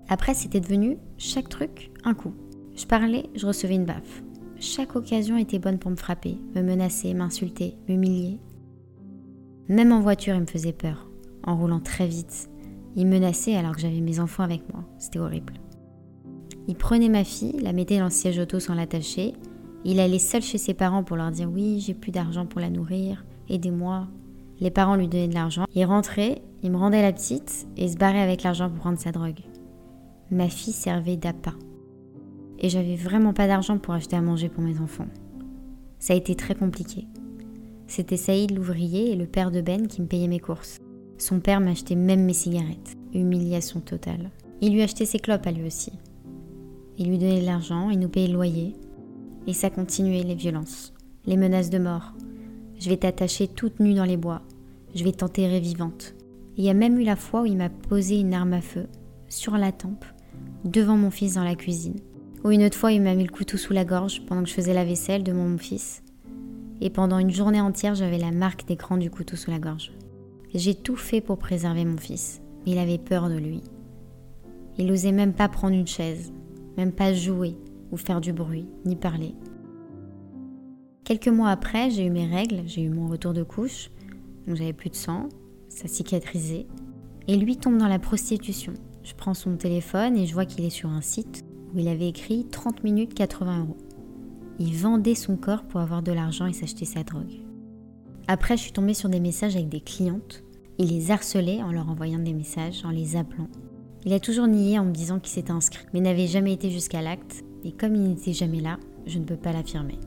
Après, 0.08 0.34
c'était 0.34 0.60
devenu 0.60 0.98
chaque 1.18 1.50
truc 1.50 1.92
un 2.04 2.14
coup. 2.14 2.34
Je 2.76 2.86
parlais, 2.86 3.30
je 3.36 3.48
recevais 3.48 3.76
une 3.76 3.86
baffe. 3.86 4.24
Chaque 4.60 4.96
occasion 4.96 5.38
était 5.38 5.58
bonne 5.58 5.80
pour 5.80 5.90
me 5.90 5.96
frapper, 5.96 6.38
me 6.54 6.62
menacer, 6.62 7.14
m'insulter, 7.16 7.76
m'humilier. 7.88 8.38
Même 9.68 9.92
en 9.92 10.02
voiture, 10.02 10.36
il 10.36 10.42
me 10.42 10.46
faisait 10.46 10.74
peur, 10.74 11.10
en 11.44 11.58
roulant 11.58 11.80
très 11.80 12.06
vite. 12.06 12.51
Il 12.96 13.08
menaçait 13.08 13.56
alors 13.56 13.76
que 13.76 13.82
j'avais 13.82 14.02
mes 14.02 14.20
enfants 14.20 14.44
avec 14.44 14.62
moi. 14.74 14.84
C'était 14.98 15.20
horrible. 15.20 15.54
Il 16.68 16.76
prenait 16.76 17.10
ma 17.10 17.24
fille, 17.24 17.60
la 17.62 17.74
mettait 17.74 17.98
dans 17.98 18.06
le 18.06 18.12
siège 18.12 18.40
auto 18.40 18.60
sans 18.60 18.76
l'attacher. 18.76 19.34
Il 19.84 20.00
allait 20.00 20.20
seul 20.20 20.42
chez 20.42 20.58
ses 20.58 20.74
parents 20.74 21.04
pour 21.04 21.18
leur 21.18 21.32
dire 21.32 21.50
oui, 21.52 21.80
j'ai 21.80 21.94
plus 21.94 22.12
d'argent 22.12 22.46
pour 22.46 22.62
la 22.62 22.70
nourrir, 22.70 23.26
aidez-moi. 23.50 24.08
Les 24.60 24.70
parents 24.70 24.96
lui 24.96 25.08
donnaient 25.08 25.28
de 25.28 25.34
l'argent. 25.34 25.66
Il 25.74 25.86
rentrait, 25.86 26.42
il 26.62 26.72
me 26.72 26.78
rendait 26.78 27.02
la 27.02 27.12
petite 27.12 27.68
et 27.78 27.88
se 27.88 27.98
barrait 27.98 28.22
avec 28.22 28.44
l'argent 28.44 28.70
pour 28.70 28.78
prendre 28.78 29.00
sa 29.00 29.12
drogue. 29.12 29.40
Ma 30.30 30.50
fille 30.50 30.74
servait 30.74 31.18
d'appât 31.18 31.56
et 32.60 32.70
j'avais 32.70 32.96
vraiment 32.96 33.34
pas 33.34 33.48
d'argent 33.48 33.80
pour 33.80 33.96
acheter 33.96 34.16
à 34.16 34.22
manger 34.22 34.48
pour 34.48 34.64
mes 34.64 34.80
enfants. 34.80 35.08
Ça 35.98 36.14
a 36.14 36.16
été 36.16 36.36
très 36.36 36.56
compliqué. 36.56 37.08
C'était 37.88 38.18
Saïd 38.18 38.56
l'ouvrier 38.56 39.12
et 39.12 39.16
le 39.16 39.26
père 39.26 39.52
de 39.52 39.62
Ben 39.62 39.88
qui 39.88 40.02
me 40.02 40.08
payaient 40.08 40.28
mes 40.28 40.40
courses. 40.40 40.80
Son 41.22 41.40
père 41.40 41.62
m'achetait 41.62 41.94
même 41.94 42.26
mes 42.26 42.34
cigarettes. 42.34 42.98
Humiliation 43.14 43.80
totale. 43.80 44.32
Il 44.60 44.74
lui 44.74 44.82
achetait 44.82 45.06
ses 45.06 45.20
clopes 45.20 45.46
à 45.46 45.52
lui 45.52 45.68
aussi. 45.68 45.92
Il 46.98 47.10
lui 47.10 47.20
donnait 47.20 47.42
de 47.42 47.46
l'argent, 47.46 47.92
il 47.92 48.00
nous 48.00 48.10
payait 48.10 48.28
le 48.28 48.34
loyer. 48.34 48.76
Et 49.46 49.54
ça 49.54 49.70
continuait 49.70 50.24
les 50.24 50.34
violences, 50.34 50.96
les 51.28 51.38
menaces 51.38 51.70
de 51.70 51.78
mort. 51.78 52.14
Je 52.80 52.90
vais 52.90 52.98
t'attacher 52.98 53.48
toute 53.48 53.80
nue 53.80 53.94
dans 53.94 54.04
les 54.04 54.18
bois. 54.18 54.42
Je 54.96 55.04
vais 55.04 55.12
t'enterrer 55.12 55.60
vivante. 55.60 56.16
Il 56.58 56.64
y 56.64 56.72
a 56.72 56.74
même 56.74 56.98
eu 56.98 57.04
la 57.04 57.16
fois 57.16 57.44
où 57.44 57.46
il 57.46 57.56
m'a 57.56 57.70
posé 57.70 58.20
une 58.20 58.34
arme 58.34 58.54
à 58.54 58.62
feu 58.62 58.88
sur 59.30 59.56
la 59.58 59.72
tempe 59.72 60.06
devant 60.66 60.98
mon 60.98 61.12
fils 61.12 61.36
dans 61.36 61.44
la 61.44 61.54
cuisine. 61.54 62.00
Ou 62.44 62.50
une 62.50 62.64
autre 62.64 62.78
fois, 62.78 62.94
il 62.94 63.02
m'a 63.04 63.14
mis 63.14 63.26
le 63.26 63.32
couteau 63.32 63.58
sous 63.58 63.74
la 63.74 63.86
gorge 63.86 64.26
pendant 64.26 64.42
que 64.42 64.50
je 64.50 64.56
faisais 64.56 64.74
la 64.74 64.86
vaisselle 64.86 65.22
de 65.22 65.34
mon 65.34 65.56
fils. 65.60 66.02
Et 66.82 66.90
pendant 66.90 67.20
une 67.20 67.30
journée 67.30 67.62
entière, 67.62 67.94
j'avais 67.94 68.18
la 68.18 68.32
marque 68.32 68.68
d'écran 68.68 68.98
du 68.98 69.12
couteau 69.12 69.36
sous 69.36 69.52
la 69.52 69.60
gorge. 69.60 69.92
J'ai 70.54 70.76
tout 70.76 70.98
fait 70.98 71.22
pour 71.22 71.38
préserver 71.38 71.86
mon 71.86 71.98
fils, 71.98 72.42
mais 72.66 72.74
il 72.74 72.78
avait 72.78 72.98
peur 72.98 73.30
de 73.30 73.38
lui. 73.38 73.62
Il 74.78 74.88
n'osait 74.88 75.14
même 75.14 75.34
pas 75.34 75.48
prendre 75.48 75.76
une 75.76 75.88
chaise, 75.88 76.34
même 76.78 76.92
pas 76.92 77.14
jouer 77.14 77.56
ou 77.92 77.98
faire 77.98 78.20
du 78.20 78.34
bruit, 78.34 78.66
ni 78.86 78.96
parler. 78.96 79.34
Quelques 81.06 81.30
mois 81.30 81.50
après, 81.50 81.90
j'ai 81.90 82.06
eu 82.06 82.10
mes 82.10 82.28
règles, 82.28 82.64
j'ai 82.66 82.82
eu 82.82 82.90
mon 82.90 83.08
retour 83.08 83.34
de 83.34 83.44
couche, 83.44 83.92
donc 84.46 84.58
j'avais 84.58 84.74
plus 84.74 84.90
de 84.90 84.96
sang, 84.96 85.30
ça 85.70 85.88
cicatrisait. 85.88 86.68
Et 87.28 87.38
lui 87.38 87.56
tombe 87.58 87.78
dans 87.78 87.88
la 87.88 88.00
prostitution. 88.00 88.74
Je 89.04 89.14
prends 89.14 89.34
son 89.34 89.56
téléphone 89.56 90.18
et 90.18 90.26
je 90.26 90.34
vois 90.34 90.46
qu'il 90.46 90.66
est 90.66 90.70
sur 90.70 90.90
un 90.90 91.02
site 91.02 91.46
où 91.74 91.80
il 91.80 91.88
avait 91.88 92.10
écrit 92.10 92.46
30 92.46 92.84
minutes 92.84 93.14
80 93.14 93.62
euros. 93.62 93.78
Il 94.60 94.76
vendait 94.76 95.16
son 95.16 95.38
corps 95.38 95.64
pour 95.64 95.80
avoir 95.80 96.04
de 96.04 96.12
l'argent 96.12 96.46
et 96.46 96.54
s'acheter 96.54 96.86
sa 96.86 97.04
drogue. 97.04 97.42
Après, 98.34 98.56
je 98.56 98.62
suis 98.62 98.72
tombée 98.72 98.94
sur 98.94 99.10
des 99.10 99.20
messages 99.20 99.58
avec 99.58 99.68
des 99.68 99.82
clientes. 99.82 100.42
Il 100.78 100.88
les 100.88 101.12
harcelait 101.12 101.62
en 101.62 101.74
leur 101.74 101.90
envoyant 101.90 102.18
des 102.18 102.32
messages, 102.32 102.86
en 102.86 102.90
les 102.90 103.18
appelant. 103.18 103.50
Il 104.06 104.14
a 104.14 104.22
toujours 104.22 104.48
nié 104.48 104.80
en 104.80 104.86
me 104.86 104.94
disant 104.94 105.20
qu'il 105.20 105.34
s'était 105.34 105.52
inscrit, 105.52 105.86
mais 105.94 106.00
n'avait 106.00 106.28
jamais 106.28 106.54
été 106.54 106.72
jusqu'à 106.72 107.02
l'acte, 107.02 107.44
et 107.66 107.74
comme 107.74 107.94
il 107.94 108.04
n'était 108.04 108.32
jamais 108.32 108.62
là, 108.62 108.80
je 109.06 109.20
ne 109.20 109.26
peux 109.26 109.36
pas 109.36 109.52
l'affirmer. 109.52 110.00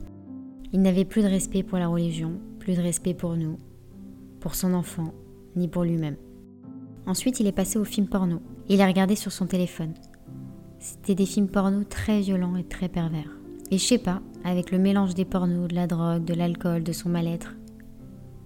Il 0.73 0.81
n'avait 0.81 1.05
plus 1.05 1.21
de 1.21 1.27
respect 1.27 1.61
pour 1.61 1.77
la 1.77 1.87
religion, 1.87 2.39
plus 2.57 2.75
de 2.75 2.81
respect 2.81 3.13
pour 3.13 3.35
nous, 3.35 3.59
pour 4.39 4.55
son 4.55 4.73
enfant, 4.73 5.13
ni 5.55 5.67
pour 5.67 5.83
lui-même. 5.83 6.17
Ensuite, 7.05 7.39
il 7.39 7.45
est 7.45 7.51
passé 7.51 7.77
au 7.77 7.85
film 7.85 8.07
porno. 8.07 8.39
Il 8.69 8.81
a 8.81 8.87
regardé 8.87 9.15
sur 9.15 9.31
son 9.31 9.45
téléphone. 9.45 9.93
C'était 10.79 11.13
des 11.13 11.27
films 11.27 11.49
porno 11.49 11.83
très 11.83 12.21
violents 12.21 12.55
et 12.55 12.63
très 12.63 12.89
pervers. 12.89 13.37
Et 13.69 13.77
je 13.77 13.85
sais 13.85 13.99
pas, 13.99 14.23
avec 14.43 14.71
le 14.71 14.79
mélange 14.79 15.13
des 15.13 15.25
pornos, 15.25 15.67
de 15.67 15.75
la 15.75 15.85
drogue, 15.85 16.25
de 16.25 16.33
l'alcool, 16.33 16.81
de 16.81 16.91
son 16.91 17.09
mal-être, 17.09 17.53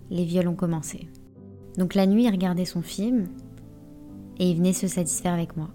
les 0.10 0.26
viols 0.26 0.48
ont 0.48 0.56
commencé. 0.56 1.08
Donc 1.78 1.95
la 1.95 2.06
nuit, 2.06 2.26
il 2.26 2.32
regardait 2.32 2.65
son 2.65 2.82
film 2.82 3.28
et 4.38 4.50
il 4.50 4.58
venait 4.58 4.74
se 4.74 4.88
satisfaire 4.88 5.34
avec 5.34 5.56
moi. 5.56 5.69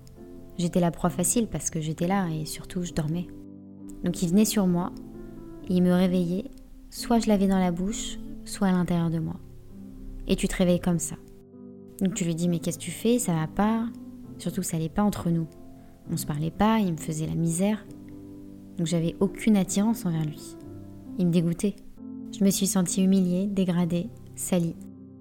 J'étais 0.58 0.80
la 0.80 0.90
proie 0.90 1.10
facile 1.10 1.48
parce 1.48 1.70
que 1.70 1.80
j'étais 1.80 2.06
là 2.06 2.28
et 2.28 2.44
surtout 2.44 2.82
je 2.82 2.92
dormais. 2.92 3.26
Donc 4.04 4.22
il 4.22 4.28
venait 4.28 4.44
sur 4.44 4.66
moi 4.66 4.92
et 5.68 5.74
il 5.74 5.82
me 5.82 5.92
réveillait, 5.92 6.50
soit 6.90 7.18
je 7.18 7.28
l'avais 7.28 7.48
dans 7.48 7.58
la 7.58 7.72
bouche, 7.72 8.18
soit 8.44 8.68
à 8.68 8.72
l'intérieur 8.72 9.10
de 9.10 9.18
moi. 9.18 9.36
Et 10.28 10.36
tu 10.36 10.48
te 10.48 10.56
réveilles 10.56 10.80
comme 10.80 10.98
ça. 10.98 11.16
Donc 12.00 12.14
tu 12.14 12.24
lui 12.24 12.34
dis 12.34 12.48
mais 12.48 12.58
qu'est-ce 12.58 12.78
que 12.78 12.84
tu 12.84 12.90
fais? 12.90 13.18
Ça 13.18 13.34
va 13.34 13.46
pas 13.46 13.86
Surtout 14.38 14.62
ça 14.62 14.76
allait 14.76 14.88
pas 14.88 15.02
entre 15.02 15.30
nous. 15.30 15.46
On 16.10 16.16
se 16.16 16.26
parlait 16.26 16.50
pas, 16.50 16.80
il 16.80 16.92
me 16.92 16.98
faisait 16.98 17.26
la 17.26 17.34
misère. 17.34 17.84
Donc 18.78 18.86
j'avais 18.86 19.16
aucune 19.20 19.56
attirance 19.56 20.04
envers 20.04 20.24
lui. 20.24 20.56
Il 21.18 21.26
me 21.26 21.32
dégoûtait. 21.32 21.76
Je 22.36 22.44
me 22.44 22.50
suis 22.50 22.66
sentie 22.66 23.02
humiliée, 23.02 23.46
dégradée, 23.46 24.08
salie. 24.34 24.76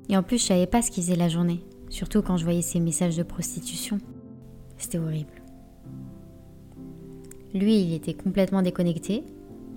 Et 0.10 0.18
en 0.18 0.24
plus, 0.24 0.38
je 0.38 0.46
savais 0.46 0.68
pas 0.68 0.82
ce 0.82 0.92
qu'il 0.92 1.04
faisait 1.04 1.16
la 1.16 1.30
journée, 1.30 1.64
surtout 1.90 2.22
quand 2.22 2.38
je 2.38 2.44
voyais 2.44 2.62
ses 2.62 2.80
messages 2.80 3.18
de 3.18 3.24
prostitution. 3.24 4.00
C'était 4.78 5.00
horrible. 5.00 5.42
Lui, 7.54 7.82
il 7.82 7.94
était 7.94 8.14
complètement 8.14 8.62
déconnecté, 8.62 9.24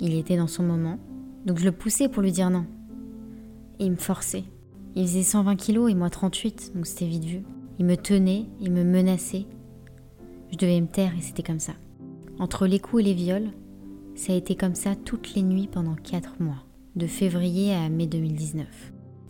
il 0.00 0.14
était 0.14 0.36
dans 0.36 0.46
son 0.46 0.62
moment, 0.62 0.98
donc 1.44 1.58
je 1.58 1.64
le 1.64 1.72
poussais 1.72 2.08
pour 2.08 2.22
lui 2.22 2.32
dire 2.32 2.50
non. 2.50 2.64
Et 3.78 3.84
il 3.84 3.90
me 3.90 3.96
forçait. 3.96 4.44
Il 4.94 5.06
faisait 5.06 5.22
120 5.22 5.56
kilos 5.56 5.90
et 5.90 5.94
moi 5.94 6.08
38, 6.08 6.72
donc 6.74 6.86
c'était 6.86 7.06
vite 7.06 7.24
vu. 7.24 7.42
Il 7.78 7.84
me 7.84 7.96
tenait, 7.96 8.46
il 8.60 8.72
me 8.72 8.82
menaçait, 8.82 9.44
je 10.50 10.56
devais 10.56 10.80
me 10.80 10.86
taire 10.86 11.12
et 11.16 11.20
c'était 11.20 11.42
comme 11.42 11.60
ça. 11.60 11.74
Entre 12.38 12.66
les 12.66 12.78
coups 12.78 13.02
et 13.02 13.06
les 13.06 13.14
viols, 13.14 13.50
ça 14.14 14.32
a 14.32 14.36
été 14.36 14.56
comme 14.56 14.74
ça 14.74 14.96
toutes 14.96 15.34
les 15.34 15.42
nuits 15.42 15.68
pendant 15.70 15.94
4 15.94 16.40
mois, 16.40 16.64
de 16.96 17.06
février 17.06 17.74
à 17.74 17.88
mai 17.90 18.06
2019. 18.06 18.66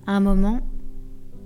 À 0.08 0.12
un 0.12 0.20
moment, 0.20 0.60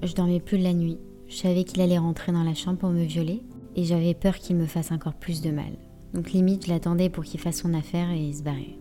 je 0.03 0.15
dormais 0.15 0.39
plus 0.39 0.59
de 0.59 0.65
la 0.65 0.75
nuit. 0.75 0.99
Je 1.29 1.37
savais 1.37 1.65
qu'il 1.65 1.81
allait 1.81 1.97
rentrer 1.97 2.31
dans 2.31 2.43
la 2.43 2.53
chambre 2.53 2.77
pour 2.77 2.91
me 2.91 3.05
violer 3.05 3.43
et 3.75 3.85
j'avais 3.85 4.13
peur 4.13 4.37
qu'il 4.37 4.57
me 4.57 4.67
fasse 4.67 4.93
encore 4.93 5.15
plus 5.15 5.41
de 5.41 5.51
mal. 5.51 5.79
Donc 6.13 6.33
limite, 6.33 6.67
je 6.67 6.71
l'attendais 6.71 7.09
pour 7.09 7.25
qu'il 7.25 7.41
fasse 7.41 7.63
son 7.63 7.73
affaire 7.73 8.11
et 8.11 8.31
se 8.35 8.43
barrer. 8.43 8.79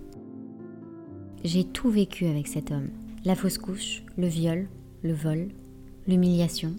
J'ai 1.45 1.63
tout 1.63 1.89
vécu 1.89 2.25
avec 2.25 2.47
cet 2.47 2.71
homme. 2.71 2.89
La 3.23 3.35
fausse 3.35 3.57
couche, 3.57 4.03
le 4.17 4.27
viol, 4.27 4.67
le 5.01 5.13
vol, 5.13 5.47
l'humiliation, 6.07 6.75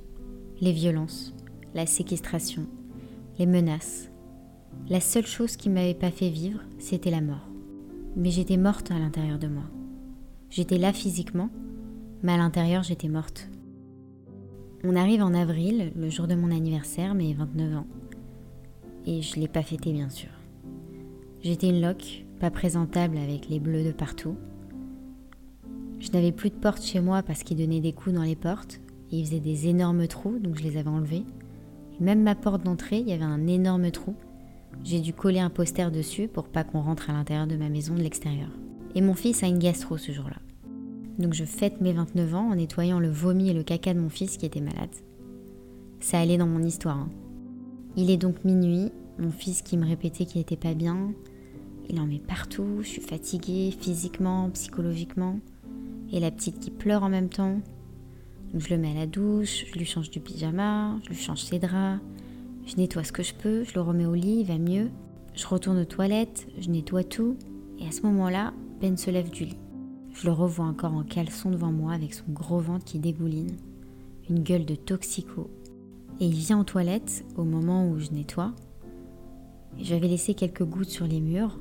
les 0.61 0.73
violences, 0.73 1.35
la 1.75 1.87
séquestration, 1.87 2.67
les 3.39 3.47
menaces. 3.47 4.11
La 4.91 5.01
seule 5.01 5.27
chose 5.27 5.57
qui 5.57 5.71
m'avait 5.71 5.95
pas 5.95 6.11
fait 6.11 6.29
vivre, 6.29 6.61
c'était 6.79 7.11
la 7.11 7.23
mort. 7.23 7.49
Mais 8.15 8.31
j'étais 8.31 8.59
morte 8.59 8.91
à 8.91 8.99
l'intérieur 8.99 9.39
de 9.39 9.49
moi. 9.49 9.65
J'étais 10.51 10.79
là 10.79 10.93
physiquement, 10.93 11.49
mais 12.23 12.33
à 12.33 12.37
l'intérieur 12.37 12.83
j'étais 12.83 13.09
morte. 13.09 13.49
On 14.83 14.97
arrive 14.97 15.23
en 15.23 15.35
avril, 15.35 15.93
le 15.95 16.09
jour 16.09 16.27
de 16.27 16.35
mon 16.35 16.51
anniversaire, 16.51 17.15
mes 17.15 17.35
29 17.35 17.77
ans. 17.77 17.87
Et 19.07 19.21
je 19.21 19.39
l'ai 19.39 19.49
pas 19.49 19.63
fêté 19.63 19.93
bien 19.93 20.09
sûr. 20.09 20.31
J'étais 21.43 21.69
une 21.69 21.83
loque, 21.83 22.25
pas 22.39 22.51
présentable 22.51 23.19
avec 23.19 23.49
les 23.49 23.61
bleus 23.61 23.85
de 23.85 23.93
partout. 23.93 24.37
Je 25.99 26.11
n'avais 26.13 26.33
plus 26.33 26.49
de 26.49 26.55
porte 26.55 26.83
chez 26.83 27.01
moi 27.01 27.23
parce 27.23 27.43
qu'il 27.43 27.59
donnait 27.59 27.81
des 27.81 27.93
coups 27.93 28.15
dans 28.15 28.23
les 28.23 28.37
portes 28.37 28.81
et 29.11 29.19
il 29.19 29.27
faisait 29.27 29.41
des 29.41 29.69
énormes 29.69 30.07
trous, 30.07 30.39
donc 30.39 30.57
je 30.57 30.63
les 30.63 30.79
avais 30.79 30.89
enlevés. 30.89 31.25
Même 32.01 32.23
ma 32.23 32.35
porte 32.35 32.63
d'entrée, 32.65 32.99
il 32.99 33.09
y 33.09 33.13
avait 33.13 33.25
un 33.25 33.47
énorme 33.47 33.91
trou. 33.91 34.15
J'ai 34.83 35.01
dû 35.01 35.13
coller 35.13 35.41
un 35.41 35.51
poster 35.51 35.91
dessus 35.91 36.29
pour 36.29 36.49
pas 36.49 36.65
qu'on 36.65 36.81
rentre 36.81 37.11
à 37.11 37.13
l'intérieur 37.13 37.47
de 37.47 37.57
ma 37.57 37.69
maison 37.69 37.95
de 37.95 38.01
l'extérieur. 38.01 38.49
Et 38.95 39.03
mon 39.03 39.15
fils 39.15 39.43
a 39.43 39.47
une 39.47 39.59
gastro 39.59 39.99
ce 39.99 40.13
jour-là. 40.13 40.37
Donc 41.21 41.35
je 41.35 41.45
fête 41.45 41.83
mes 41.83 41.93
29 41.93 42.35
ans 42.35 42.51
en 42.51 42.55
nettoyant 42.55 42.99
le 42.99 43.11
vomi 43.11 43.51
et 43.51 43.53
le 43.53 43.63
caca 43.63 43.93
de 43.93 44.01
mon 44.01 44.09
fils 44.09 44.39
qui 44.39 44.47
était 44.47 44.63
malade. 44.63 44.89
Ça 46.01 46.19
allait 46.19 46.39
dans 46.39 46.47
mon 46.47 46.63
histoire. 46.63 46.97
Hein. 46.97 47.11
Il 47.97 48.11
est 48.11 48.17
donc 48.17 48.43
minuit, 48.43 48.91
mon 49.19 49.31
fils 49.31 49.61
qui 49.61 49.77
me 49.77 49.87
répétait 49.87 50.25
qu'il 50.25 50.41
n'était 50.41 50.57
pas 50.57 50.73
bien, 50.73 51.13
il 51.91 52.01
en 52.01 52.07
met 52.07 52.21
partout, 52.21 52.79
je 52.81 52.89
suis 52.89 53.03
fatiguée 53.03 53.71
physiquement, 53.79 54.49
psychologiquement, 54.51 55.41
et 56.11 56.21
la 56.21 56.31
petite 56.31 56.59
qui 56.59 56.71
pleure 56.71 57.03
en 57.03 57.11
même 57.11 57.29
temps. 57.29 57.61
Donc 58.53 58.63
je 58.63 58.71
le 58.71 58.79
mets 58.79 58.93
à 58.93 58.95
la 58.95 59.07
douche, 59.07 59.67
je 59.71 59.79
lui 59.79 59.85
change 59.85 60.11
du 60.11 60.21
pyjama, 60.21 60.99
je 61.05 61.11
lui 61.11 61.17
change 61.17 61.43
ses 61.43 61.59
draps, 61.59 62.01
je 62.65 62.77
nettoie 62.77 63.05
ce 63.05 63.13
que 63.13 63.23
je 63.23 63.35
peux, 63.35 63.65
je 63.65 63.75
le 63.75 63.83
remets 63.83 64.07
au 64.07 64.15
lit, 64.15 64.41
il 64.41 64.47
va 64.47 64.57
mieux. 64.57 64.89
Je 65.35 65.47
retourne 65.47 65.79
aux 65.79 65.85
toilettes, 65.85 66.47
je 66.59 66.71
nettoie 66.71 67.05
tout, 67.05 67.37
et 67.79 67.87
à 67.87 67.93
ce 67.93 68.03
moment-là, 68.03 68.55
Ben 68.81 68.97
se 68.97 69.11
lève 69.11 69.31
du 69.31 69.45
lit. 69.45 69.60
Je 70.21 70.27
le 70.27 70.33
revois 70.33 70.67
encore 70.67 70.93
en 70.93 71.03
caleçon 71.03 71.51
devant 71.51 71.73
moi 71.73 71.95
avec 71.95 72.13
son 72.13 72.27
gros 72.29 72.59
ventre 72.59 72.85
qui 72.85 72.99
dégouline, 72.99 73.57
une 74.29 74.41
gueule 74.41 74.67
de 74.67 74.75
toxico. 74.75 75.49
Et 76.21 76.27
il 76.27 76.35
vient 76.35 76.61
aux 76.61 76.65
toilettes 76.65 77.25
au 77.37 77.45
moment 77.45 77.89
où 77.89 77.99
je 77.99 78.11
nettoie. 78.11 78.53
J'avais 79.79 80.09
laissé 80.09 80.35
quelques 80.35 80.65
gouttes 80.65 80.91
sur 80.91 81.07
les 81.07 81.23
murs. 81.23 81.59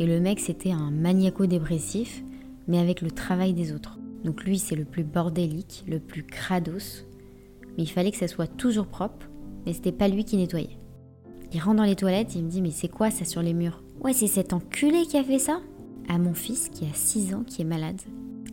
Et 0.00 0.06
le 0.06 0.18
mec, 0.18 0.40
c'était 0.40 0.72
un 0.72 0.90
maniaco-dépressif, 0.90 2.24
mais 2.66 2.80
avec 2.80 3.00
le 3.00 3.12
travail 3.12 3.52
des 3.52 3.72
autres. 3.72 3.96
Donc 4.24 4.42
lui, 4.42 4.58
c'est 4.58 4.74
le 4.74 4.84
plus 4.84 5.04
bordélique, 5.04 5.84
le 5.86 6.00
plus 6.00 6.24
crados. 6.24 7.06
Mais 7.76 7.84
il 7.84 7.90
fallait 7.90 8.10
que 8.10 8.18
ça 8.18 8.26
soit 8.26 8.48
toujours 8.48 8.88
propre, 8.88 9.28
mais 9.66 9.72
c'était 9.72 9.92
pas 9.92 10.08
lui 10.08 10.24
qui 10.24 10.36
nettoyait. 10.36 10.78
Il 11.52 11.60
rentre 11.60 11.76
dans 11.76 11.84
les 11.84 11.94
toilettes, 11.94 12.34
il 12.34 12.42
me 12.42 12.50
dit 12.50 12.60
Mais 12.60 12.72
c'est 12.72 12.88
quoi 12.88 13.12
ça 13.12 13.24
sur 13.24 13.40
les 13.40 13.54
murs? 13.54 13.84
Ouais, 14.00 14.14
c'est 14.14 14.26
cet 14.26 14.52
enculé 14.52 15.06
qui 15.06 15.16
a 15.16 15.22
fait 15.22 15.38
ça? 15.38 15.60
À 16.08 16.18
mon 16.18 16.34
fils 16.34 16.68
qui 16.68 16.84
a 16.84 16.94
6 16.94 17.34
ans, 17.34 17.44
qui 17.44 17.62
est 17.62 17.66
malade. 17.66 18.00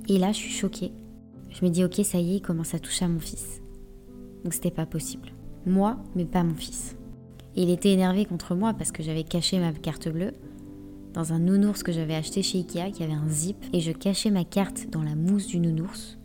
Et 0.08 0.18
là, 0.18 0.32
je 0.32 0.38
suis 0.38 0.52
choquée. 0.52 0.92
Je 1.50 1.66
me 1.66 1.70
dis 1.70 1.84
Ok, 1.84 1.96
ça 2.04 2.20
y 2.20 2.34
est, 2.34 2.38
il 2.38 2.42
commence 2.42 2.74
à 2.74 2.80
toucher 2.80 3.06
à 3.06 3.08
mon 3.08 3.20
fils. 3.20 3.62
Donc 4.44 4.54
c'était 4.54 4.72
pas 4.72 4.86
possible. 4.86 5.30
Moi, 5.66 5.98
mais 6.16 6.26
pas 6.26 6.44
mon 6.44 6.56
fils. 6.56 6.96
Et 7.56 7.64
il 7.64 7.70
était 7.70 7.92
énervé 7.92 8.26
contre 8.26 8.56
moi 8.56 8.74
parce 8.74 8.92
que 8.92 9.04
j'avais 9.04 9.24
caché 9.24 9.60
ma 9.60 9.74
carte 9.74 10.08
bleue 10.08 10.34
dans 11.14 11.34
un 11.34 11.40
nounours 11.40 11.84
que 11.84 11.92
j'avais 11.92 12.16
acheté 12.16 12.44
chez 12.44 12.60
Ikea 12.60 12.92
qui 12.92 13.04
avait 13.04 13.14
un 13.14 13.28
zip 13.28 13.58
et 13.74 13.80
je 13.80 13.92
cachais 13.92 14.30
ma 14.30 14.44
carte 14.44 14.90
dans 14.90 15.02
la 15.02 15.16
mousse 15.16 15.48
du 15.48 15.60
nounours 15.60 16.18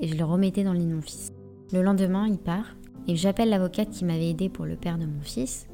et 0.00 0.08
je 0.08 0.16
le 0.16 0.24
remettais 0.24 0.64
dans 0.64 0.72
le 0.72 0.78
lit 0.78 0.86
de 0.86 0.94
mon 0.94 1.02
fils. 1.02 1.32
Le 1.72 1.82
lendemain, 1.82 2.26
il 2.28 2.38
part 2.38 2.76
et 3.08 3.16
j'appelle 3.16 3.50
l'avocate 3.50 3.90
qui 3.90 4.04
m'avait 4.04 4.30
aidé 4.30 4.48
pour 4.48 4.64
le 4.64 4.76
père 4.76 4.98
de 4.98 5.06
mon 5.06 5.20
fils. 5.20 5.66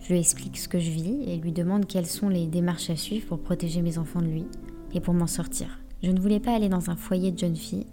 Je 0.00 0.12
lui 0.12 0.18
explique 0.18 0.58
ce 0.58 0.68
que 0.68 0.78
je 0.78 0.90
vis 0.90 1.22
et 1.26 1.36
lui 1.36 1.52
demande 1.52 1.86
quelles 1.86 2.06
sont 2.06 2.28
les 2.28 2.46
démarches 2.46 2.90
à 2.90 2.96
suivre 2.96 3.26
pour 3.26 3.40
protéger 3.40 3.82
mes 3.82 3.98
enfants 3.98 4.22
de 4.22 4.26
lui 4.26 4.44
et 4.92 5.00
pour 5.00 5.14
m'en 5.14 5.26
sortir. 5.26 5.80
Je 6.02 6.10
ne 6.10 6.20
voulais 6.20 6.40
pas 6.40 6.54
aller 6.54 6.68
dans 6.68 6.90
un 6.90 6.96
foyer 6.96 7.30
de 7.30 7.38
jeunes 7.38 7.56
filles 7.56 7.86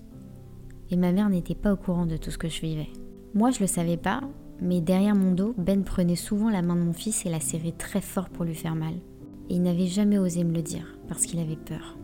et 0.89 0.95
ma 0.95 1.11
mère 1.11 1.29
n'était 1.29 1.55
pas 1.55 1.73
au 1.73 1.77
courant 1.77 2.05
de 2.05 2.17
tout 2.17 2.31
ce 2.31 2.37
que 2.37 2.49
je 2.49 2.61
vivais. 2.61 2.89
Moi, 3.33 3.51
je 3.51 3.59
le 3.59 3.67
savais 3.67 3.97
pas, 3.97 4.21
mais 4.61 4.81
derrière 4.81 5.15
mon 5.15 5.31
dos, 5.31 5.53
Ben 5.57 5.83
prenait 5.83 6.15
souvent 6.15 6.49
la 6.49 6.61
main 6.61 6.75
de 6.75 6.81
mon 6.81 6.93
fils 6.93 7.25
et 7.25 7.29
la 7.29 7.41
serrait 7.41 7.73
très 7.77 8.01
fort 8.01 8.29
pour 8.29 8.45
lui 8.45 8.55
faire 8.55 8.75
mal 8.75 8.93
et 9.49 9.55
il 9.55 9.61
n'avait 9.61 9.87
jamais 9.87 10.17
osé 10.17 10.43
me 10.43 10.53
le 10.53 10.61
dire 10.61 10.97
parce 11.07 11.25
qu'il 11.25 11.39
avait 11.39 11.55
peur. 11.55 11.97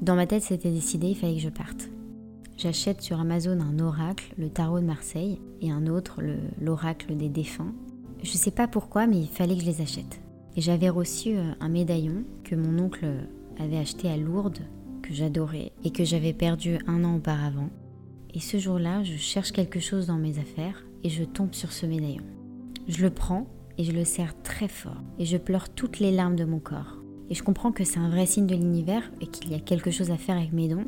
Dans 0.00 0.16
ma 0.16 0.26
tête, 0.26 0.42
c'était 0.42 0.70
décidé, 0.70 1.08
il 1.08 1.16
fallait 1.16 1.34
que 1.34 1.40
je 1.40 1.48
parte. 1.48 1.88
J'achète 2.56 3.02
sur 3.02 3.20
Amazon 3.20 3.58
un 3.60 3.78
oracle, 3.80 4.32
le 4.38 4.48
tarot 4.48 4.80
de 4.80 4.84
Marseille, 4.84 5.40
et 5.60 5.70
un 5.70 5.86
autre, 5.86 6.20
l'oracle 6.60 7.16
des 7.16 7.28
défunts. 7.28 7.72
Je 8.24 8.32
sais 8.32 8.50
pas 8.50 8.66
pourquoi, 8.66 9.06
mais 9.06 9.20
il 9.20 9.28
fallait 9.28 9.54
que 9.54 9.60
je 9.60 9.66
les 9.66 9.80
achète. 9.80 10.20
Et 10.56 10.60
j'avais 10.60 10.88
reçu 10.88 11.36
euh, 11.36 11.52
un 11.60 11.68
médaillon 11.68 12.24
que 12.42 12.56
mon 12.56 12.82
oncle 12.82 13.06
avait 13.60 13.78
acheté 13.78 14.08
à 14.08 14.16
Lourdes, 14.16 14.62
que 15.02 15.14
j'adorais, 15.14 15.70
et 15.84 15.90
que 15.90 16.04
j'avais 16.04 16.32
perdu 16.32 16.78
un 16.88 17.04
an 17.04 17.16
auparavant. 17.16 17.70
Et 18.32 18.40
ce 18.40 18.58
jour-là, 18.58 19.04
je 19.04 19.16
cherche 19.16 19.52
quelque 19.52 19.78
chose 19.78 20.06
dans 20.06 20.16
mes 20.16 20.38
affaires, 20.40 20.84
et 21.04 21.08
je 21.08 21.22
tombe 21.22 21.54
sur 21.54 21.70
ce 21.70 21.86
médaillon. 21.86 22.24
Je 22.88 23.02
le 23.02 23.10
prends, 23.10 23.46
et 23.78 23.84
je 23.84 23.92
le 23.92 24.04
serre 24.04 24.40
très 24.42 24.68
fort 24.68 25.02
et 25.18 25.24
je 25.24 25.36
pleure 25.36 25.68
toutes 25.68 25.98
les 25.98 26.12
larmes 26.12 26.36
de 26.36 26.44
mon 26.44 26.58
corps. 26.58 26.98
Et 27.30 27.34
je 27.34 27.42
comprends 27.42 27.72
que 27.72 27.84
c'est 27.84 27.98
un 27.98 28.10
vrai 28.10 28.26
signe 28.26 28.46
de 28.46 28.54
l'univers 28.54 29.10
et 29.20 29.26
qu'il 29.26 29.50
y 29.50 29.54
a 29.54 29.60
quelque 29.60 29.90
chose 29.90 30.10
à 30.10 30.16
faire 30.16 30.36
avec 30.36 30.52
mes 30.52 30.68
dons. 30.68 30.86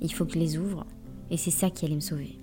Il 0.00 0.12
faut 0.12 0.24
que 0.24 0.34
je 0.34 0.38
les 0.38 0.58
ouvre 0.58 0.86
et 1.30 1.36
c'est 1.36 1.50
ça 1.50 1.70
qui 1.70 1.84
allait 1.84 1.94
me 1.94 2.00
sauver. 2.00 2.38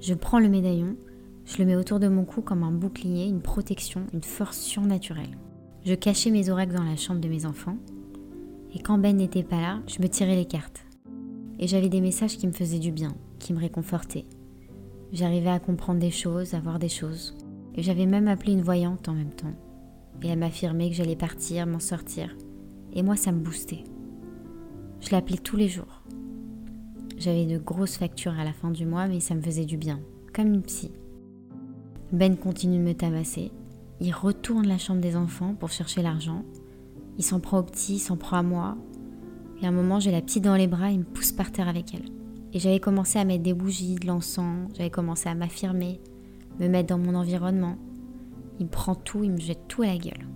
Je 0.00 0.14
prends 0.14 0.38
le 0.38 0.48
médaillon, 0.48 0.96
je 1.44 1.58
le 1.58 1.64
mets 1.64 1.76
autour 1.76 1.98
de 2.00 2.08
mon 2.08 2.24
cou 2.24 2.40
comme 2.40 2.62
un 2.62 2.70
bouclier, 2.70 3.26
une 3.26 3.42
protection, 3.42 4.06
une 4.12 4.22
force 4.22 4.58
surnaturelle. 4.58 5.38
Je 5.84 5.94
cachais 5.94 6.30
mes 6.30 6.50
oracles 6.50 6.74
dans 6.74 6.84
la 6.84 6.96
chambre 6.96 7.20
de 7.20 7.28
mes 7.28 7.46
enfants 7.46 7.76
et 8.74 8.78
quand 8.78 8.98
Ben 8.98 9.16
n'était 9.16 9.42
pas 9.42 9.60
là, 9.60 9.80
je 9.86 10.00
me 10.00 10.08
tirais 10.08 10.36
les 10.36 10.46
cartes. 10.46 10.84
Et 11.58 11.66
j'avais 11.66 11.88
des 11.88 12.00
messages 12.00 12.38
qui 12.38 12.46
me 12.46 12.52
faisaient 12.52 12.78
du 12.78 12.90
bien, 12.90 13.14
qui 13.38 13.52
me 13.52 13.60
réconfortaient. 13.60 14.24
J'arrivais 15.12 15.50
à 15.50 15.58
comprendre 15.58 16.00
des 16.00 16.10
choses, 16.10 16.54
à 16.54 16.60
voir 16.60 16.78
des 16.78 16.88
choses. 16.88 17.36
Et 17.74 17.82
j'avais 17.82 18.06
même 18.06 18.28
appelé 18.28 18.52
une 18.52 18.62
voyante 18.62 19.08
en 19.08 19.14
même 19.14 19.32
temps. 19.32 19.52
Et 20.22 20.28
elle 20.28 20.38
m'affirmait 20.38 20.88
que 20.88 20.94
j'allais 20.94 21.16
partir, 21.16 21.66
m'en 21.66 21.80
sortir. 21.80 22.34
Et 22.94 23.02
moi, 23.02 23.16
ça 23.16 23.32
me 23.32 23.40
boostait. 23.40 23.84
Je 25.00 25.10
l'appelais 25.10 25.38
tous 25.38 25.56
les 25.56 25.68
jours. 25.68 26.02
J'avais 27.18 27.44
de 27.46 27.58
grosses 27.58 27.98
factures 27.98 28.38
à 28.38 28.44
la 28.44 28.52
fin 28.52 28.70
du 28.70 28.86
mois, 28.86 29.06
mais 29.06 29.20
ça 29.20 29.34
me 29.34 29.42
faisait 29.42 29.64
du 29.64 29.76
bien, 29.76 30.00
comme 30.32 30.54
une 30.54 30.62
psy. 30.62 30.90
Ben 32.12 32.36
continue 32.36 32.76
de 32.76 32.82
me 32.82 32.92
tabasser. 32.92 33.50
Il 33.98 34.12
retourne 34.12 34.66
la 34.66 34.76
chambre 34.76 35.00
des 35.00 35.16
enfants 35.16 35.54
pour 35.54 35.70
chercher 35.70 36.02
l'argent. 36.02 36.44
Il 37.16 37.24
s'en 37.24 37.40
prend 37.40 37.58
au 37.58 37.62
petit, 37.62 37.94
il 37.94 38.00
s'en 38.00 38.18
prend 38.18 38.36
à 38.36 38.42
moi. 38.42 38.76
Et 39.60 39.64
à 39.64 39.70
un 39.70 39.72
moment, 39.72 39.98
j'ai 39.98 40.10
la 40.10 40.20
petite 40.20 40.44
dans 40.44 40.54
les 40.54 40.66
bras, 40.66 40.90
il 40.90 40.98
me 40.98 41.04
pousse 41.04 41.32
par 41.32 41.52
terre 41.52 41.68
avec 41.68 41.94
elle. 41.94 42.04
Et 42.52 42.58
j'avais 42.58 42.80
commencé 42.80 43.18
à 43.18 43.24
mettre 43.24 43.42
des 43.42 43.54
bougies, 43.54 43.94
de 43.94 44.06
l'encens, 44.06 44.68
j'avais 44.76 44.90
commencé 44.90 45.30
à 45.30 45.34
m'affirmer, 45.34 46.00
me 46.60 46.68
mettre 46.68 46.88
dans 46.88 46.98
mon 46.98 47.14
environnement. 47.14 47.78
Il 48.60 48.66
me 48.66 48.70
prend 48.70 48.94
tout, 48.94 49.24
il 49.24 49.32
me 49.32 49.40
jette 49.40 49.66
tout 49.66 49.80
à 49.80 49.86
la 49.86 49.96
gueule. 49.96 50.28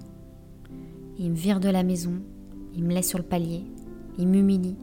Il 1.19 1.31
me 1.31 1.37
vire 1.37 1.61
de 1.61 1.69
la 1.69 1.83
maison, 1.83 2.23
il 2.75 2.85
me 2.85 2.95
laisse 2.95 3.09
sur 3.09 3.19
le 3.19 3.25
palier, 3.25 3.65
il 4.17 4.29
m'humilie. 4.29 4.79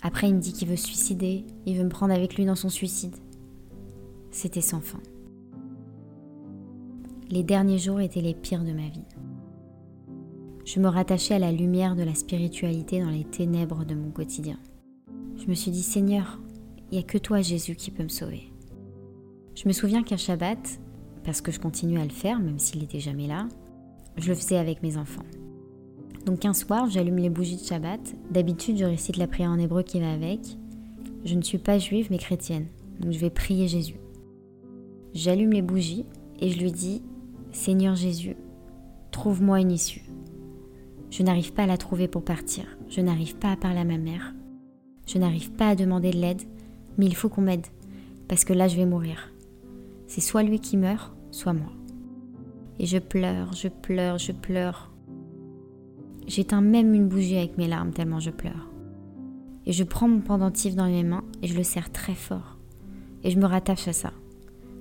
Après, 0.00 0.28
il 0.28 0.36
me 0.36 0.40
dit 0.40 0.52
qu'il 0.52 0.68
veut 0.68 0.76
se 0.76 0.86
suicider, 0.86 1.44
il 1.66 1.76
veut 1.76 1.84
me 1.84 1.88
prendre 1.88 2.14
avec 2.14 2.36
lui 2.36 2.44
dans 2.44 2.54
son 2.54 2.68
suicide. 2.68 3.16
C'était 4.30 4.60
sans 4.60 4.80
fin. 4.80 5.00
Les 7.30 7.42
derniers 7.42 7.78
jours 7.78 8.00
étaient 8.00 8.20
les 8.20 8.34
pires 8.34 8.64
de 8.64 8.72
ma 8.72 8.88
vie. 8.88 9.04
Je 10.66 10.78
me 10.78 10.88
rattachais 10.88 11.34
à 11.34 11.38
la 11.38 11.52
lumière 11.52 11.96
de 11.96 12.02
la 12.02 12.14
spiritualité 12.14 13.00
dans 13.00 13.10
les 13.10 13.24
ténèbres 13.24 13.84
de 13.84 13.94
mon 13.94 14.10
quotidien. 14.10 14.58
Je 15.36 15.46
me 15.46 15.54
suis 15.54 15.70
dit, 15.70 15.82
Seigneur, 15.82 16.38
il 16.90 16.98
n'y 16.98 17.02
a 17.02 17.06
que 17.06 17.16
toi, 17.16 17.40
Jésus, 17.40 17.76
qui 17.76 17.90
peut 17.90 18.02
me 18.02 18.08
sauver. 18.08 18.52
Je 19.54 19.66
me 19.66 19.72
souviens 19.72 20.02
qu'un 20.02 20.18
Shabbat, 20.18 20.80
parce 21.24 21.40
que 21.40 21.50
je 21.50 21.60
continuais 21.60 22.00
à 22.00 22.04
le 22.04 22.10
faire, 22.10 22.38
même 22.40 22.58
s'il 22.58 22.80
n'était 22.80 23.00
jamais 23.00 23.26
là, 23.26 23.48
je 24.18 24.28
le 24.28 24.34
faisais 24.34 24.58
avec 24.58 24.82
mes 24.82 24.98
enfants. 24.98 25.24
Donc 26.26 26.44
un 26.44 26.54
soir, 26.54 26.90
j'allume 26.90 27.16
les 27.16 27.30
bougies 27.30 27.56
de 27.56 27.64
Shabbat. 27.64 28.14
D'habitude, 28.30 28.76
je 28.76 28.84
récite 28.84 29.16
la 29.16 29.26
prière 29.26 29.50
en 29.50 29.58
hébreu 29.58 29.82
qui 29.82 29.98
va 29.98 30.12
avec. 30.12 30.40
Je 31.24 31.34
ne 31.34 31.42
suis 31.42 31.58
pas 31.58 31.78
juive, 31.78 32.08
mais 32.10 32.18
chrétienne. 32.18 32.66
Donc 33.00 33.12
je 33.12 33.18
vais 33.18 33.30
prier 33.30 33.66
Jésus. 33.66 33.96
J'allume 35.14 35.52
les 35.52 35.62
bougies 35.62 36.04
et 36.40 36.50
je 36.50 36.58
lui 36.58 36.72
dis, 36.72 37.02
Seigneur 37.54 37.94
Jésus, 37.94 38.36
trouve-moi 39.12 39.60
une 39.60 39.70
issue. 39.70 40.02
Je 41.08 41.22
n'arrive 41.22 41.52
pas 41.52 41.62
à 41.62 41.66
la 41.66 41.76
trouver 41.76 42.08
pour 42.08 42.24
partir. 42.24 42.64
Je 42.88 43.00
n'arrive 43.00 43.36
pas 43.36 43.52
à 43.52 43.56
parler 43.56 43.78
à 43.78 43.84
ma 43.84 43.96
mère. 43.96 44.34
Je 45.06 45.18
n'arrive 45.18 45.52
pas 45.52 45.68
à 45.68 45.76
demander 45.76 46.10
de 46.10 46.18
l'aide, 46.18 46.42
mais 46.98 47.06
il 47.06 47.14
faut 47.14 47.28
qu'on 47.28 47.42
m'aide, 47.42 47.66
parce 48.26 48.44
que 48.44 48.52
là, 48.52 48.66
je 48.66 48.76
vais 48.76 48.86
mourir. 48.86 49.30
C'est 50.08 50.20
soit 50.20 50.42
lui 50.42 50.58
qui 50.58 50.76
meurt, 50.76 51.16
soit 51.30 51.52
moi. 51.52 51.70
Et 52.80 52.86
je 52.86 52.98
pleure, 52.98 53.52
je 53.52 53.68
pleure, 53.68 54.18
je 54.18 54.32
pleure. 54.32 54.92
J'éteins 56.26 56.60
même 56.60 56.92
une 56.92 57.08
bougie 57.08 57.38
avec 57.38 57.56
mes 57.56 57.68
larmes 57.68 57.92
tellement 57.92 58.20
je 58.20 58.30
pleure. 58.30 58.68
Et 59.64 59.72
je 59.72 59.84
prends 59.84 60.08
mon 60.08 60.20
pendentif 60.20 60.74
dans 60.74 60.86
mes 60.86 61.04
mains 61.04 61.24
et 61.40 61.46
je 61.46 61.56
le 61.56 61.62
serre 61.62 61.92
très 61.92 62.16
fort. 62.16 62.58
Et 63.22 63.30
je 63.30 63.38
me 63.38 63.46
rattache 63.46 63.86
à 63.86 63.92
ça. 63.92 64.12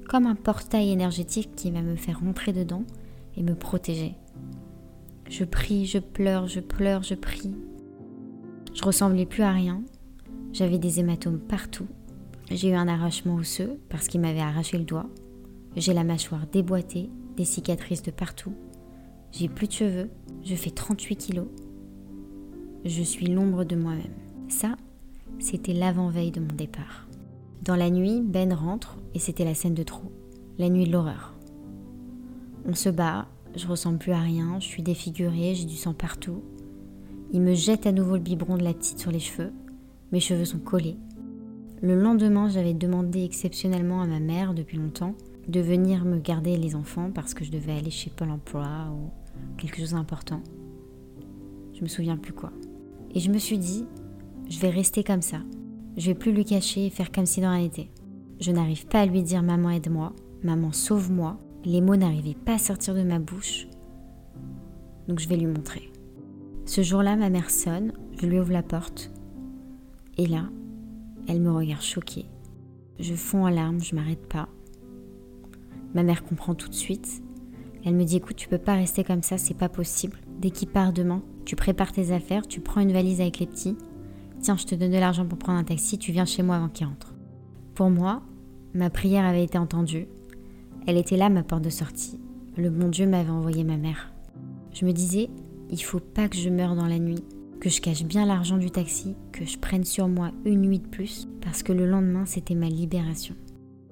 Comme 0.08 0.26
un 0.28 0.36
portail 0.36 0.92
énergétique 0.92 1.56
qui 1.56 1.72
va 1.72 1.82
me 1.82 1.96
faire 1.96 2.20
rentrer 2.20 2.54
dedans 2.54 2.84
et 3.38 3.44
me 3.44 3.56
protéger. 3.56 4.16
Je 5.30 5.44
prie, 5.44 5.86
je 5.86 6.00
pleure, 6.00 6.48
je 6.48 6.60
pleure, 6.60 7.04
je 7.04 7.16
prie. 7.16 7.52
Je 8.74 8.84
ressemblais 8.84 9.26
plus 9.26 9.44
à 9.44 9.52
rien. 9.52 9.82
J'avais 10.52 10.78
des 10.78 11.00
hématomes 11.00 11.40
partout. 11.40 11.88
J'ai 12.52 12.70
eu 12.70 12.74
un 12.74 12.88
arrachement 12.88 13.36
osseux 13.36 13.80
parce 13.90 14.08
qu'il 14.08 14.22
m'avait 14.22 14.40
arraché 14.40 14.78
le 14.78 14.84
doigt. 14.84 15.10
J'ai 15.76 15.94
la 15.94 16.04
mâchoire 16.04 16.46
déboîtée, 16.52 17.10
des 17.36 17.46
cicatrices 17.46 18.04
de 18.04 18.12
partout. 18.12 18.54
J'ai 19.32 19.50
plus 19.50 19.68
de 19.68 19.74
cheveux, 19.74 20.10
je 20.44 20.54
fais 20.54 20.70
38 20.70 21.16
kilos. 21.16 21.48
Je 22.86 23.02
suis 23.02 23.28
l'ombre 23.28 23.64
de 23.64 23.76
moi-même. 23.76 24.14
Ça, 24.50 24.76
c'était 25.40 25.74
l'avant-veille 25.74 26.32
de 26.32 26.42
mon 26.42 26.54
départ. 26.54 27.03
Dans 27.64 27.78
la 27.78 27.90
nuit, 27.90 28.20
Ben 28.20 28.52
rentre 28.52 28.98
et 29.14 29.20
c'était 29.20 29.46
la 29.46 29.56
scène 29.56 29.74
de 29.74 29.84
trop. 29.84 30.12
La 30.58 30.68
nuit 30.68 30.86
de 30.86 30.92
l'horreur. 30.92 31.34
On 32.66 32.76
se 32.76 32.90
bat, 32.90 33.26
je 33.56 33.66
ressemble 33.68 34.00
plus 34.00 34.12
à 34.12 34.20
rien, 34.20 34.60
je 34.60 34.66
suis 34.66 34.84
défigurée, 34.84 35.56
j'ai 35.56 35.64
du 35.64 35.78
sang 35.78 35.94
partout. 35.94 36.44
Il 37.32 37.40
me 37.40 37.54
jette 37.54 37.88
à 37.88 37.94
nouveau 37.94 38.16
le 38.16 38.22
biberon 38.22 38.58
de 38.58 38.66
la 38.66 38.74
petite 38.74 39.00
sur 39.00 39.12
les 39.12 39.22
cheveux. 39.22 39.54
Mes 40.12 40.20
cheveux 40.20 40.44
sont 40.44 40.60
collés. 40.60 40.98
Le 41.82 41.96
lendemain, 41.98 42.50
j'avais 42.50 42.74
demandé 42.74 43.24
exceptionnellement 43.24 44.02
à 44.02 44.08
ma 44.08 44.20
mère 44.20 44.54
depuis 44.54 44.76
longtemps 44.76 45.16
de 45.48 45.62
venir 45.62 46.04
me 46.04 46.20
garder 46.20 46.58
les 46.58 46.76
enfants 46.76 47.12
parce 47.16 47.34
que 47.34 47.46
je 47.46 47.52
devais 47.52 47.78
aller 47.78 47.92
chez 47.92 48.10
Pôle 48.10 48.32
emploi 48.32 48.68
ou 48.92 49.10
quelque 49.56 49.78
chose 49.78 49.92
d'important. 49.92 50.42
Je 51.74 51.82
me 51.82 51.88
souviens 51.88 52.18
plus 52.18 52.34
quoi. 52.34 52.52
Et 53.16 53.22
je 53.22 53.32
me 53.32 53.38
suis 53.38 53.58
dit, 53.58 53.86
je 54.50 54.60
vais 54.60 54.70
rester 54.70 55.06
comme 55.06 55.22
ça. 55.22 55.38
Je 55.98 56.08
vais 56.08 56.16
plus 56.16 56.32
lui 56.32 56.46
cacher 56.46 56.88
et 56.88 56.90
faire 56.90 57.12
comme 57.12 57.26
si 57.26 57.42
dans 57.42 57.52
rien 57.52 57.64
n'était. 57.64 57.90
Je 58.40 58.52
n'arrive 58.52 58.88
pas 58.88 59.02
à 59.02 59.06
lui 59.06 59.22
dire 59.22 59.44
maman 59.44 59.70
aide-moi, 59.70 60.14
maman 60.44 60.72
sauve-moi. 60.72 61.38
Les 61.66 61.82
mots 61.82 61.96
n'arrivaient 61.96 62.34
pas 62.34 62.56
à 62.56 62.58
sortir 62.58 62.96
de 62.96 63.04
ma 63.04 63.20
bouche. 63.20 63.68
Donc 65.08 65.20
je 65.20 65.30
vais 65.30 65.38
lui 65.38 65.46
montrer. 65.46 65.92
Ce 66.66 66.82
jour-là, 66.82 67.16
ma 67.16 67.30
mère 67.30 67.50
sonne, 67.50 67.94
je 68.20 68.26
lui 68.26 68.40
ouvre 68.40 68.52
la 68.52 68.64
porte. 68.64 69.12
Et 70.18 70.26
là, 70.26 70.50
elle 71.28 71.42
me 71.42 71.52
regarde 71.52 71.82
choquée. 71.82 72.26
Je 73.00 73.14
fonds 73.14 73.46
en 73.46 73.50
larmes, 73.50 73.82
je 73.82 73.96
m'arrête 73.96 74.28
pas. 74.28 74.50
Ma 75.94 76.04
mère 76.04 76.24
comprend 76.24 76.56
tout 76.56 76.70
de 76.70 76.74
suite. 76.74 77.22
Elle 77.86 77.96
me 77.96 78.04
dit 78.04 78.18
écoute, 78.18 78.36
tu 78.36 78.48
peux 78.48 78.58
pas 78.58 78.76
rester 78.76 79.04
comme 79.04 79.24
ça, 79.24 79.38
c'est 79.38 79.58
pas 79.58 79.70
possible. 79.70 80.18
Dès 80.40 80.52
qu'il 80.52 80.70
part 80.70 80.94
demain, 80.94 81.22
tu 81.46 81.56
prépares 81.56 81.92
tes 81.92 82.12
affaires, 82.12 82.48
tu 82.48 82.62
prends 82.62 82.82
une 82.82 82.94
valise 82.94 83.22
avec 83.22 83.40
les 83.40 83.48
petits. 83.48 83.76
Tiens, 84.44 84.58
je 84.58 84.66
te 84.66 84.76
donne 84.76 84.92
de 84.92 84.98
l'argent 84.98 85.26
pour 85.26 85.38
prendre 85.38 85.60
un 85.60 85.64
taxi, 85.64 85.98
tu 85.98 86.12
viens 86.12 86.26
chez 86.26 86.44
moi 86.44 86.58
avant 86.58 86.68
qu'il 86.68 86.86
rentre. 86.86 87.14
Pour 87.76 87.90
moi, 87.90 88.22
ma 88.74 88.90
prière 88.90 89.24
avait 89.24 89.46
été 89.46 89.58
entendue. 89.58 90.06
Elle 90.86 90.98
était 90.98 91.16
là, 91.16 91.30
ma 91.30 91.44
porte 91.44 91.64
de 91.64 91.70
sortie. 91.70 92.20
Le 92.58 92.70
bon 92.70 92.90
Dieu 92.90 93.08
m'avait 93.08 93.30
envoyé 93.30 93.64
ma 93.64 93.78
mère. 93.78 94.12
Je 94.74 94.86
me 94.86 94.92
disais, 94.92 95.30
il 95.70 95.82
faut 95.82 96.02
pas 96.02 96.28
que 96.28 96.36
je 96.36 96.50
meure 96.50 96.76
dans 96.76 96.88
la 96.88 97.00
nuit, 97.00 97.24
que 97.62 97.70
je 97.70 97.80
cache 97.80 98.04
bien 98.04 98.26
l'argent 98.26 98.58
du 98.58 98.70
taxi, 98.70 99.16
que 99.32 99.46
je 99.46 99.58
prenne 99.58 99.86
sur 99.86 100.10
moi 100.10 100.32
une 100.44 100.64
nuit 100.64 100.80
de 100.80 100.88
plus, 100.90 101.30
parce 101.40 101.64
que 101.64 101.72
le 101.72 101.86
lendemain 101.86 102.26
c'était 102.26 102.54
ma 102.54 102.68
libération. 102.68 103.36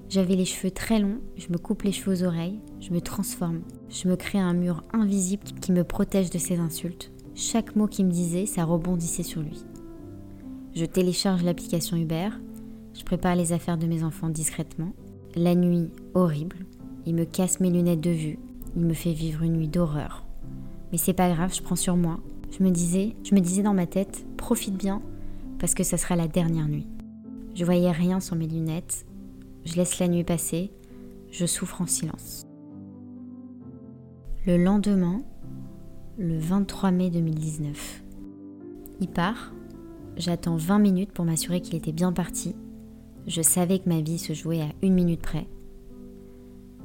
J'avais 0.10 0.36
les 0.36 0.44
cheveux 0.44 0.72
très 0.72 1.00
longs, 1.00 1.22
je 1.38 1.48
me 1.50 1.58
coupe 1.60 1.84
les 1.84 1.94
cheveux 1.94 2.12
aux 2.12 2.28
oreilles, 2.28 2.60
je 2.82 2.92
me 2.92 3.00
transforme, 3.00 3.62
je 3.88 4.10
me 4.10 4.18
crée 4.18 4.40
un 4.40 4.54
mur 4.54 4.84
invisible 4.92 5.46
qui 5.62 5.72
me 5.72 5.86
protège 5.86 6.30
de 6.30 6.40
ses 6.40 6.60
insultes. 6.60 7.14
Chaque 7.36 7.78
mot 7.78 7.88
qu'il 7.88 8.06
me 8.08 8.12
disait, 8.12 8.46
ça 8.46 8.66
rebondissait 8.66 9.24
sur 9.24 9.42
lui. 9.42 9.64
Je 10.74 10.86
télécharge 10.86 11.44
l'application 11.44 11.98
Uber, 11.98 12.30
je 12.94 13.04
prépare 13.04 13.36
les 13.36 13.54
affaires 13.54 13.78
de 13.78 13.88
mes 13.88 14.04
enfants 14.04 14.30
discrètement. 14.30 14.94
La 15.36 15.56
nuit, 15.56 15.90
horrible, 16.14 16.58
il 17.06 17.16
me 17.16 17.26
casse 17.26 17.60
mes 17.60 17.70
lunettes 17.70 18.02
de 18.02 18.12
vue, 18.12 18.40
il 18.76 18.86
me 18.86 18.94
fait 18.94 19.14
vivre 19.14 19.44
une 19.44 19.54
nuit 19.54 19.68
d'horreur. 19.68 20.26
Mais 20.92 20.98
c'est 20.98 21.14
pas 21.14 21.32
grave, 21.32 21.54
je 21.54 21.62
prends 21.62 21.76
sur 21.76 21.96
moi. 21.96 22.20
Je 22.58 22.64
me 22.64 22.70
disais, 22.70 23.16
je 23.24 23.34
me 23.34 23.40
disais 23.40 23.64
dans 23.64 23.74
ma 23.74 23.88
tête, 23.88 24.26
profite 24.38 24.76
bien, 24.76 25.02
parce 25.60 25.74
que 25.74 25.84
ça 25.84 25.98
sera 25.98 26.16
la 26.16 26.28
dernière 26.28 26.68
nuit. 26.68 26.88
Je 27.54 27.66
voyais 27.66 27.92
rien 27.92 28.20
sur 28.20 28.36
mes 28.36 28.48
lunettes. 28.48 29.06
Je 29.66 29.76
laisse 29.76 30.00
la 30.00 30.08
nuit 30.08 30.24
passer. 30.24 30.72
Je 31.32 31.46
souffre 31.46 31.82
en 31.82 31.88
silence. 31.88 32.46
Le 34.46 34.58
lendemain, 34.58 35.22
le 36.18 36.40
23 36.40 36.92
mai 36.92 37.10
2019, 37.10 38.04
il 39.02 39.08
part. 39.08 39.54
J'attends 40.18 40.58
20 40.58 40.80
minutes 40.80 41.12
pour 41.12 41.26
m'assurer 41.26 41.62
qu'il 41.62 41.76
était 41.76 41.92
bien 41.92 42.12
parti. 42.12 42.56
Je 43.28 43.42
savais 43.42 43.80
que 43.80 43.90
ma 43.90 44.02
vie 44.02 44.18
se 44.18 44.34
jouait 44.34 44.62
à 44.62 44.70
une 44.82 44.94
minute 44.94 45.22
près. 45.22 45.48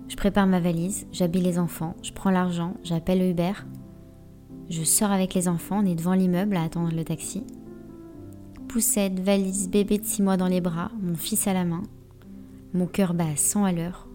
Je 0.08 0.16
prépare 0.16 0.46
ma 0.46 0.60
valise, 0.60 1.06
j'habille 1.12 1.42
les 1.42 1.58
enfants, 1.58 1.96
je 2.02 2.12
prends 2.12 2.30
l'argent, 2.30 2.74
j'appelle 2.84 3.18
le 3.18 3.30
Uber 3.30 3.52
je 4.68 4.82
sors 4.82 5.12
avec 5.12 5.34
les 5.34 5.46
enfants, 5.48 5.80
on 5.82 5.86
est 5.86 5.94
devant 5.94 6.14
l'immeuble 6.14 6.56
à 6.56 6.64
attendre 6.64 6.92
le 6.92 7.04
taxi. 7.04 7.44
Poussette, 8.68 9.20
valise, 9.20 9.70
bébé 9.70 9.98
de 9.98 10.04
6 10.04 10.22
mois 10.22 10.36
dans 10.36 10.48
les 10.48 10.60
bras, 10.60 10.90
mon 11.00 11.14
fils 11.14 11.46
à 11.46 11.52
la 11.52 11.64
main. 11.64 11.84
Mon 12.74 12.86
cœur 12.86 13.14
bat 13.14 13.28
à 13.28 13.36
100 13.36 13.64
à 13.64 13.72
l'heure. 13.72 14.08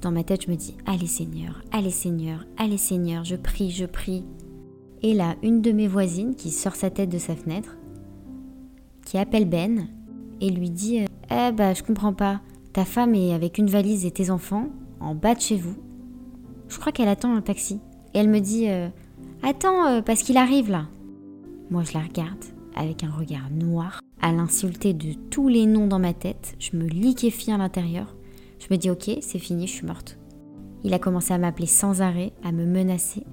Dans 0.00 0.12
ma 0.12 0.22
tête, 0.22 0.44
je 0.44 0.50
me 0.50 0.56
dis 0.56 0.76
Allez 0.86 1.08
Seigneur, 1.08 1.62
allez 1.72 1.90
Seigneur, 1.90 2.46
allez 2.58 2.78
Seigneur, 2.78 3.24
je 3.24 3.34
prie, 3.34 3.70
je 3.70 3.86
prie. 3.86 4.24
Et 5.02 5.14
là, 5.14 5.34
une 5.42 5.62
de 5.62 5.72
mes 5.72 5.88
voisines 5.88 6.36
qui 6.36 6.50
sort 6.50 6.76
sa 6.76 6.90
tête 6.90 7.10
de 7.10 7.18
sa 7.18 7.34
fenêtre, 7.34 7.76
qui 9.04 9.18
appelle 9.18 9.48
Ben 9.48 9.88
et 10.40 10.50
lui 10.50 10.70
dit 10.70 11.04
Eh 11.30 11.52
bah, 11.52 11.74
je 11.74 11.82
comprends 11.82 12.12
pas, 12.12 12.40
ta 12.72 12.84
femme 12.84 13.14
est 13.14 13.32
avec 13.32 13.58
une 13.58 13.68
valise 13.68 14.04
et 14.04 14.10
tes 14.10 14.30
enfants 14.30 14.68
en 15.00 15.14
bas 15.14 15.34
de 15.34 15.40
chez 15.40 15.56
vous. 15.56 15.76
Je 16.68 16.78
crois 16.78 16.92
qu'elle 16.92 17.08
attend 17.08 17.34
un 17.34 17.42
taxi. 17.42 17.80
Et 18.14 18.18
elle 18.18 18.28
me 18.28 18.40
dit 18.40 18.68
euh, 18.68 18.88
Attends, 19.42 19.86
euh, 19.86 20.02
parce 20.02 20.22
qu'il 20.22 20.36
arrive 20.36 20.70
là. 20.70 20.86
Moi, 21.70 21.82
je 21.82 21.94
la 21.94 22.00
regarde 22.04 22.44
avec 22.76 23.04
un 23.04 23.10
regard 23.10 23.50
noir. 23.50 24.00
À 24.20 24.32
l'insulter 24.32 24.94
de 24.94 25.12
tous 25.30 25.48
les 25.48 25.66
noms 25.66 25.86
dans 25.86 25.98
ma 25.98 26.14
tête, 26.14 26.54
je 26.58 26.76
me 26.76 26.86
liquéfie 26.86 27.52
à 27.52 27.58
l'intérieur. 27.58 28.14
Je 28.58 28.66
me 28.70 28.78
dis, 28.78 28.90
ok, 28.90 29.10
c'est 29.20 29.38
fini, 29.38 29.66
je 29.66 29.72
suis 29.72 29.86
morte. 29.86 30.18
Il 30.82 30.94
a 30.94 30.98
commencé 30.98 31.32
à 31.34 31.38
m'appeler 31.38 31.66
sans 31.66 32.00
arrêt, 32.00 32.32
à 32.42 32.52
me 32.52 32.64
menacer. 32.64 33.24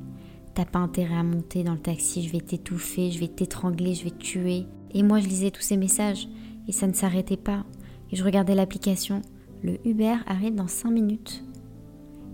T'as 0.54 0.66
pas 0.66 0.80
intérêt 0.80 1.16
à 1.16 1.24
monter 1.24 1.64
dans 1.64 1.74
le 1.74 1.80
taxi, 1.80 2.24
je 2.24 2.32
vais 2.32 2.42
t'étouffer, 2.42 3.12
je 3.12 3.20
vais 3.20 3.28
t'étrangler, 3.28 3.94
je 3.94 4.04
vais 4.04 4.12
te 4.12 4.18
tuer. 4.18 4.66
Et 4.94 5.04
moi, 5.04 5.20
je 5.20 5.28
lisais 5.28 5.52
tous 5.52 5.62
ces 5.62 5.78
messages 5.78 6.28
et 6.68 6.72
ça 6.72 6.88
ne 6.88 6.94
s'arrêtait 6.94 7.38
pas. 7.38 7.66
Et 8.12 8.16
je 8.16 8.24
regardais 8.24 8.56
l'application. 8.56 9.22
Le 9.64 9.78
Uber 9.88 10.16
arrive 10.28 10.56
dans 10.56 10.68
5 10.68 10.92
minutes. 10.92 11.44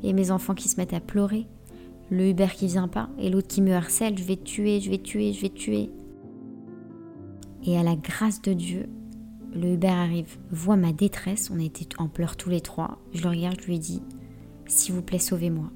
Et 0.04 0.14
mes 0.14 0.32
enfants 0.32 0.56
qui 0.56 0.70
se 0.70 0.78
mettent 0.78 0.94
à 0.94 1.00
pleurer 1.00 1.48
le 2.10 2.30
Uber 2.30 2.48
qui 2.56 2.68
vient 2.68 2.88
pas 2.88 3.10
et 3.20 3.30
l'autre 3.30 3.48
qui 3.48 3.62
me 3.62 3.74
harcèle, 3.74 4.18
je 4.18 4.24
vais 4.24 4.38
tuer, 4.38 4.80
je 4.80 4.90
vais 4.90 4.98
tuer, 4.98 5.34
je 5.34 5.42
vais 5.42 5.50
tuer. 5.50 5.90
Et 7.66 7.78
à 7.78 7.84
la 7.84 7.96
grâce 7.96 8.42
de 8.42 8.54
Dieu, 8.54 8.88
le 9.54 9.74
Uber 9.74 9.88
arrive, 9.88 10.38
voit 10.52 10.78
ma 10.78 10.94
détresse, 10.94 11.52
on 11.54 11.60
était 11.60 11.88
en 11.98 12.08
pleurs 12.08 12.38
tous 12.38 12.50
les 12.50 12.62
trois. 12.62 13.00
Je 13.14 13.24
le 13.24 13.30
regarde, 13.30 13.60
je 13.62 13.68
lui 13.68 13.80
dis 13.80 14.02
S'il 14.68 14.94
vous 14.94 15.02
plaît, 15.02 15.20
sauvez-moi. 15.20 15.70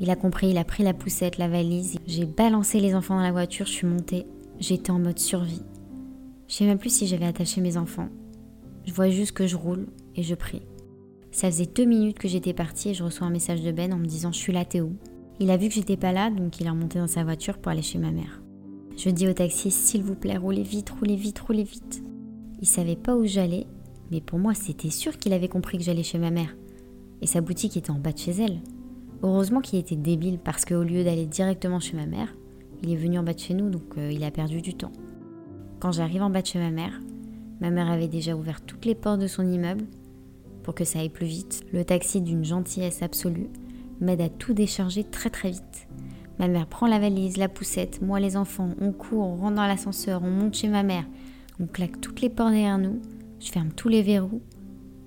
Il 0.00 0.10
a 0.10 0.16
compris, 0.16 0.50
il 0.50 0.58
a 0.58 0.64
pris 0.64 0.82
la 0.82 0.94
poussette, 0.94 1.38
la 1.38 1.48
valise. 1.48 1.98
J'ai 2.06 2.24
balancé 2.24 2.80
les 2.80 2.94
enfants 2.94 3.16
dans 3.16 3.22
la 3.22 3.32
voiture, 3.32 3.66
je 3.66 3.72
suis 3.72 3.86
montée. 3.86 4.26
J'étais 4.58 4.90
en 4.90 4.98
mode 4.98 5.18
survie. 5.18 5.62
Je 6.48 6.54
sais 6.54 6.64
même 6.64 6.78
plus 6.78 6.92
si 6.92 7.06
j'avais 7.06 7.26
attaché 7.26 7.60
mes 7.60 7.76
enfants. 7.76 8.08
Je 8.86 8.92
vois 8.92 9.10
juste 9.10 9.32
que 9.32 9.46
je 9.46 9.54
roule 9.54 9.86
et 10.16 10.22
je 10.22 10.34
prie. 10.34 10.62
Ça 11.30 11.50
faisait 11.50 11.66
deux 11.66 11.84
minutes 11.84 12.18
que 12.18 12.26
j'étais 12.26 12.54
partie 12.54 12.88
et 12.88 12.94
je 12.94 13.04
reçois 13.04 13.26
un 13.26 13.30
message 13.30 13.60
de 13.60 13.70
Ben 13.70 13.92
en 13.92 13.98
me 13.98 14.06
disant 14.06 14.32
Je 14.32 14.38
suis 14.38 14.52
là, 14.52 14.64
où? 14.76 14.96
Il 15.40 15.50
a 15.50 15.58
vu 15.58 15.68
que 15.68 15.74
j'étais 15.74 15.98
pas 15.98 16.12
là, 16.12 16.30
donc 16.30 16.58
il 16.58 16.66
est 16.66 16.70
remonté 16.70 16.98
dans 16.98 17.06
sa 17.06 17.22
voiture 17.22 17.58
pour 17.58 17.70
aller 17.70 17.82
chez 17.82 17.98
ma 17.98 18.10
mère. 18.10 18.42
Je 18.96 19.10
dis 19.10 19.28
au 19.28 19.32
taxi, 19.34 19.70
s'il 19.70 20.02
vous 20.02 20.16
plaît, 20.16 20.38
roulez 20.38 20.62
vite, 20.62 20.90
roulez 20.90 21.16
vite, 21.16 21.38
roulez 21.38 21.62
vite. 21.62 22.02
Il 22.60 22.66
savait 22.66 22.96
pas 22.96 23.14
où 23.14 23.24
j'allais, 23.26 23.66
mais 24.10 24.20
pour 24.20 24.38
moi, 24.38 24.54
c'était 24.54 24.90
sûr 24.90 25.18
qu'il 25.18 25.34
avait 25.34 25.48
compris 25.48 25.78
que 25.78 25.84
j'allais 25.84 26.02
chez 26.02 26.18
ma 26.18 26.30
mère. 26.30 26.56
Et 27.20 27.26
sa 27.26 27.42
boutique 27.42 27.76
était 27.76 27.90
en 27.90 27.98
bas 27.98 28.12
de 28.12 28.18
chez 28.18 28.32
elle. 28.32 28.60
Heureusement 29.22 29.60
qu'il 29.60 29.78
était 29.78 29.96
débile 29.96 30.38
parce 30.38 30.64
qu'au 30.64 30.82
lieu 30.82 31.04
d'aller 31.04 31.26
directement 31.26 31.78
chez 31.78 31.96
ma 31.96 32.06
mère, 32.06 32.34
il 32.82 32.90
est 32.90 32.96
venu 32.96 33.18
en 33.18 33.22
bas 33.22 33.34
de 33.34 33.38
chez 33.38 33.54
nous, 33.54 33.68
donc 33.68 33.98
euh, 33.98 34.10
il 34.10 34.24
a 34.24 34.30
perdu 34.30 34.62
du 34.62 34.74
temps. 34.74 34.92
Quand 35.80 35.92
j'arrive 35.92 36.22
en 36.22 36.30
bas 36.30 36.42
de 36.42 36.46
chez 36.46 36.58
ma 36.58 36.70
mère, 36.70 37.00
ma 37.60 37.70
mère 37.70 37.88
avait 37.88 38.08
déjà 38.08 38.34
ouvert 38.34 38.60
toutes 38.60 38.84
les 38.84 38.96
portes 38.96 39.20
de 39.20 39.28
son 39.28 39.46
immeuble 39.46 39.84
pour 40.64 40.74
que 40.74 40.84
ça 40.84 40.98
aille 40.98 41.08
plus 41.08 41.26
vite. 41.26 41.64
Le 41.72 41.84
taxi 41.84 42.20
d'une 42.20 42.44
gentillesse 42.44 43.02
absolue 43.02 43.48
m'aide 44.00 44.20
à 44.20 44.28
tout 44.28 44.54
décharger 44.54 45.04
très 45.04 45.30
très 45.30 45.50
vite. 45.50 45.86
Ma 46.40 46.48
mère 46.48 46.66
prend 46.66 46.88
la 46.88 46.98
valise, 46.98 47.36
la 47.36 47.48
poussette, 47.48 48.02
moi 48.02 48.18
les 48.18 48.36
enfants, 48.36 48.70
on 48.80 48.92
court, 48.92 49.24
on 49.24 49.36
rentre 49.36 49.56
dans 49.56 49.66
l'ascenseur, 49.66 50.22
on 50.24 50.30
monte 50.30 50.54
chez 50.54 50.68
ma 50.68 50.82
mère, 50.82 51.04
on 51.60 51.66
claque 51.66 52.00
toutes 52.00 52.20
les 52.20 52.28
portes 52.28 52.52
derrière 52.52 52.78
nous, 52.78 53.00
je 53.40 53.50
ferme 53.50 53.70
tous 53.70 53.88
les 53.88 54.02
verrous 54.02 54.42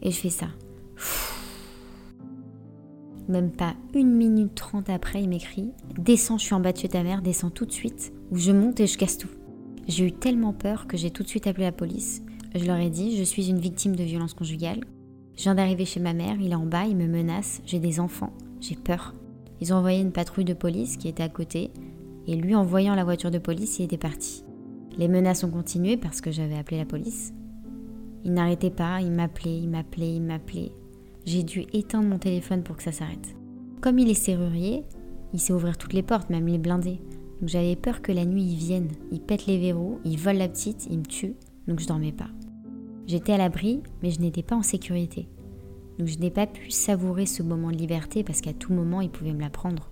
et 0.01 0.11
je 0.11 0.19
fais 0.19 0.29
ça. 0.29 0.47
Même 3.29 3.51
pas 3.51 3.75
une 3.93 4.13
minute 4.13 4.55
trente 4.55 4.89
après, 4.89 5.21
il 5.21 5.29
m'écrit 5.29 5.71
Descends, 5.97 6.37
je 6.37 6.45
suis 6.45 6.53
en 6.53 6.59
bas 6.59 6.73
de 6.73 6.77
chez 6.77 6.89
ta 6.89 7.03
mère, 7.03 7.21
descends 7.21 7.49
tout 7.49 7.65
de 7.65 7.71
suite, 7.71 8.11
ou 8.31 8.37
je 8.37 8.51
monte 8.51 8.79
et 8.79 8.87
je 8.87 8.97
casse 8.97 9.17
tout. 9.17 9.29
J'ai 9.87 10.07
eu 10.07 10.11
tellement 10.11 10.53
peur 10.53 10.87
que 10.87 10.97
j'ai 10.97 11.11
tout 11.11 11.23
de 11.23 11.27
suite 11.27 11.47
appelé 11.47 11.65
la 11.65 11.71
police. 11.71 12.23
Je 12.55 12.65
leur 12.65 12.77
ai 12.77 12.89
dit 12.89 13.17
Je 13.17 13.23
suis 13.23 13.49
une 13.49 13.59
victime 13.59 13.95
de 13.95 14.03
violence 14.03 14.33
conjugale. 14.33 14.81
Je 15.35 15.43
viens 15.43 15.55
d'arriver 15.55 15.85
chez 15.85 15.99
ma 15.99 16.13
mère, 16.13 16.37
il 16.39 16.51
est 16.51 16.55
en 16.55 16.65
bas, 16.65 16.85
il 16.85 16.95
me 16.95 17.07
menace, 17.07 17.61
j'ai 17.65 17.79
des 17.79 17.99
enfants. 17.99 18.33
J'ai 18.59 18.75
peur. 18.75 19.15
Ils 19.59 19.73
ont 19.73 19.77
envoyé 19.77 20.01
une 20.01 20.11
patrouille 20.11 20.45
de 20.45 20.53
police 20.53 20.97
qui 20.97 21.07
était 21.07 21.23
à 21.23 21.29
côté, 21.29 21.71
et 22.27 22.35
lui, 22.35 22.55
en 22.55 22.63
voyant 22.63 22.95
la 22.95 23.03
voiture 23.03 23.31
de 23.31 23.37
police, 23.37 23.79
il 23.79 23.85
était 23.85 23.97
parti. 23.97 24.43
Les 24.97 25.07
menaces 25.07 25.43
ont 25.43 25.49
continué 25.49 25.97
parce 25.97 26.21
que 26.21 26.31
j'avais 26.31 26.57
appelé 26.57 26.77
la 26.77 26.85
police. 26.85 27.33
Il 28.23 28.33
n'arrêtait 28.33 28.69
pas, 28.69 29.01
il 29.01 29.11
m'appelait, 29.11 29.57
il 29.57 29.69
m'appelait, 29.69 30.15
il 30.15 30.21
m'appelait. 30.21 30.71
J'ai 31.25 31.43
dû 31.43 31.65
éteindre 31.73 32.07
mon 32.07 32.17
téléphone 32.17 32.63
pour 32.63 32.77
que 32.77 32.83
ça 32.83 32.91
s'arrête. 32.91 33.35
Comme 33.79 33.99
il 33.99 34.09
est 34.09 34.15
serrurier, 34.15 34.83
il 35.33 35.39
sait 35.39 35.53
ouvrir 35.53 35.77
toutes 35.77 35.93
les 35.93 36.03
portes, 36.03 36.29
même 36.29 36.47
les 36.47 36.57
blindés. 36.57 36.99
Donc 37.41 37.49
j'avais 37.49 37.75
peur 37.75 38.01
que 38.01 38.11
la 38.11 38.25
nuit 38.25 38.43
il 38.43 38.55
vienne, 38.55 38.89
il 39.11 39.19
pète 39.19 39.47
les 39.47 39.57
verrous, 39.57 39.99
il 40.05 40.17
vole 40.17 40.37
la 40.37 40.47
petite, 40.47 40.87
il 40.91 40.99
me 40.99 41.05
tue, 41.05 41.33
donc 41.67 41.79
je 41.79 41.87
dormais 41.87 42.11
pas. 42.11 42.29
J'étais 43.07 43.33
à 43.33 43.37
l'abri, 43.37 43.81
mais 44.03 44.11
je 44.11 44.21
n'étais 44.21 44.43
pas 44.43 44.55
en 44.55 44.61
sécurité. 44.61 45.27
Donc 45.97 46.07
je 46.07 46.19
n'ai 46.19 46.29
pas 46.29 46.45
pu 46.47 46.69
savourer 46.69 47.25
ce 47.25 47.41
moment 47.41 47.71
de 47.71 47.77
liberté 47.77 48.23
parce 48.23 48.41
qu'à 48.41 48.53
tout 48.53 48.73
moment, 48.73 49.01
il 49.01 49.09
pouvait 49.09 49.33
me 49.33 49.41
la 49.41 49.49
prendre. 49.49 49.91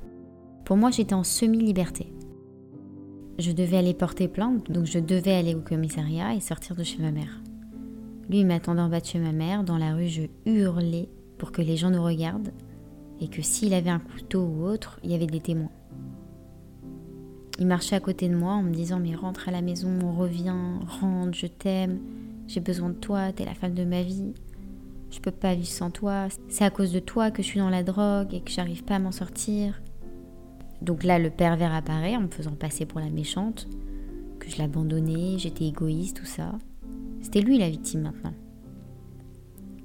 Pour 0.63 0.77
moi, 0.77 0.91
j'étais 0.91 1.15
en 1.15 1.23
semi-liberté. 1.23 2.13
Je 3.39 3.51
devais 3.51 3.77
aller 3.77 3.93
porter 3.93 4.27
plainte, 4.27 4.71
donc 4.71 4.85
je 4.85 4.99
devais 4.99 5.33
aller 5.33 5.55
au 5.55 5.61
commissariat 5.61 6.35
et 6.35 6.39
sortir 6.39 6.75
de 6.75 6.83
chez 6.83 7.01
ma 7.01 7.11
mère. 7.11 7.41
Lui, 8.29 8.45
m'attendait 8.45 8.81
en 8.81 8.89
bas 8.89 8.99
de 8.99 9.05
chez 9.05 9.17
ma 9.17 9.31
mère. 9.31 9.63
Dans 9.63 9.77
la 9.77 9.95
rue, 9.95 10.07
je 10.07 10.23
hurlais, 10.45 11.09
pour 11.39 11.51
que 11.51 11.63
les 11.63 11.77
gens 11.77 11.89
nous 11.89 12.03
regardent 12.03 12.51
et 13.19 13.27
que 13.27 13.41
s'il 13.41 13.73
avait 13.73 13.89
un 13.89 13.99
couteau 13.99 14.43
ou 14.43 14.65
autre, 14.65 14.99
il 15.03 15.11
y 15.11 15.15
avait 15.15 15.25
des 15.25 15.41
témoins. 15.41 15.71
Il 17.59 17.67
marchait 17.67 17.97
à 17.97 17.99
côté 17.99 18.29
de 18.29 18.35
moi 18.35 18.53
en 18.53 18.63
me 18.63 18.71
disant 18.71 18.99
mais 18.99 19.15
rentre 19.15 19.49
à 19.49 19.51
la 19.51 19.61
maison, 19.61 19.89
on 20.01 20.13
revient, 20.13 20.55
rentre, 20.87 21.37
je 21.37 21.45
t'aime, 21.45 21.99
j'ai 22.47 22.61
besoin 22.61 22.89
de 22.89 22.95
toi, 22.95 23.33
t'es 23.33 23.43
la 23.43 23.53
femme 23.53 23.73
de 23.73 23.83
ma 23.83 24.01
vie, 24.01 24.33
je 25.11 25.19
peux 25.19 25.31
pas 25.31 25.55
vivre 25.55 25.67
sans 25.67 25.91
toi, 25.91 26.27
c'est 26.47 26.63
à 26.63 26.69
cause 26.69 26.93
de 26.93 26.99
toi 26.99 27.31
que 27.31 27.43
je 27.43 27.47
suis 27.47 27.59
dans 27.59 27.69
la 27.69 27.83
drogue 27.83 28.33
et 28.33 28.39
que 28.39 28.49
j'arrive 28.49 28.85
pas 28.85 28.95
à 28.95 28.99
m'en 28.99 29.11
sortir. 29.11 29.81
Donc 30.81 31.03
là, 31.03 31.19
le 31.19 31.29
pervers 31.29 31.73
apparaît 31.73 32.15
en 32.15 32.21
me 32.21 32.27
faisant 32.29 32.55
passer 32.55 32.85
pour 32.85 33.01
la 33.01 33.09
méchante, 33.09 33.67
que 34.39 34.49
je 34.49 34.57
l'abandonnais, 34.57 35.37
j'étais 35.37 35.65
égoïste, 35.65 36.15
tout 36.15 36.25
ça. 36.25 36.53
C'était 37.21 37.41
lui 37.41 37.57
la 37.57 37.69
victime 37.69 38.01
maintenant. 38.01 38.33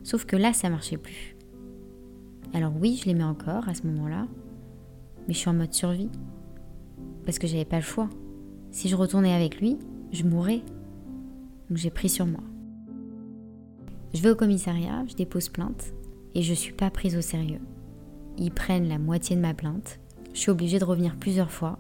Sauf 0.04 0.26
que 0.26 0.36
là, 0.36 0.52
ça 0.52 0.70
marchait 0.70 0.98
plus. 0.98 1.34
Alors 2.52 2.72
oui, 2.80 3.00
je 3.02 3.06
l'aimais 3.06 3.24
encore 3.24 3.68
à 3.68 3.74
ce 3.74 3.84
moment-là, 3.88 4.28
mais 5.26 5.34
je 5.34 5.38
suis 5.38 5.50
en 5.50 5.54
mode 5.54 5.74
survie. 5.74 6.10
Parce 7.24 7.38
que 7.38 7.46
j'avais 7.46 7.64
pas 7.64 7.76
le 7.76 7.82
choix. 7.82 8.08
Si 8.70 8.88
je 8.88 8.96
retournais 8.96 9.32
avec 9.32 9.60
lui, 9.60 9.78
je 10.12 10.24
mourrais. 10.24 10.62
Donc 11.68 11.78
j'ai 11.78 11.90
pris 11.90 12.08
sur 12.08 12.26
moi. 12.26 12.42
Je 14.12 14.20
vais 14.20 14.30
au 14.30 14.36
commissariat, 14.36 15.04
je 15.08 15.14
dépose 15.14 15.48
plainte 15.48 15.92
et 16.34 16.42
je 16.42 16.54
suis 16.54 16.72
pas 16.72 16.90
prise 16.90 17.16
au 17.16 17.20
sérieux. 17.20 17.60
Ils 18.38 18.52
prennent 18.52 18.88
la 18.88 18.98
moitié 18.98 19.36
de 19.36 19.40
ma 19.40 19.54
plainte. 19.54 20.00
Je 20.32 20.40
suis 20.40 20.50
obligée 20.50 20.78
de 20.78 20.84
revenir 20.84 21.16
plusieurs 21.16 21.50
fois. 21.50 21.78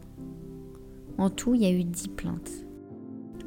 En 1.18 1.30
tout, 1.30 1.54
il 1.54 1.62
y 1.62 1.66
a 1.66 1.70
eu 1.70 1.84
10 1.84 2.08
plaintes. 2.08 2.50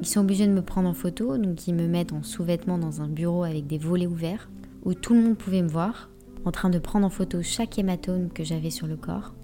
Ils 0.00 0.06
sont 0.06 0.20
obligés 0.20 0.46
de 0.46 0.52
me 0.52 0.62
prendre 0.62 0.88
en 0.88 0.94
photo, 0.94 1.38
donc 1.38 1.66
ils 1.66 1.74
me 1.74 1.88
mettent 1.88 2.12
en 2.12 2.22
sous-vêtements 2.22 2.78
dans 2.78 3.02
un 3.02 3.08
bureau 3.08 3.42
avec 3.42 3.66
des 3.66 3.78
volets 3.78 4.06
ouverts, 4.06 4.48
où 4.84 4.94
tout 4.94 5.14
le 5.14 5.22
monde 5.22 5.36
pouvait 5.36 5.62
me 5.62 5.68
voir, 5.68 6.10
en 6.44 6.52
train 6.52 6.70
de 6.70 6.78
prendre 6.78 7.06
en 7.06 7.10
photo 7.10 7.42
chaque 7.42 7.78
hématome 7.78 8.28
que 8.28 8.44
j'avais 8.44 8.70
sur 8.70 8.86
le 8.86 8.96
corps. 8.96 9.34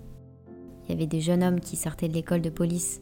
Il 0.86 0.92
y 0.92 0.94
avait 0.94 1.06
des 1.06 1.20
jeunes 1.20 1.42
hommes 1.42 1.60
qui 1.60 1.76
sortaient 1.76 2.08
de 2.08 2.14
l'école 2.14 2.42
de 2.42 2.50
police, 2.50 3.00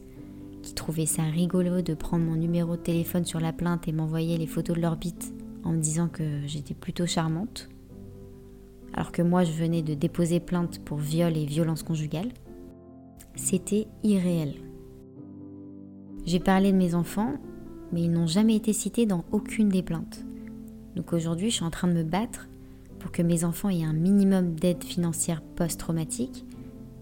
qui 0.61 0.73
trouvaient 0.73 1.05
ça 1.05 1.23
rigolo 1.23 1.81
de 1.81 1.93
prendre 1.93 2.25
mon 2.25 2.35
numéro 2.35 2.77
de 2.77 2.81
téléphone 2.81 3.25
sur 3.25 3.39
la 3.39 3.53
plainte 3.53 3.87
et 3.87 3.91
m'envoyer 3.91 4.37
les 4.37 4.47
photos 4.47 4.75
de 4.75 4.81
leur 4.81 4.97
en 5.63 5.71
me 5.71 5.81
disant 5.81 6.07
que 6.07 6.23
j'étais 6.45 6.73
plutôt 6.73 7.05
charmante. 7.05 7.69
Alors 8.93 9.11
que 9.11 9.21
moi 9.21 9.43
je 9.43 9.51
venais 9.51 9.81
de 9.81 9.93
déposer 9.93 10.39
plainte 10.39 10.79
pour 10.79 10.97
viol 10.97 11.35
et 11.35 11.45
violence 11.45 11.83
conjugale. 11.83 12.31
C'était 13.35 13.87
irréel. 14.03 14.55
J'ai 16.25 16.39
parlé 16.39 16.71
de 16.71 16.77
mes 16.77 16.95
enfants, 16.95 17.33
mais 17.91 18.03
ils 18.03 18.11
n'ont 18.11 18.27
jamais 18.27 18.55
été 18.55 18.71
cités 18.71 19.05
dans 19.05 19.25
aucune 19.31 19.69
des 19.69 19.83
plaintes. 19.83 20.23
Donc 20.95 21.11
aujourd'hui, 21.11 21.49
je 21.49 21.55
suis 21.55 21.65
en 21.65 21.71
train 21.71 21.87
de 21.87 21.93
me 21.93 22.03
battre 22.03 22.47
pour 22.99 23.11
que 23.11 23.21
mes 23.21 23.43
enfants 23.43 23.69
aient 23.69 23.83
un 23.83 23.93
minimum 23.93 24.53
d'aide 24.53 24.83
financière 24.83 25.41
post-traumatique, 25.41 26.45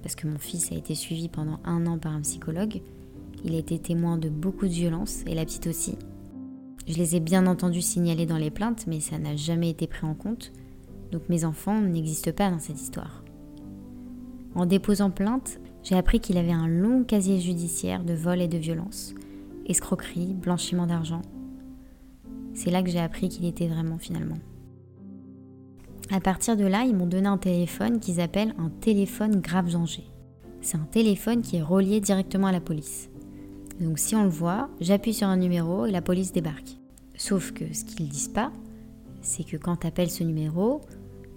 parce 0.02 0.16
que 0.16 0.28
mon 0.28 0.38
fils 0.38 0.72
a 0.72 0.76
été 0.76 0.95
suivi 0.95 1.30
pendant 1.30 1.60
un 1.64 1.86
an 1.88 1.97
par 1.97 2.14
un 2.14 2.22
psychologue. 2.22 2.82
Il 3.43 3.56
a 3.56 3.60
été 3.60 3.80
témoin 3.80 4.18
de 4.18 4.30
beaucoup 4.30 4.68
de 4.68 4.74
violences, 4.74 5.24
et 5.26 5.36
la 5.36 5.45
petite 5.45 5.68
aussi. 5.68 5.95
Je 6.88 6.97
les 6.97 7.16
ai 7.16 7.20
bien 7.20 7.47
entendu 7.47 7.82
signaler 7.82 8.26
dans 8.26 8.38
les 8.38 8.52
plaintes, 8.52 8.86
mais 8.88 8.99
ça 8.99 9.18
n'a 9.18 9.36
jamais 9.36 9.70
été 9.70 9.88
pris 9.88 10.06
en 10.06 10.14
compte. 10.14 10.52
Donc 11.12 11.28
mes 11.30 11.45
enfants 11.45 11.80
n'existent 11.82 12.32
pas 12.32 12.49
dans 12.49 12.60
cette 12.60 12.82
histoire. 12.82 13.24
En 14.56 14.66
déposant 14.66 15.12
plainte, 15.12 15.60
j'ai 15.84 15.95
appris 15.95 16.20
qu'il 16.20 16.38
avait 16.38 16.52
un 16.52 16.68
long 16.68 17.04
casier 17.04 17.39
judiciaire 17.39 18.04
de 18.04 18.14
vol 18.14 18.41
et 18.41 18.47
de 18.47 18.58
violence, 18.58 19.14
escroquerie, 19.66 20.34
blanchiment 20.34 20.88
d'argent. 20.88 21.22
C'est 22.54 22.72
là 22.72 22.84
que 22.84 22.89
j'ai 22.89 22.99
appris 22.99 23.30
qu'il 23.30 23.45
était 23.45 23.68
vraiment 23.68 23.97
finalement. 23.97 24.38
À 26.14 26.20
partir 26.20 26.57
de 26.57 26.66
là, 26.66 26.84
ils 26.84 26.93
m'ont 26.93 27.07
donné 27.07 27.28
un 27.28 27.38
téléphone 27.38 28.01
qu'ils 28.01 28.20
appellent 28.20 28.53
un 28.59 28.70
téléphone 28.70 29.39
grave 29.39 29.72
danger. 29.72 30.03
C'est 30.59 30.76
un 30.76 30.88
téléphone 30.91 31.41
qui 31.41 31.55
est 31.55 31.62
relié 31.62 32.01
directement 32.01 32.47
à 32.47 32.51
la 32.51 32.59
police. 32.59 33.09
Donc 33.80 33.97
si 33.97 34.14
on 34.14 34.24
le 34.24 34.30
voit, 34.30 34.70
j'appuie 34.82 35.14
sur 35.14 35.28
un 35.28 35.38
numéro 35.38 35.86
et 35.86 35.91
la 35.91 36.01
police 36.01 36.34
débarque. 36.34 36.78
Sauf 37.16 37.53
que 37.53 37.74
ce 37.74 37.86
qu'ils 37.86 38.09
disent 38.09 38.28
pas, 38.28 38.51
c'est 39.22 39.45
que 39.45 39.55
quand 39.55 39.78
tu 39.78 39.88
appelles 39.88 40.12
ce 40.12 40.26
numéro, 40.26 40.82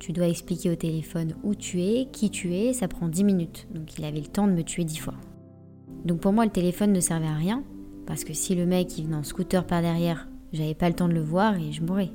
tu 0.01 0.13
dois 0.13 0.27
expliquer 0.27 0.71
au 0.71 0.77
téléphone 0.77 1.37
où 1.45 1.55
tu 1.55 1.81
es, 1.81 2.09
qui 2.11 2.29
tu 2.31 2.55
es, 2.55 2.73
ça 2.73 2.89
prend 2.89 3.07
10 3.07 3.23
minutes. 3.23 3.69
Donc 3.73 3.97
il 3.97 4.05
avait 4.05 4.21
le 4.21 4.27
temps 4.27 4.49
de 4.49 4.53
me 4.53 4.65
tuer 4.65 4.83
10 4.83 4.97
fois. 4.97 5.15
Donc 6.05 6.19
pour 6.19 6.33
moi, 6.33 6.45
le 6.45 6.51
téléphone 6.51 6.93
ne 6.93 7.01
servait 7.01 7.29
à 7.29 7.35
rien, 7.35 7.63
parce 8.07 8.25
que 8.25 8.35
si 8.35 8.57
le 8.57 8.67
mec 8.67 8.99
il 8.99 9.05
venait 9.05 9.17
en 9.17 9.23
scooter 9.23 9.65
par 9.65 9.83
derrière, 9.83 10.29
j'avais 10.53 10.75
pas 10.75 10.89
le 10.89 10.97
temps 10.97 11.09
de 11.09 11.15
le 11.15 11.23
voir 11.23 11.57
et 11.57 11.71
je 11.71 11.83
mourrais. 11.83 12.11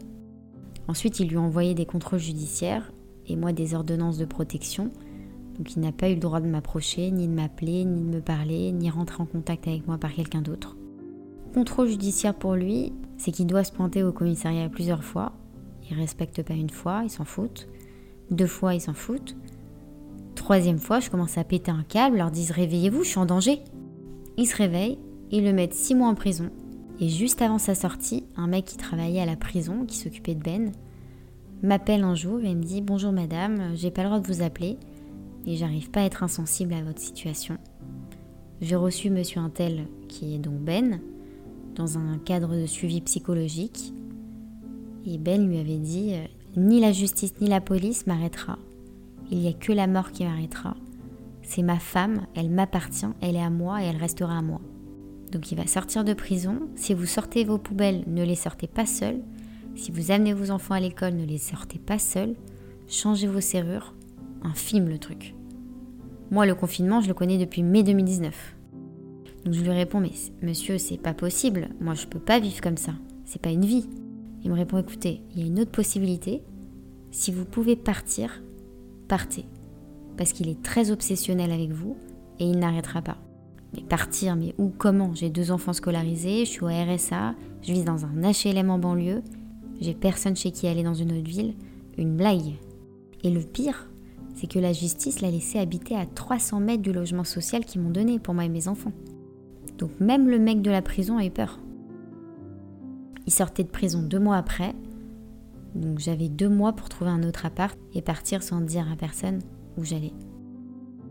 Ensuite, 0.90 1.22
il 1.22 1.30
lui 1.30 1.38
a 1.38 1.42
envoyé 1.42 1.74
des 1.74 1.86
contrôles 1.86 2.20
judiciaires 2.20 2.92
et 3.28 3.38
moi 3.38 3.54
des 3.54 3.74
ordonnances 3.74 4.18
de 4.18 4.26
protection. 4.26 4.92
Donc 5.58 5.76
il 5.76 5.82
n'a 5.82 5.94
pas 5.94 6.10
eu 6.10 6.16
le 6.16 6.20
droit 6.20 6.42
de 6.42 6.48
m'approcher, 6.48 7.12
ni 7.12 7.30
de 7.30 7.34
m'appeler, 7.34 7.86
ni 7.86 8.02
de 8.02 8.16
me 8.18 8.22
parler, 8.22 8.74
ni 8.74 8.90
rentrer 8.90 9.24
en 9.24 9.26
contact 9.26 9.70
avec 9.70 9.88
moi 9.88 9.98
par 9.98 10.14
quelqu'un 10.14 10.42
d'autre. 10.42 10.76
Contrôle 11.54 11.88
judiciaire 11.88 12.36
pour 12.36 12.56
lui, 12.56 12.92
c'est 13.18 13.32
qu'il 13.32 13.48
doit 13.48 13.64
se 13.64 13.72
pointer 13.72 14.04
au 14.04 14.12
commissariat 14.12 14.68
plusieurs 14.68 15.06
fois 15.06 15.32
ils 15.90 15.98
respectent 15.98 16.44
pas 16.44 16.54
une 16.54 16.70
fois, 16.70 17.02
ils 17.04 17.10
s'en 17.10 17.26
foutent. 17.26 17.68
Deux 18.32 18.48
fois, 18.48 18.76
ils 18.76 18.82
s'en 18.82 18.94
foutent. 18.94 19.36
Troisième 20.36 20.78
fois, 20.78 21.00
je 21.00 21.10
commence 21.10 21.38
à 21.38 21.44
péter 21.44 21.72
un 21.72 21.84
câble, 21.84 22.18
leur 22.18 22.32
disent 22.32 22.52
réveillez-vous, 22.52 23.04
je 23.04 23.10
suis 23.10 23.20
en 23.20 23.26
danger. 23.26 23.60
Ils 24.38 24.46
se 24.46 24.56
réveillent, 24.56 25.00
ils 25.32 25.44
le 25.44 25.54
mettent 25.54 25.74
six 25.74 25.96
mois 25.96 26.08
en 26.08 26.16
prison. 26.16 26.50
Et 27.02 27.08
juste 27.08 27.42
avant 27.42 27.60
sa 27.60 27.76
sortie, 27.76 28.26
un 28.36 28.48
mec 28.48 28.66
qui 28.66 28.78
travaillait 28.78 29.22
à 29.22 29.26
la 29.26 29.38
prison, 29.38 29.86
qui 29.86 29.96
s'occupait 29.96 30.36
de 30.36 30.44
Ben, 30.44 30.74
m'appelle 31.64 32.04
un 32.04 32.16
jour 32.16 32.42
et 32.42 32.54
me 32.54 32.64
dit 32.64 32.82
Bonjour 32.82 33.14
madame, 33.14 33.74
j'ai 33.76 33.90
pas 33.90 34.04
le 34.04 34.10
droit 34.10 34.20
de 34.20 34.28
vous 34.28 34.42
appeler 34.42 34.78
et 35.48 35.56
j'arrive 35.56 35.90
pas 35.92 36.02
à 36.02 36.06
être 36.06 36.24
insensible 36.24 36.74
à 36.74 36.84
votre 36.84 37.00
situation. 37.00 37.58
J'ai 38.60 38.76
reçu 38.76 39.10
monsieur 39.10 39.40
Intel, 39.40 39.88
qui 40.10 40.36
est 40.36 40.40
donc 40.40 40.60
Ben, 40.60 41.00
dans 41.76 41.98
un 41.98 42.18
cadre 42.18 42.54
de 42.54 42.66
suivi 42.66 43.00
psychologique 43.00 43.94
et 45.06 45.18
Ben 45.18 45.48
lui 45.48 45.58
avait 45.58 45.78
dit 45.78 46.16
euh, 46.16 46.26
Ni 46.58 46.82
la 46.82 46.92
justice 46.92 47.40
ni 47.40 47.48
la 47.48 47.62
police 47.62 48.08
m'arrêtera. 48.08 48.58
Il 49.32 49.40
n'y 49.40 49.48
a 49.48 49.54
que 49.54 49.72
la 49.72 49.88
mort 49.88 50.12
qui 50.12 50.26
m'arrêtera. 50.26 50.76
C'est 51.44 51.64
ma 51.64 51.80
femme, 51.80 52.26
elle 52.36 52.50
m'appartient, 52.50 53.06
elle 53.22 53.38
est 53.38 53.42
à 53.42 53.50
moi 53.50 53.82
et 53.82 53.86
elle 53.86 53.96
restera 53.96 54.38
à 54.38 54.42
moi. 54.42 54.60
Donc 55.32 55.52
il 55.52 55.56
va 55.56 55.68
sortir 55.68 56.04
de 56.04 56.14
prison. 56.14 56.70
Si 56.76 56.94
vous 56.94 57.06
sortez 57.06 57.44
vos 57.44 57.58
poubelles, 57.58 58.04
ne 58.08 58.24
les 58.24 58.36
sortez 58.36 58.68
pas 58.68 58.86
seuls. 58.86 59.22
Si 59.76 59.92
vous 59.92 60.12
amenez 60.12 60.34
vos 60.34 60.52
enfants 60.52 60.74
à 60.74 60.80
l'école, 60.80 61.16
ne 61.16 61.26
les 61.26 61.38
sortez 61.38 61.80
pas 61.80 62.00
seuls. 62.00 62.36
Changez 62.88 63.28
vos 63.28 63.42
serrures. 63.42 63.94
Un 64.44 64.54
film 64.54 64.88
le 64.88 64.98
truc. 64.98 65.36
Moi, 66.32 66.46
le 66.46 66.56
confinement, 66.56 67.02
je 67.02 67.08
le 67.08 67.14
connais 67.14 67.38
depuis 67.38 67.64
mai 67.64 67.84
2019. 67.84 68.56
Donc 69.46 69.54
je 69.54 69.62
lui 69.62 69.70
réponds 69.70 70.00
Mais 70.00 70.12
monsieur, 70.42 70.78
c'est 70.78 70.98
pas 70.98 71.14
possible. 71.14 71.70
Moi, 71.80 71.94
je 71.94 72.08
peux 72.08 72.20
pas 72.20 72.40
vivre 72.40 72.62
comme 72.62 72.78
ça. 72.78 72.94
C'est 73.26 73.42
pas 73.42 73.52
une 73.52 73.66
vie. 73.66 73.88
Il 74.44 74.50
me 74.50 74.56
répond 74.56 74.78
écoutez, 74.78 75.22
il 75.32 75.40
y 75.40 75.44
a 75.44 75.48
une 75.48 75.60
autre 75.60 75.72
possibilité. 75.72 76.42
Si 77.12 77.32
vous 77.32 77.46
pouvez 77.46 77.76
partir, 77.76 78.42
partez. 79.08 79.46
Parce 80.18 80.34
qu'il 80.34 80.50
est 80.50 80.62
très 80.62 80.92
obsessionnel 80.92 81.52
avec 81.52 81.72
vous 81.72 81.98
et 82.40 82.46
il 82.46 82.60
n'arrêtera 82.60 83.02
pas. 83.02 83.18
Mais 83.74 83.84
partir, 83.84 84.36
mais 84.36 84.56
où, 84.58 84.70
comment 84.70 85.14
J'ai 85.14 85.30
deux 85.30 85.52
enfants 85.52 85.74
scolarisés, 85.74 86.46
je 86.46 86.50
suis 86.50 86.64
au 86.64 86.68
RSA, 86.68 87.36
je 87.62 87.72
vis 87.72 87.84
dans 87.84 88.06
un 88.06 88.22
HLM 88.22 88.70
en 88.70 88.80
banlieue, 88.80 89.22
j'ai 89.82 89.94
personne 89.94 90.36
chez 90.36 90.52
qui 90.52 90.68
aller 90.68 90.84
dans 90.84 90.94
une 90.94 91.12
autre 91.12 91.30
ville. 91.30 91.54
Une 91.98 92.16
blague. 92.16 92.56
Et 93.24 93.30
le 93.30 93.42
pire, 93.42 93.90
c'est 94.36 94.48
que 94.48 94.60
la 94.60 94.74
justice 94.74 95.22
l'a 95.22 95.32
laissé 95.32 95.60
habiter 95.60 95.96
à 95.96 96.06
300 96.06 96.60
mètres 96.60 96.82
du 96.82 96.94
logement 96.94 97.24
social 97.24 97.66
qu'ils 97.66 97.82
m'ont 97.82 97.90
donné 97.90 98.20
pour 98.20 98.34
moi 98.34 98.46
et 98.46 98.50
mes 98.50 98.68
enfants. 98.68 98.94
Donc 99.78 99.92
même 100.00 100.30
le 100.30 100.40
mec 100.40 100.62
de 100.62 100.72
la 100.72 100.82
prison 100.82 101.18
a 101.18 101.26
eu 101.26 101.32
peur. 101.32 101.60
Il 103.26 103.34
sortait 103.34 103.64
de 103.64 103.70
prison 103.70 104.02
deux 104.02 104.20
mois 104.20 104.38
après. 104.38 104.74
Donc 105.76 106.00
j'avais 106.00 106.30
deux 106.30 106.50
mois 106.50 106.74
pour 106.74 106.90
trouver 106.90 107.12
un 107.12 107.24
autre 107.24 107.46
appart 107.46 107.78
et 107.94 108.02
partir 108.02 108.44
sans 108.44 108.62
dire 108.62 108.90
à 108.92 108.96
personne 108.96 109.40
où 109.78 109.84
j'allais. 109.84 110.14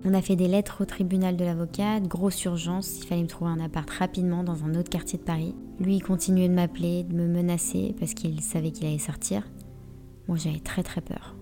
On 0.04 0.14
a 0.14 0.22
fait 0.22 0.36
des 0.36 0.46
lettres 0.46 0.82
au 0.82 0.84
tribunal 0.84 1.36
de 1.36 1.44
l'avocat, 1.44 1.98
grosse 2.00 2.44
urgence, 2.44 2.98
il 2.98 3.06
fallait 3.06 3.22
me 3.22 3.28
trouver 3.28 3.50
un 3.50 3.60
appart 3.60 3.88
rapidement 3.90 4.44
dans 4.44 4.64
un 4.64 4.74
autre 4.74 4.90
quartier 4.90 5.18
de 5.18 5.24
Paris. 5.24 5.54
Lui, 5.80 5.96
il 5.96 6.02
continuait 6.02 6.48
de 6.48 6.54
m'appeler, 6.54 7.02
de 7.02 7.14
me 7.14 7.26
menacer 7.26 7.94
parce 7.98 8.14
qu'il 8.14 8.40
savait 8.40 8.70
qu'il 8.70 8.86
allait 8.86 8.98
sortir. 8.98 9.42
Moi, 10.28 10.36
j'avais 10.36 10.60
très 10.60 10.82
très 10.82 11.00
peur. 11.00 11.34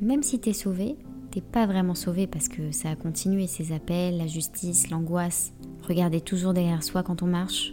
Même 0.00 0.22
si 0.22 0.38
t'es 0.38 0.52
sauvé, 0.52 0.96
t'es 1.30 1.40
pas 1.40 1.66
vraiment 1.66 1.94
sauvé 1.94 2.26
parce 2.26 2.48
que 2.48 2.70
ça 2.70 2.90
a 2.90 2.96
continué, 2.96 3.46
ces 3.46 3.72
appels, 3.72 4.18
la 4.18 4.26
justice, 4.26 4.90
l'angoisse. 4.90 5.52
Regarder 5.88 6.20
toujours 6.20 6.52
derrière 6.52 6.82
soi 6.82 7.02
quand 7.02 7.22
on 7.22 7.26
marche, 7.26 7.72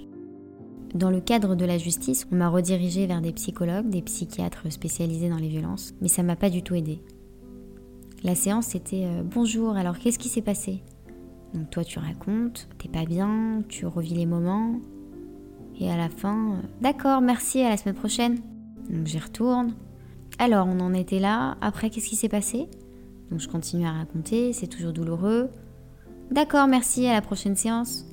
dans 0.93 1.09
le 1.09 1.21
cadre 1.21 1.55
de 1.55 1.65
la 1.65 1.79
justice, 1.79 2.27
on 2.31 2.35
m'a 2.35 2.49
redirigé 2.49 3.07
vers 3.07 3.19
des 3.19 3.33
psychologues, 3.33 3.89
des 3.89 4.03
psychiatres 4.03 4.71
spécialisés 4.71 5.27
dans 5.27 5.37
les 5.37 5.47
violences, 5.47 5.95
mais 6.01 6.07
ça 6.07 6.21
m'a 6.21 6.35
pas 6.35 6.51
du 6.51 6.61
tout 6.61 6.75
aidé. 6.75 6.99
La 8.23 8.35
séance 8.35 8.67
c'était 8.67 9.05
euh, 9.05 9.21
bonjour, 9.23 9.75
alors 9.75 9.99
qu'est-ce 9.99 10.19
qui 10.19 10.29
s'est 10.29 10.41
passé? 10.41 10.81
Donc 11.53 11.69
toi 11.69 11.83
tu 11.83 11.99
racontes, 11.99 12.69
t'es 12.77 12.89
pas 12.89 13.05
bien, 13.05 13.63
tu 13.67 13.85
revis 13.85 14.15
les 14.15 14.25
moments, 14.25 14.79
et 15.79 15.91
à 15.91 15.97
la 15.97 16.09
fin, 16.09 16.53
euh, 16.53 16.55
d'accord, 16.81 17.21
merci, 17.21 17.61
à 17.61 17.69
la 17.69 17.77
semaine 17.77 17.95
prochaine. 17.95 18.39
Donc 18.89 19.07
j'y 19.07 19.19
retourne. 19.19 19.73
Alors, 20.39 20.67
on 20.67 20.79
en 20.79 20.93
était 20.93 21.19
là. 21.19 21.57
Après, 21.61 21.89
qu'est-ce 21.89 22.09
qui 22.09 22.15
s'est 22.15 22.29
passé? 22.29 22.67
Donc, 23.29 23.39
je 23.39 23.47
continue 23.47 23.85
à 23.85 23.91
raconter. 23.91 24.51
C'est 24.53 24.67
toujours 24.67 24.91
douloureux. 24.91 25.49
D'accord, 26.31 26.67
merci. 26.67 27.05
À 27.05 27.13
la 27.13 27.21
prochaine 27.21 27.55
séance. 27.55 28.05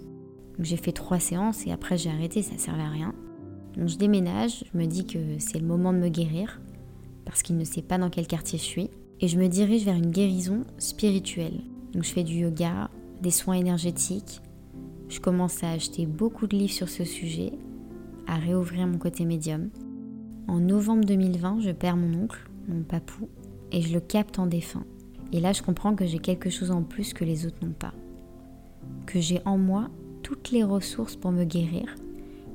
Donc, 0.56 0.66
j'ai 0.66 0.76
fait 0.76 0.92
trois 0.92 1.18
séances 1.18 1.66
et 1.66 1.72
après, 1.72 1.96
j'ai 1.96 2.10
arrêté. 2.10 2.42
Ça 2.42 2.58
servait 2.58 2.82
à 2.82 2.90
rien. 2.90 3.14
Donc, 3.76 3.88
je 3.88 3.96
déménage. 3.96 4.64
Je 4.72 4.78
me 4.78 4.84
dis 4.86 5.06
que 5.06 5.18
c'est 5.38 5.58
le 5.58 5.66
moment 5.66 5.92
de 5.92 5.98
me 5.98 6.08
guérir 6.08 6.60
parce 7.24 7.42
qu'il 7.42 7.56
ne 7.56 7.64
sait 7.64 7.82
pas 7.82 7.98
dans 7.98 8.10
quel 8.10 8.26
quartier 8.26 8.58
je 8.58 8.64
suis. 8.64 8.90
Et 9.20 9.28
je 9.28 9.38
me 9.38 9.48
dirige 9.48 9.84
vers 9.84 9.96
une 9.96 10.10
guérison 10.10 10.64
spirituelle. 10.78 11.60
Donc, 11.92 12.04
je 12.04 12.10
fais 12.10 12.24
du 12.24 12.36
yoga, 12.38 12.90
des 13.20 13.30
soins 13.30 13.54
énergétiques. 13.54 14.40
Je 15.08 15.20
commence 15.20 15.62
à 15.62 15.70
acheter 15.70 16.06
beaucoup 16.06 16.46
de 16.46 16.56
livres 16.56 16.72
sur 16.72 16.88
ce 16.88 17.04
sujet, 17.04 17.52
à 18.26 18.36
réouvrir 18.36 18.86
mon 18.86 18.98
côté 18.98 19.24
médium. 19.24 19.70
En 20.48 20.58
novembre 20.58 21.04
2020, 21.04 21.60
je 21.60 21.70
perds 21.70 21.96
mon 21.96 22.22
oncle, 22.22 22.48
mon 22.68 22.82
papou, 22.82 23.28
et 23.72 23.82
je 23.82 23.92
le 23.92 24.00
capte 24.00 24.38
en 24.38 24.46
défunt. 24.46 24.84
Et 25.32 25.40
là, 25.40 25.52
je 25.52 25.62
comprends 25.62 25.94
que 25.94 26.06
j'ai 26.06 26.18
quelque 26.18 26.50
chose 26.50 26.70
en 26.70 26.82
plus 26.82 27.12
que 27.12 27.24
les 27.24 27.46
autres 27.46 27.64
n'ont 27.64 27.72
pas. 27.72 27.94
Que 29.06 29.20
j'ai 29.20 29.40
en 29.44 29.58
moi 29.58 29.88
toutes 30.22 30.50
les 30.50 30.64
ressources 30.64 31.16
pour 31.16 31.30
me 31.30 31.44
guérir 31.44 31.94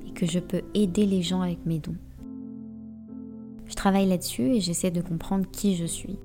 et 0.07 0.11
que 0.11 0.25
je 0.25 0.39
peux 0.39 0.61
aider 0.73 1.05
les 1.05 1.21
gens 1.21 1.41
avec 1.41 1.65
mes 1.65 1.79
dons. 1.79 1.95
Je 3.65 3.75
travaille 3.75 4.07
là-dessus 4.07 4.43
et 4.43 4.61
j'essaie 4.61 4.91
de 4.91 5.01
comprendre 5.01 5.49
qui 5.51 5.75
je 5.75 5.85
suis. 5.85 6.19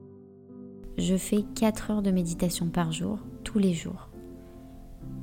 Je 0.99 1.17
fais 1.17 1.45
4 1.55 1.91
heures 1.91 2.03
de 2.03 2.11
méditation 2.11 2.67
par 2.67 2.93
jour, 2.93 3.19
tous 3.45 3.59
les 3.59 3.73
jours. 3.73 4.09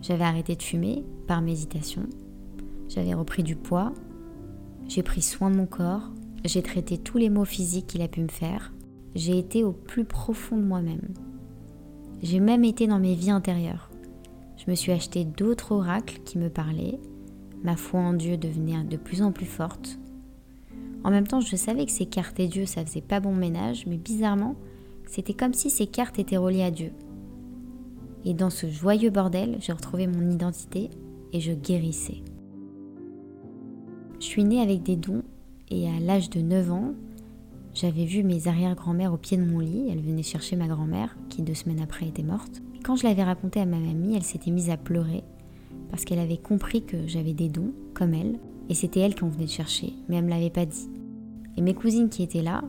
J'avais 0.02 0.24
arrêté 0.24 0.56
de 0.56 0.64
fumer 0.64 1.04
par 1.28 1.42
méditation. 1.42 2.04
J'avais 2.88 3.14
repris 3.14 3.44
du 3.44 3.56
poids. 3.56 3.94
J'ai 4.88 5.04
pris 5.04 5.22
soin 5.22 5.52
de 5.52 5.58
mon 5.58 5.66
corps. 5.66 6.10
J'ai 6.46 6.62
traité 6.62 6.98
tous 6.98 7.18
les 7.18 7.30
maux 7.30 7.46
physiques 7.46 7.88
qu'il 7.88 8.02
a 8.02 8.08
pu 8.08 8.22
me 8.22 8.30
faire. 8.30 8.74
J'ai 9.16 9.38
été 9.38 9.64
au 9.64 9.72
plus 9.72 10.06
profond 10.06 10.58
de 10.58 10.64
moi-même. 10.64 11.14
J'ai 12.22 12.40
même 12.40 12.64
été 12.64 12.88
dans 12.88 13.00
mes 13.00 13.16
vies 13.16 13.32
intérieures. 13.32 13.92
Je 14.56 14.72
me 14.72 14.76
suis 14.76 14.92
acheté 14.92 15.26
d'autres 15.26 15.74
oracles 15.74 16.22
qui 16.26 16.38
me 16.38 16.50
parlaient. 16.50 17.00
Ma 17.64 17.76
foi 17.76 18.00
en 18.00 18.14
Dieu 18.14 18.38
devenait 18.38 18.84
de 18.84 18.98
plus 18.98 19.22
en 19.22 19.32
plus 19.32 19.46
forte. 19.46 20.00
En 21.04 21.12
même 21.12 21.28
temps, 21.28 21.42
je 21.42 21.56
savais 21.56 21.86
que 21.86 21.92
ces 21.92 22.06
cartes 22.06 22.40
et 22.40 22.48
Dieu, 22.48 22.66
ça 22.66 22.86
faisait 22.86 23.02
pas 23.02 23.20
bon 23.20 23.36
ménage, 23.36 23.86
mais 23.86 23.98
bizarrement, 23.98 24.56
c'était 25.10 25.34
comme 25.34 25.54
si 25.54 25.70
ces 25.70 25.88
cartes 25.88 26.20
étaient 26.20 26.38
reliées 26.38 26.64
à 26.64 26.72
Dieu. 26.72 26.92
Et 28.26 28.34
dans 28.34 28.50
ce 28.50 28.68
joyeux 28.68 29.10
bordel, 29.10 29.58
j'ai 29.60 29.74
retrouvé 29.74 30.08
mon 30.08 30.30
identité 30.30 30.90
et 31.34 31.40
je 31.40 31.54
guérissais. 31.54 32.24
Je 34.20 34.26
suis 34.26 34.44
née 34.44 34.62
avec 34.62 34.84
des 34.84 34.96
dons 34.96 35.24
et 35.70 35.88
à 35.88 36.00
l'âge 36.00 36.30
de 36.30 36.42
9 36.42 36.72
ans, 36.72 36.94
j'avais 37.74 38.06
vu 38.06 38.24
mes 38.24 38.48
arrière-grand-mères 38.48 39.14
au 39.14 39.18
pied 39.18 39.38
de 39.38 39.46
mon 39.46 39.60
lit. 39.60 39.90
Elles 39.92 40.02
venaient 40.02 40.24
chercher 40.24 40.56
ma 40.56 40.68
grand-mère, 40.68 41.16
qui 41.30 41.44
deux 41.44 41.54
semaines 41.54 41.82
après 41.82 42.08
était 42.08 42.24
morte. 42.24 42.62
Quand 42.84 42.96
je 42.96 43.04
l'avais 43.04 43.24
raconté 43.24 43.60
à 43.60 43.66
ma 43.66 43.80
mamie, 43.80 44.16
elle 44.16 44.24
s'était 44.24 44.52
mise 44.52 44.70
à 44.70 44.78
pleurer 44.78 45.24
parce 45.90 46.06
qu'elle 46.06 46.20
avait 46.20 46.38
compris 46.38 46.84
que 46.84 47.08
j'avais 47.08 47.34
des 47.34 47.50
dons, 47.50 47.72
comme 47.94 48.14
elle, 48.14 48.40
et 48.70 48.74
c'était 48.74 49.00
elle 49.00 49.16
qui 49.16 49.24
en 49.24 49.30
venait 49.30 49.48
chercher, 49.48 49.94
mais 50.08 50.18
elle 50.18 50.26
me 50.26 50.30
l'avait 50.30 50.50
pas 50.50 50.66
dit. 50.66 50.90
Et 51.56 51.62
mes 51.62 51.74
cousines 51.74 52.10
qui 52.10 52.24
étaient 52.24 52.42
là, 52.42 52.64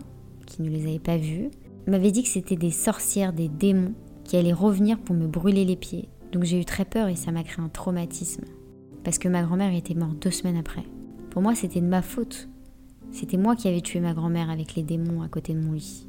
qui 0.46 0.62
ne 0.62 0.70
les 0.70 0.86
avaient 0.86 0.98
pas 0.98 1.16
vues, 1.16 1.50
m'avaient 1.90 2.10
dit 2.10 2.22
que 2.22 2.28
c'était 2.28 2.56
des 2.56 2.70
sorcières, 2.70 3.32
des 3.32 3.48
démons 3.48 3.94
qui 4.24 4.36
allait 4.36 4.52
revenir 4.52 4.98
pour 4.98 5.14
me 5.14 5.26
brûler 5.26 5.64
les 5.64 5.76
pieds. 5.76 6.08
Donc 6.32 6.44
j'ai 6.44 6.60
eu 6.60 6.64
très 6.64 6.84
peur 6.84 7.08
et 7.08 7.16
ça 7.16 7.32
m'a 7.32 7.42
créé 7.42 7.64
un 7.64 7.68
traumatisme. 7.68 8.44
Parce 9.04 9.18
que 9.18 9.28
ma 9.28 9.42
grand-mère 9.42 9.74
était 9.74 9.94
morte 9.94 10.18
deux 10.20 10.30
semaines 10.30 10.58
après. 10.58 10.84
Pour 11.30 11.42
moi, 11.42 11.54
c'était 11.54 11.80
de 11.80 11.86
ma 11.86 12.02
faute. 12.02 12.48
C'était 13.10 13.36
moi 13.36 13.56
qui 13.56 13.68
avais 13.68 13.80
tué 13.80 14.00
ma 14.00 14.12
grand-mère 14.12 14.50
avec 14.50 14.74
les 14.74 14.82
démons 14.82 15.22
à 15.22 15.28
côté 15.28 15.54
de 15.54 15.60
mon 15.60 15.72
lit. 15.72 16.06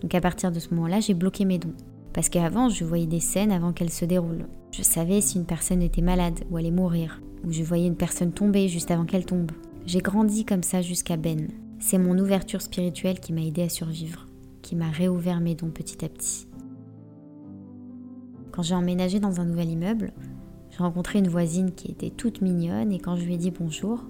Donc 0.00 0.14
à 0.14 0.20
partir 0.20 0.52
de 0.52 0.60
ce 0.60 0.72
moment-là, 0.74 1.00
j'ai 1.00 1.14
bloqué 1.14 1.44
mes 1.44 1.58
dons. 1.58 1.74
Parce 2.12 2.28
qu'avant, 2.28 2.68
je 2.68 2.84
voyais 2.84 3.06
des 3.06 3.20
scènes 3.20 3.50
avant 3.50 3.72
qu'elles 3.72 3.90
se 3.90 4.04
déroulent. 4.04 4.46
Je 4.70 4.82
savais 4.82 5.20
si 5.20 5.38
une 5.38 5.46
personne 5.46 5.82
était 5.82 6.02
malade 6.02 6.40
ou 6.50 6.56
allait 6.56 6.70
mourir. 6.70 7.20
Ou 7.44 7.52
je 7.52 7.62
voyais 7.62 7.88
une 7.88 7.96
personne 7.96 8.32
tomber 8.32 8.68
juste 8.68 8.90
avant 8.90 9.04
qu'elle 9.04 9.26
tombe. 9.26 9.50
J'ai 9.86 10.00
grandi 10.00 10.44
comme 10.44 10.62
ça 10.62 10.82
jusqu'à 10.82 11.16
Ben. 11.16 11.48
C'est 11.80 11.98
mon 11.98 12.18
ouverture 12.18 12.62
spirituelle 12.62 13.18
qui 13.18 13.32
m'a 13.32 13.42
aidé 13.42 13.62
à 13.62 13.68
survivre, 13.68 14.28
qui 14.64 14.74
m'a 14.74 14.90
réouvert 14.90 15.40
mes 15.40 15.54
dons 15.54 15.70
petit 15.70 16.04
à 16.04 16.08
petit. 16.08 16.48
Quand 18.50 18.62
j'ai 18.62 18.74
emménagé 18.74 19.20
dans 19.20 19.40
un 19.40 19.44
nouvel 19.44 19.68
immeuble, 19.68 20.12
j'ai 20.70 20.78
rencontré 20.78 21.18
une 21.18 21.28
voisine 21.28 21.72
qui 21.72 21.90
était 21.90 22.10
toute 22.10 22.40
mignonne 22.40 22.90
et 22.90 22.98
quand 22.98 23.14
je 23.14 23.24
lui 23.24 23.34
ai 23.34 23.36
dit 23.36 23.50
bonjour, 23.50 24.04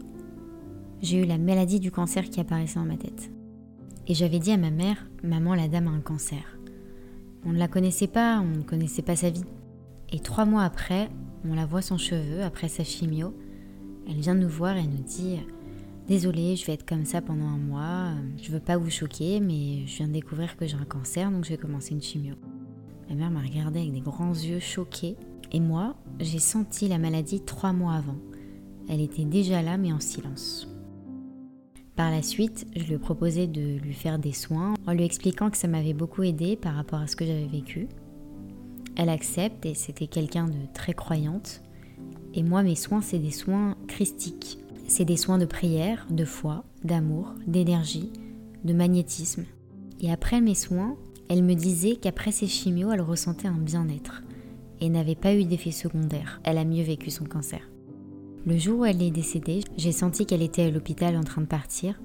j'ai 1.02 1.22
eu 1.22 1.26
la 1.26 1.38
maladie 1.38 1.80
du 1.80 1.90
cancer 1.90 2.30
qui 2.30 2.40
apparaissait 2.40 2.78
dans 2.78 2.86
ma 2.86 2.96
tête. 2.96 3.30
Et 4.06 4.14
j'avais 4.14 4.38
dit 4.38 4.52
à 4.52 4.56
ma 4.56 4.70
mère, 4.70 5.06
maman, 5.24 5.54
la 5.54 5.66
dame 5.66 5.88
a 5.88 5.90
un 5.90 6.00
cancer. 6.00 6.58
On 7.44 7.52
ne 7.52 7.58
la 7.58 7.68
connaissait 7.68 8.06
pas, 8.06 8.40
on 8.40 8.58
ne 8.58 8.62
connaissait 8.62 9.02
pas 9.02 9.16
sa 9.16 9.30
vie. 9.30 9.44
Et 10.10 10.20
trois 10.20 10.44
mois 10.44 10.62
après, 10.62 11.08
on 11.44 11.54
la 11.54 11.66
voit 11.66 11.82
sans 11.82 11.98
cheveux, 11.98 12.42
après 12.42 12.68
sa 12.68 12.84
chimio. 12.84 13.34
Elle 14.06 14.20
vient 14.20 14.34
nous 14.34 14.48
voir 14.48 14.76
et 14.76 14.86
nous 14.86 15.02
dit 15.02 15.40
Désolée, 16.06 16.54
je 16.56 16.66
vais 16.66 16.74
être 16.74 16.86
comme 16.86 17.06
ça 17.06 17.22
pendant 17.22 17.46
un 17.46 17.56
mois, 17.56 18.10
je 18.42 18.52
veux 18.52 18.60
pas 18.60 18.76
vous 18.76 18.90
choquer, 18.90 19.40
mais 19.40 19.86
je 19.86 19.96
viens 19.96 20.08
de 20.08 20.12
découvrir 20.12 20.54
que 20.56 20.66
j'ai 20.66 20.76
un 20.76 20.84
cancer, 20.84 21.30
donc 21.30 21.44
je 21.44 21.50
vais 21.50 21.56
commencer 21.56 21.92
une 21.92 22.02
chimio. 22.02 22.34
Ma 23.08 23.14
mère 23.14 23.30
m'a 23.30 23.40
regardé 23.40 23.80
avec 23.80 23.92
des 23.92 24.00
grands 24.00 24.34
yeux 24.34 24.60
choqués. 24.60 25.16
Et 25.52 25.60
moi, 25.60 25.94
j'ai 26.20 26.38
senti 26.38 26.88
la 26.88 26.98
maladie 26.98 27.40
trois 27.40 27.72
mois 27.72 27.94
avant. 27.94 28.16
Elle 28.88 29.00
était 29.00 29.24
déjà 29.24 29.62
là, 29.62 29.76
mais 29.76 29.92
en 29.92 30.00
silence. 30.00 30.68
Par 31.96 32.10
la 32.10 32.22
suite, 32.22 32.66
je 32.74 32.84
lui 32.84 32.94
ai 32.94 32.98
proposé 32.98 33.46
de 33.46 33.78
lui 33.78 33.94
faire 33.94 34.18
des 34.18 34.32
soins 34.32 34.74
en 34.86 34.92
lui 34.92 35.04
expliquant 35.04 35.48
que 35.48 35.56
ça 35.56 35.68
m'avait 35.68 35.92
beaucoup 35.92 36.22
aidé 36.22 36.56
par 36.56 36.74
rapport 36.74 36.98
à 36.98 37.06
ce 37.06 37.14
que 37.14 37.24
j'avais 37.24 37.46
vécu. 37.46 37.88
Elle 38.96 39.08
accepte 39.08 39.64
et 39.64 39.74
c'était 39.74 40.06
quelqu'un 40.06 40.48
de 40.48 40.66
très 40.72 40.92
croyante. 40.92 41.62
Et 42.34 42.42
moi, 42.42 42.62
mes 42.62 42.74
soins, 42.74 43.00
c'est 43.00 43.18
des 43.18 43.30
soins 43.30 43.76
christiques. 43.86 44.58
C'est 44.86 45.04
des 45.04 45.16
soins 45.16 45.38
de 45.38 45.46
prière, 45.46 46.06
de 46.10 46.24
foi, 46.24 46.64
d'amour, 46.84 47.34
d'énergie, 47.46 48.12
de 48.64 48.72
magnétisme. 48.72 49.44
Et 50.00 50.10
après 50.12 50.40
mes 50.40 50.54
soins, 50.54 50.96
elle 51.28 51.42
me 51.42 51.54
disait 51.54 51.96
qu'après 51.96 52.32
ses 52.32 52.46
chimios, 52.46 52.92
elle 52.92 53.00
ressentait 53.00 53.48
un 53.48 53.58
bien-être 53.58 54.22
et 54.80 54.88
n'avait 54.88 55.14
pas 55.14 55.34
eu 55.34 55.44
d'effet 55.44 55.70
secondaire. 55.70 56.40
Elle 56.44 56.58
a 56.58 56.64
mieux 56.64 56.82
vécu 56.82 57.10
son 57.10 57.24
cancer. 57.24 57.60
Le 58.46 58.58
jour 58.58 58.80
où 58.80 58.84
elle 58.84 59.02
est 59.02 59.10
décédée, 59.10 59.60
j'ai 59.78 59.92
senti 59.92 60.26
qu'elle 60.26 60.42
était 60.42 60.64
à 60.64 60.70
l'hôpital 60.70 61.16
en 61.16 61.24
train 61.24 61.40
de 61.40 61.46
partir 61.46 61.98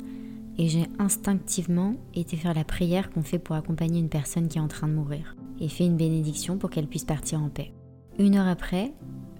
et 0.58 0.70
j'ai 0.70 0.86
instinctivement 0.98 1.96
été 2.14 2.38
faire 2.38 2.54
la 2.54 2.64
prière 2.64 3.12
qu'on 3.12 3.24
fait 3.24 3.40
pour 3.40 3.56
accompagner 3.56 4.00
une 4.00 4.10
personne 4.10 4.48
qui 4.48 4.58
est 4.58 4.62
en 4.62 4.70
train 4.70 4.88
de 4.88 4.94
mourir 4.94 5.36
et 5.60 5.68
fait 5.68 5.86
une 5.86 5.98
bénédiction 5.98 6.58
pour 6.58 6.70
qu'elle 6.70 6.88
puisse 6.88 7.04
partir 7.04 7.42
en 7.42 7.50
paix. 7.50 7.74
Une 8.18 8.36
heure 8.36 8.48
après, 8.48 8.94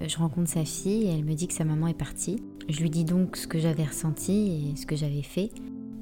je 0.06 0.18
rencontre 0.18 0.50
sa 0.50 0.66
fille 0.66 1.04
et 1.04 1.10
elle 1.10 1.24
me 1.24 1.36
dit 1.36 1.48
que 1.48 1.54
sa 1.54 1.66
maman 1.66 1.88
est 1.88 1.94
partie. 1.94 2.44
Je 2.70 2.80
lui 2.82 2.90
dis 2.90 3.04
donc 3.04 3.36
ce 3.36 3.48
que 3.48 3.60
j'avais 3.60 3.84
ressenti 3.84 4.72
et 4.72 4.76
ce 4.76 4.86
que 4.86 4.96
j'avais 4.96 5.24
fait 5.24 5.52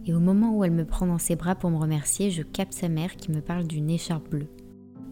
et 0.06 0.14
au 0.14 0.20
moment 0.20 0.56
où 0.56 0.64
elle 0.64 0.72
me 0.72 0.86
prend 0.86 1.06
dans 1.06 1.18
ses 1.18 1.36
bras 1.36 1.56
pour 1.56 1.70
me 1.70 1.78
remercier, 1.78 2.32
je 2.32 2.42
capte 2.42 2.74
sa 2.74 2.88
mère 2.88 3.18
qui 3.18 3.30
me 3.30 3.42
parle 3.42 3.68
d'une 3.68 3.90
écharpe 3.90 4.30
bleue. 4.30 4.48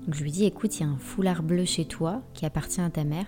Donc 0.06 0.16
je 0.16 0.24
lui 0.24 0.32
dis 0.32 0.46
écoute, 0.46 0.80
il 0.80 0.84
y 0.84 0.86
a 0.86 0.90
un 0.90 0.98
foulard 0.98 1.44
bleu 1.44 1.66
chez 1.66 1.84
toi 1.84 2.22
qui 2.34 2.46
appartient 2.46 2.80
à 2.80 2.90
ta 2.90 3.04
mère. 3.04 3.26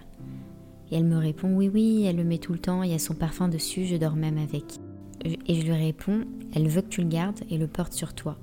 Et 0.90 0.96
elle 0.96 1.04
me 1.04 1.18
répond 1.18 1.54
oui, 1.54 1.70
oui, 1.74 2.06
elle 2.06 2.16
le 2.16 2.24
met 2.24 2.38
tout 2.38 2.54
le 2.54 2.60
temps, 2.60 2.84
il 2.84 2.92
y 2.92 2.96
a 2.96 3.00
son 3.00 3.16
parfum 3.16 3.50
dessus, 3.50 3.86
je 3.86 3.98
dors 3.98 4.16
même 4.16 4.38
avec. 4.38 4.80
Et 5.26 5.56
je 5.56 5.66
lui 5.66 5.74
réponds 5.74 6.24
elle 6.54 6.70
veut 6.70 6.82
que 6.82 6.88
tu 6.88 7.02
le 7.02 7.08
gardes 7.08 7.42
et 7.50 7.58
le 7.58 7.68
portes 7.68 7.94
sur 7.94 8.14
toi. 8.14 8.38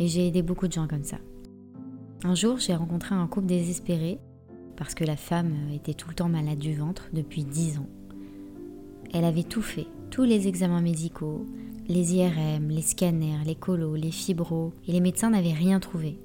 Et 0.00 0.08
j'ai 0.08 0.26
aidé 0.26 0.42
beaucoup 0.42 0.66
de 0.66 0.72
gens 0.72 0.88
comme 0.88 1.04
ça. 1.04 1.18
Un 2.24 2.34
jour, 2.34 2.58
j'ai 2.58 2.74
rencontré 2.74 3.14
un 3.14 3.26
couple 3.28 3.46
désespéré 3.46 4.18
parce 4.76 4.94
que 4.94 5.04
la 5.04 5.16
femme 5.16 5.54
était 5.72 5.94
tout 5.94 6.08
le 6.08 6.14
temps 6.14 6.28
malade 6.28 6.58
du 6.58 6.74
ventre 6.74 7.08
depuis 7.12 7.44
10 7.44 7.78
ans. 7.78 7.86
Elle 9.18 9.24
avait 9.24 9.44
tout 9.44 9.62
fait, 9.62 9.86
tous 10.10 10.24
les 10.24 10.46
examens 10.46 10.82
médicaux, 10.82 11.46
les 11.88 12.16
IRM, 12.16 12.68
les 12.68 12.82
scanners, 12.82 13.38
les 13.46 13.54
colos, 13.54 13.94
les 13.94 14.10
fibros, 14.10 14.74
et 14.86 14.92
les 14.92 15.00
médecins 15.00 15.30
n'avaient 15.30 15.54
rien 15.54 15.80
trouvé. 15.80 16.18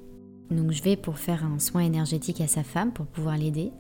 Donc 0.49 0.71
je 0.71 0.83
vais 0.83 0.97
pour 0.97 1.17
faire 1.17 1.45
un 1.45 1.57
soin 1.57 1.83
énergétique 1.83 2.41
à 2.41 2.47
sa 2.47 2.63
femme 2.63 2.91
pour 2.91 3.05
pouvoir 3.05 3.37
l'aider, 3.37 3.71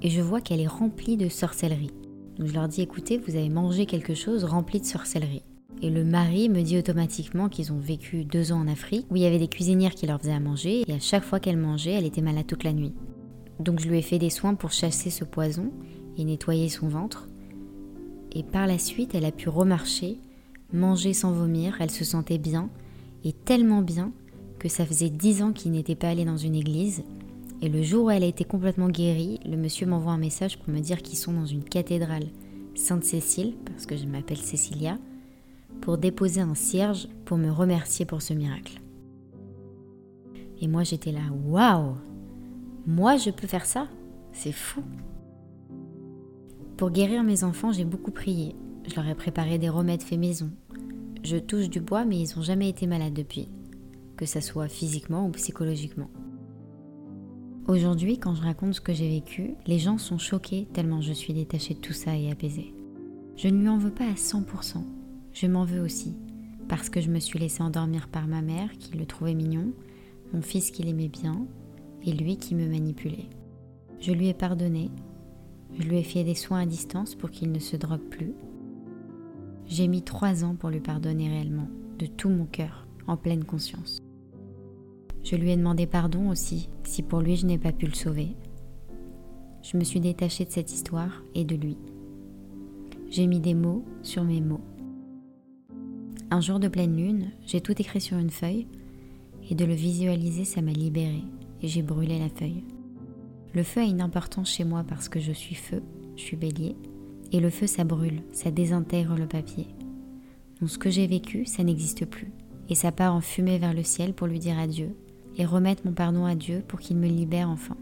et 0.00 0.08
je 0.08 0.22
vois 0.22 0.40
qu'elle 0.40 0.62
est 0.62 0.66
remplie 0.66 1.18
de 1.18 1.28
sorcellerie. 1.28 1.90
Donc 2.38 2.48
je 2.48 2.54
leur 2.54 2.66
dis 2.66 2.80
écoutez, 2.80 3.18
vous 3.18 3.36
avez 3.36 3.50
mangé 3.50 3.84
quelque 3.84 4.14
chose 4.14 4.44
rempli 4.44 4.80
de 4.80 4.86
sorcellerie. 4.86 5.42
Et 5.82 5.90
le 5.90 6.04
mari 6.06 6.48
me 6.48 6.62
dit 6.62 6.78
automatiquement 6.78 7.50
qu'ils 7.50 7.74
ont 7.74 7.78
vécu 7.78 8.24
deux 8.24 8.52
ans 8.52 8.60
en 8.60 8.68
Afrique, 8.68 9.04
où 9.10 9.16
il 9.16 9.22
y 9.22 9.26
avait 9.26 9.38
des 9.38 9.48
cuisinières 9.48 9.94
qui 9.94 10.06
leur 10.06 10.18
faisaient 10.18 10.32
à 10.32 10.40
manger, 10.40 10.82
et 10.88 10.94
à 10.94 10.98
chaque 10.98 11.24
fois 11.24 11.40
qu'elle 11.40 11.58
mangeait, 11.58 11.92
elle 11.92 12.06
était 12.06 12.22
malade 12.22 12.46
toute 12.46 12.64
la 12.64 12.72
nuit. 12.72 12.94
Donc 13.60 13.80
je 13.80 13.88
lui 13.88 13.98
ai 13.98 14.02
fait 14.02 14.18
des 14.18 14.30
soins 14.30 14.54
pour 14.54 14.72
chasser 14.72 15.10
ce 15.10 15.24
poison 15.24 15.72
et 16.16 16.24
nettoyer 16.24 16.70
son 16.70 16.88
ventre. 16.88 17.28
Et 18.36 18.42
par 18.42 18.66
la 18.66 18.78
suite, 18.78 19.14
elle 19.14 19.24
a 19.24 19.32
pu 19.32 19.48
remarcher 19.48 20.18
manger 20.72 21.14
sans 21.14 21.32
vomir, 21.32 21.76
elle 21.80 21.90
se 21.90 22.04
sentait 22.04 22.38
bien, 22.38 22.68
et 23.24 23.32
tellement 23.32 23.80
bien 23.82 24.12
que 24.58 24.68
ça 24.68 24.84
faisait 24.84 25.08
dix 25.08 25.42
ans 25.42 25.52
qu'il 25.52 25.72
n'était 25.72 25.94
pas 25.94 26.08
allé 26.08 26.24
dans 26.24 26.36
une 26.36 26.54
église. 26.54 27.02
Et 27.62 27.70
le 27.70 27.82
jour 27.82 28.06
où 28.06 28.10
elle 28.10 28.24
a 28.24 28.26
été 28.26 28.44
complètement 28.44 28.88
guérie, 28.88 29.40
le 29.46 29.56
monsieur 29.56 29.86
m'envoie 29.86 30.12
un 30.12 30.18
message 30.18 30.58
pour 30.58 30.74
me 30.74 30.80
dire 30.80 31.02
qu'ils 31.02 31.18
sont 31.18 31.32
dans 31.32 31.46
une 31.46 31.64
cathédrale 31.64 32.26
Sainte-Cécile, 32.74 33.54
parce 33.64 33.86
que 33.86 33.96
je 33.96 34.04
m'appelle 34.04 34.36
Cécilia, 34.36 34.98
pour 35.80 35.96
déposer 35.96 36.42
un 36.42 36.54
cierge 36.54 37.08
pour 37.24 37.38
me 37.38 37.50
remercier 37.50 38.04
pour 38.04 38.20
ce 38.20 38.34
miracle. 38.34 38.80
Et 40.60 40.68
moi 40.68 40.82
j'étais 40.82 41.12
là, 41.12 41.20
waouh 41.46 41.94
Moi 42.86 43.16
je 43.16 43.30
peux 43.30 43.46
faire 43.46 43.66
ça 43.66 43.88
C'est 44.32 44.52
fou 44.52 44.82
Pour 46.76 46.90
guérir 46.90 47.22
mes 47.22 47.42
enfants, 47.42 47.72
j'ai 47.72 47.86
beaucoup 47.86 48.10
prié. 48.10 48.54
Je 48.86 48.94
leur 48.96 49.08
ai 49.08 49.14
préparé 49.14 49.58
des 49.58 49.70
remèdes 49.70 50.02
faits 50.02 50.18
maison. 50.18 50.50
Je 51.24 51.38
touche 51.38 51.70
du 51.70 51.80
bois, 51.80 52.04
mais 52.04 52.18
ils 52.18 52.36
n'ont 52.36 52.42
jamais 52.42 52.68
été 52.68 52.86
malades 52.86 53.14
depuis, 53.14 53.48
que 54.18 54.26
ce 54.26 54.40
soit 54.40 54.68
physiquement 54.68 55.26
ou 55.26 55.30
psychologiquement. 55.30 56.10
Aujourd'hui, 57.66 58.18
quand 58.18 58.34
je 58.34 58.42
raconte 58.42 58.74
ce 58.74 58.82
que 58.82 58.92
j'ai 58.92 59.08
vécu, 59.08 59.54
les 59.66 59.78
gens 59.78 59.96
sont 59.96 60.18
choqués 60.18 60.68
tellement 60.74 61.00
je 61.00 61.14
suis 61.14 61.32
détachée 61.32 61.74
de 61.74 61.80
tout 61.80 61.94
ça 61.94 62.14
et 62.14 62.30
apaisée. 62.30 62.74
Je 63.36 63.48
ne 63.48 63.58
lui 63.58 63.68
en 63.70 63.78
veux 63.78 63.90
pas 63.90 64.04
à 64.04 64.12
100%. 64.14 64.84
Je 65.32 65.46
m'en 65.46 65.64
veux 65.64 65.80
aussi, 65.80 66.14
parce 66.68 66.90
que 66.90 67.00
je 67.00 67.10
me 67.10 67.20
suis 67.20 67.38
laissée 67.38 67.62
endormir 67.62 68.08
par 68.08 68.26
ma 68.26 68.42
mère 68.42 68.70
qui 68.78 68.98
le 68.98 69.06
trouvait 69.06 69.34
mignon, 69.34 69.72
mon 70.34 70.42
fils 70.42 70.70
qui 70.70 70.82
l'aimait 70.82 71.08
bien, 71.08 71.46
et 72.04 72.12
lui 72.12 72.36
qui 72.36 72.54
me 72.54 72.68
manipulait. 72.68 73.30
Je 73.98 74.12
lui 74.12 74.28
ai 74.28 74.34
pardonné, 74.34 74.90
je 75.78 75.88
lui 75.88 75.98
ai 75.98 76.02
fait 76.02 76.24
des 76.24 76.34
soins 76.34 76.60
à 76.60 76.66
distance 76.66 77.14
pour 77.14 77.30
qu'il 77.30 77.52
ne 77.52 77.58
se 77.58 77.76
drogue 77.76 78.08
plus. 78.08 78.34
J'ai 79.66 79.88
mis 79.88 80.02
trois 80.02 80.44
ans 80.44 80.54
pour 80.54 80.70
lui 80.70 80.80
pardonner 80.80 81.28
réellement, 81.28 81.68
de 81.98 82.06
tout 82.06 82.30
mon 82.30 82.46
cœur, 82.46 82.86
en 83.06 83.16
pleine 83.16 83.44
conscience. 83.44 83.98
Je 85.22 85.36
lui 85.36 85.50
ai 85.50 85.56
demandé 85.56 85.86
pardon 85.86 86.30
aussi 86.30 86.68
si 86.84 87.02
pour 87.02 87.20
lui 87.20 87.36
je 87.36 87.46
n'ai 87.46 87.58
pas 87.58 87.72
pu 87.72 87.86
le 87.86 87.94
sauver. 87.94 88.36
Je 89.62 89.76
me 89.76 89.84
suis 89.84 90.00
détachée 90.00 90.44
de 90.44 90.52
cette 90.52 90.72
histoire 90.72 91.24
et 91.34 91.44
de 91.44 91.56
lui. 91.56 91.76
J'ai 93.10 93.26
mis 93.26 93.40
des 93.40 93.54
mots 93.54 93.84
sur 94.02 94.24
mes 94.24 94.40
mots. 94.40 94.64
Un 96.30 96.40
jour 96.40 96.58
de 96.58 96.68
pleine 96.68 96.96
lune, 96.96 97.32
j'ai 97.44 97.60
tout 97.60 97.74
écrit 97.80 98.00
sur 98.00 98.18
une 98.18 98.30
feuille 98.30 98.66
et 99.50 99.54
de 99.54 99.64
le 99.64 99.74
visualiser, 99.74 100.44
ça 100.44 100.62
m'a 100.62 100.72
libérée 100.72 101.24
et 101.60 101.68
j'ai 101.68 101.82
brûlé 101.82 102.18
la 102.18 102.28
feuille. 102.28 102.64
Le 103.56 103.62
feu 103.62 103.80
a 103.80 103.84
une 103.84 104.02
importance 104.02 104.50
chez 104.50 104.64
moi 104.64 104.84
parce 104.86 105.08
que 105.08 105.18
je 105.18 105.32
suis 105.32 105.54
feu, 105.54 105.82
je 106.14 106.20
suis 106.20 106.36
bélier, 106.36 106.76
et 107.32 107.40
le 107.40 107.48
feu 107.48 107.66
ça 107.66 107.84
brûle, 107.84 108.20
ça 108.30 108.50
désintègre 108.50 109.16
le 109.16 109.26
papier. 109.26 109.66
Donc 110.60 110.68
ce 110.68 110.76
que 110.76 110.90
j'ai 110.90 111.06
vécu, 111.06 111.46
ça 111.46 111.64
n'existe 111.64 112.04
plus, 112.04 112.30
et 112.68 112.74
ça 112.74 112.92
part 112.92 113.14
en 113.14 113.22
fumée 113.22 113.56
vers 113.56 113.72
le 113.72 113.82
ciel 113.82 114.12
pour 114.12 114.26
lui 114.26 114.40
dire 114.40 114.58
adieu 114.58 114.94
et 115.38 115.46
remettre 115.46 115.86
mon 115.86 115.94
pardon 115.94 116.26
à 116.26 116.34
Dieu 116.34 116.62
pour 116.68 116.80
qu'il 116.80 116.98
me 116.98 117.06
libère 117.08 117.48
enfin. 117.48 117.78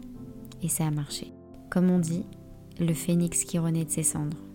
Et 0.63 0.69
ça 0.69 0.87
a 0.87 0.91
marché. 0.91 1.33
Comme 1.69 1.89
on 1.89 1.99
dit, 1.99 2.23
le 2.79 2.93
phénix 2.93 3.43
qui 3.43 3.59
renaît 3.59 3.83
de 3.83 3.91
ses 3.91 4.03
cendres. 4.03 4.45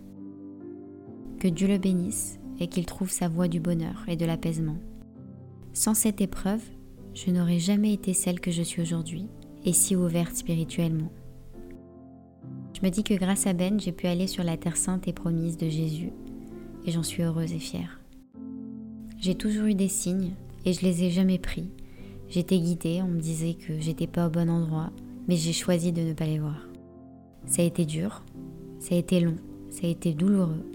Que 1.39 1.49
Dieu 1.49 1.67
le 1.67 1.77
bénisse 1.77 2.39
et 2.59 2.65
qu'il 2.65 2.87
trouve 2.87 3.11
sa 3.11 3.27
voie 3.27 3.47
du 3.47 3.59
bonheur 3.59 4.05
et 4.07 4.15
de 4.15 4.25
l'apaisement. 4.25 4.77
Sans 5.73 5.93
cette 5.93 6.19
épreuve, 6.19 6.63
je 7.13 7.29
n'aurais 7.29 7.59
jamais 7.59 7.93
été 7.93 8.13
celle 8.13 8.39
que 8.39 8.49
je 8.49 8.63
suis 8.63 8.81
aujourd'hui 8.81 9.27
et 9.65 9.73
si 9.73 9.95
ouverte 9.95 10.35
spirituellement. 10.35 11.11
Je 12.73 12.85
me 12.85 12.91
dis 12.91 13.03
que 13.03 13.13
grâce 13.13 13.47
à 13.47 13.53
Ben, 13.53 13.79
j'ai 13.79 13.91
pu 13.91 14.07
aller 14.07 14.27
sur 14.27 14.43
la 14.43 14.57
terre 14.57 14.77
sainte 14.77 15.07
et 15.07 15.13
promise 15.13 15.57
de 15.57 15.69
Jésus 15.69 16.11
et 16.85 16.91
j'en 16.91 17.03
suis 17.03 17.23
heureuse 17.23 17.53
et 17.53 17.59
fière. 17.59 17.99
J'ai 19.19 19.35
toujours 19.35 19.65
eu 19.65 19.75
des 19.75 19.87
signes 19.87 20.33
et 20.65 20.73
je 20.73 20.81
les 20.81 21.03
ai 21.03 21.11
jamais 21.11 21.37
pris 21.37 21.69
J'étais 22.31 22.59
guidée, 22.59 23.01
on 23.03 23.09
me 23.09 23.19
disait 23.19 23.55
que 23.55 23.77
j'étais 23.77 24.07
pas 24.07 24.27
au 24.27 24.29
bon 24.29 24.49
endroit, 24.49 24.89
mais 25.27 25.35
j'ai 25.35 25.51
choisi 25.51 25.91
de 25.91 26.01
ne 26.01 26.13
pas 26.13 26.25
les 26.25 26.39
voir. 26.39 26.65
Ça 27.45 27.61
a 27.61 27.65
été 27.65 27.83
dur, 27.83 28.23
ça 28.79 28.95
a 28.95 28.97
été 28.97 29.19
long, 29.19 29.35
ça 29.69 29.85
a 29.85 29.89
été 29.89 30.13
douloureux, 30.13 30.65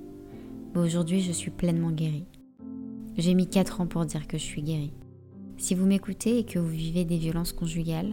mais 0.75 0.83
aujourd'hui 0.83 1.23
je 1.23 1.33
suis 1.33 1.51
pleinement 1.51 1.93
guérie. 1.93 2.27
J'ai 3.17 3.33
mis 3.33 3.49
4 3.49 3.81
ans 3.81 3.87
pour 3.87 4.05
dire 4.05 4.29
que 4.29 4.37
je 4.37 4.43
suis 4.43 4.63
guérie. 4.63 4.93
Si 5.57 5.75
vous 5.75 5.87
m'écoutez 5.87 6.41
et 6.41 6.45
que 6.45 6.59
vous 6.59 6.69
vivez 6.69 7.07
des 7.07 7.17
violences 7.17 7.55
conjugales, 7.55 8.13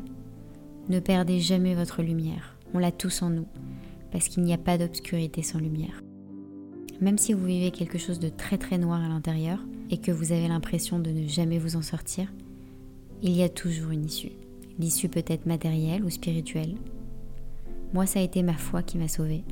ne 0.89 0.99
perdez 0.99 1.39
jamais 1.39 1.75
votre 1.75 2.01
lumière. 2.01 2.57
On 2.73 2.79
l'a 2.79 2.91
tous 2.91 3.21
en 3.21 3.29
nous, 3.29 3.47
parce 4.11 4.27
qu'il 4.27 4.43
n'y 4.43 4.53
a 4.53 4.57
pas 4.57 4.77
d'obscurité 4.77 5.41
sans 5.41 5.59
lumière. 5.59 6.01
Même 7.01 7.17
si 7.17 7.33
vous 7.33 7.45
vivez 7.45 7.71
quelque 7.71 7.97
chose 7.97 8.19
de 8.19 8.29
très 8.29 8.57
très 8.57 8.77
noir 8.77 9.01
à 9.01 9.07
l'intérieur 9.07 9.59
et 9.89 9.97
que 9.97 10.11
vous 10.11 10.31
avez 10.31 10.47
l'impression 10.47 10.99
de 10.99 11.09
ne 11.11 11.27
jamais 11.27 11.59
vous 11.59 11.75
en 11.75 11.81
sortir, 11.81 12.31
il 13.21 13.31
y 13.31 13.43
a 13.43 13.49
toujours 13.49 13.91
une 13.91 14.05
issue. 14.05 14.31
L'issue 14.79 15.09
peut 15.09 15.23
être 15.27 15.45
matérielle 15.45 16.03
ou 16.03 16.09
spirituelle. 16.09 16.75
Moi, 17.93 18.05
ça 18.05 18.19
a 18.19 18.23
été 18.23 18.43
ma 18.43 18.53
foi 18.53 18.83
qui 18.83 18.97
m'a 18.97 19.07
sauvée. 19.07 19.43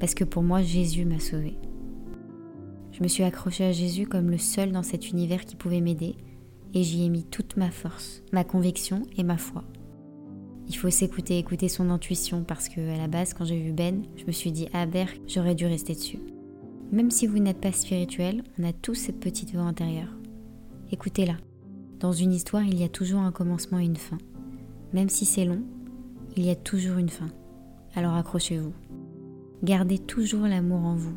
Parce 0.00 0.14
que 0.14 0.24
pour 0.24 0.42
moi, 0.42 0.62
Jésus 0.62 1.04
m'a 1.04 1.20
sauvée. 1.20 1.58
Je 2.92 3.02
me 3.02 3.08
suis 3.08 3.24
accrochée 3.24 3.64
à 3.64 3.72
Jésus 3.72 4.06
comme 4.06 4.30
le 4.30 4.38
seul 4.38 4.72
dans 4.72 4.82
cet 4.82 5.10
univers 5.10 5.44
qui 5.44 5.54
pouvait 5.54 5.82
m'aider 5.82 6.16
et 6.74 6.82
j'y 6.82 7.04
ai 7.04 7.08
mis 7.08 7.24
toute 7.24 7.56
ma 7.56 7.70
force, 7.70 8.22
ma 8.32 8.44
conviction 8.44 9.02
et 9.16 9.22
ma 9.22 9.36
foi. 9.36 9.64
Il 10.68 10.76
faut 10.76 10.90
s'écouter, 10.90 11.38
écouter 11.38 11.68
son 11.68 11.90
intuition 11.90 12.42
parce 12.42 12.68
que 12.68 12.80
à 12.94 12.98
la 12.98 13.06
base, 13.06 13.34
quand 13.34 13.44
j'ai 13.44 13.60
vu 13.60 13.72
Ben, 13.72 14.02
je 14.16 14.24
me 14.24 14.32
suis 14.32 14.52
dit 14.52 14.68
ah 14.72 14.86
Berk, 14.86 15.20
j'aurais 15.28 15.54
dû 15.54 15.66
rester 15.66 15.94
dessus. 15.94 16.18
Même 16.92 17.10
si 17.10 17.26
vous 17.26 17.38
n'êtes 17.38 17.60
pas 17.60 17.72
spirituel, 17.72 18.42
on 18.58 18.64
a 18.64 18.72
tous 18.72 18.94
cette 18.94 19.20
petite 19.20 19.52
voix 19.52 19.62
intérieure. 19.62 20.14
Écoutez-la. 20.90 21.36
Dans 22.00 22.12
une 22.12 22.32
histoire, 22.32 22.62
il 22.64 22.78
y 22.78 22.84
a 22.84 22.88
toujours 22.88 23.20
un 23.20 23.32
commencement 23.32 23.78
et 23.78 23.84
une 23.84 23.96
fin. 23.96 24.18
Même 24.92 25.08
si 25.08 25.24
c'est 25.24 25.44
long, 25.44 25.62
il 26.36 26.44
y 26.44 26.50
a 26.50 26.56
toujours 26.56 26.98
une 26.98 27.08
fin. 27.08 27.28
Alors 27.94 28.14
accrochez-vous. 28.14 28.74
Gardez 29.62 29.98
toujours 29.98 30.46
l'amour 30.46 30.84
en 30.84 30.94
vous. 30.94 31.16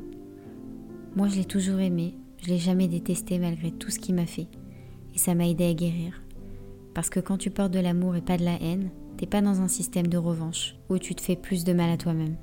Moi, 1.15 1.27
je 1.27 1.35
l'ai 1.35 1.45
toujours 1.45 1.79
aimé, 1.79 2.15
je 2.41 2.47
l'ai 2.47 2.57
jamais 2.57 2.87
détesté 2.87 3.37
malgré 3.39 3.71
tout 3.71 3.89
ce 3.89 3.99
qu'il 3.99 4.15
m'a 4.15 4.25
fait. 4.25 4.47
Et 5.13 5.17
ça 5.17 5.35
m'a 5.35 5.47
aidé 5.47 5.65
à 5.65 5.73
guérir. 5.73 6.21
Parce 6.93 7.09
que 7.09 7.19
quand 7.19 7.37
tu 7.37 7.49
portes 7.49 7.73
de 7.73 7.79
l'amour 7.79 8.15
et 8.15 8.21
pas 8.21 8.37
de 8.37 8.45
la 8.45 8.61
haine, 8.61 8.89
t'es 9.19 9.25
pas 9.25 9.41
dans 9.41 9.59
un 9.59 9.67
système 9.67 10.07
de 10.07 10.17
revanche 10.17 10.77
où 10.87 10.97
tu 10.97 11.13
te 11.13 11.21
fais 11.21 11.35
plus 11.35 11.65
de 11.65 11.73
mal 11.73 11.89
à 11.89 11.97
toi-même. 11.97 12.37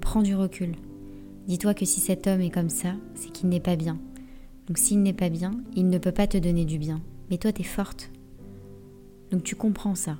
Prends 0.00 0.22
du 0.22 0.36
recul. 0.36 0.76
Dis-toi 1.48 1.74
que 1.74 1.84
si 1.84 1.98
cet 1.98 2.28
homme 2.28 2.42
est 2.42 2.50
comme 2.50 2.68
ça, 2.68 2.94
c'est 3.16 3.32
qu'il 3.32 3.48
n'est 3.48 3.58
pas 3.58 3.74
bien. 3.74 3.98
Donc 4.68 4.78
s'il 4.78 5.02
n'est 5.02 5.12
pas 5.12 5.30
bien, 5.30 5.50
il 5.74 5.88
ne 5.88 5.98
peut 5.98 6.12
pas 6.12 6.28
te 6.28 6.38
donner 6.38 6.64
du 6.64 6.78
bien. 6.78 7.00
Mais 7.28 7.38
toi, 7.38 7.50
tu 7.50 7.62
es 7.62 7.64
forte. 7.64 8.12
Donc 9.32 9.42
tu 9.42 9.56
comprends 9.56 9.96
ça. 9.96 10.16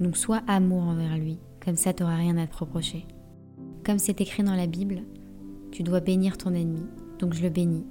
Donc 0.00 0.16
sois 0.16 0.40
amour 0.46 0.84
envers 0.84 1.18
lui, 1.18 1.36
comme 1.62 1.76
ça 1.76 1.92
tu 1.92 2.02
n'auras 2.02 2.16
rien 2.16 2.38
à 2.38 2.46
te 2.46 2.56
reprocher. 2.56 3.04
Comme 3.84 3.98
c'est 3.98 4.22
écrit 4.22 4.42
dans 4.42 4.56
la 4.56 4.66
Bible, 4.66 5.02
tu 5.70 5.82
dois 5.82 6.00
bénir 6.00 6.38
ton 6.38 6.54
ennemi, 6.54 6.86
donc 7.18 7.34
je 7.34 7.42
le 7.42 7.50
bénis. 7.50 7.84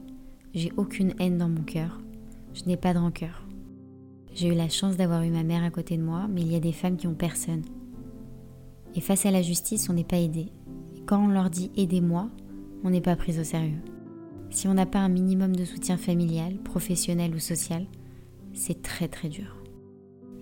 J'ai 0.55 0.71
aucune 0.77 1.13
haine 1.19 1.37
dans 1.37 1.49
mon 1.49 1.61
cœur, 1.61 2.01
je 2.55 2.63
n'ai 2.63 2.77
pas 2.77 2.95
de 2.95 2.99
rancœur. 2.99 3.42
J'ai 4.35 4.47
eu 4.47 4.55
la 4.55 4.69
chance 4.69 4.97
d'avoir 4.97 5.21
eu 5.21 5.29
ma 5.29 5.43
mère 5.43 5.63
à 5.63 5.69
côté 5.69 5.95
de 5.95 6.01
moi, 6.01 6.27
mais 6.27 6.41
il 6.41 6.51
y 6.51 6.55
a 6.55 6.59
des 6.59 6.71
femmes 6.71 6.97
qui 6.97 7.05
ont 7.05 7.13
personne. 7.13 7.61
Et 8.95 9.01
face 9.01 9.27
à 9.27 9.31
la 9.31 9.43
justice, 9.43 9.89
on 9.89 9.93
n'est 9.93 10.03
pas 10.03 10.17
aidé. 10.17 10.51
Quand 11.05 11.23
on 11.23 11.27
leur 11.27 11.51
dit 11.51 11.71
aidez-moi, 11.77 12.29
on 12.83 12.89
n'est 12.89 13.01
pas 13.01 13.15
pris 13.15 13.39
au 13.39 13.43
sérieux. 13.43 13.81
Si 14.49 14.67
on 14.67 14.73
n'a 14.73 14.87
pas 14.87 14.99
un 14.99 15.09
minimum 15.09 15.55
de 15.55 15.65
soutien 15.65 15.97
familial, 15.97 16.57
professionnel 16.57 17.35
ou 17.35 17.39
social, 17.39 17.85
c'est 18.53 18.81
très 18.81 19.07
très 19.07 19.29
dur. 19.29 19.63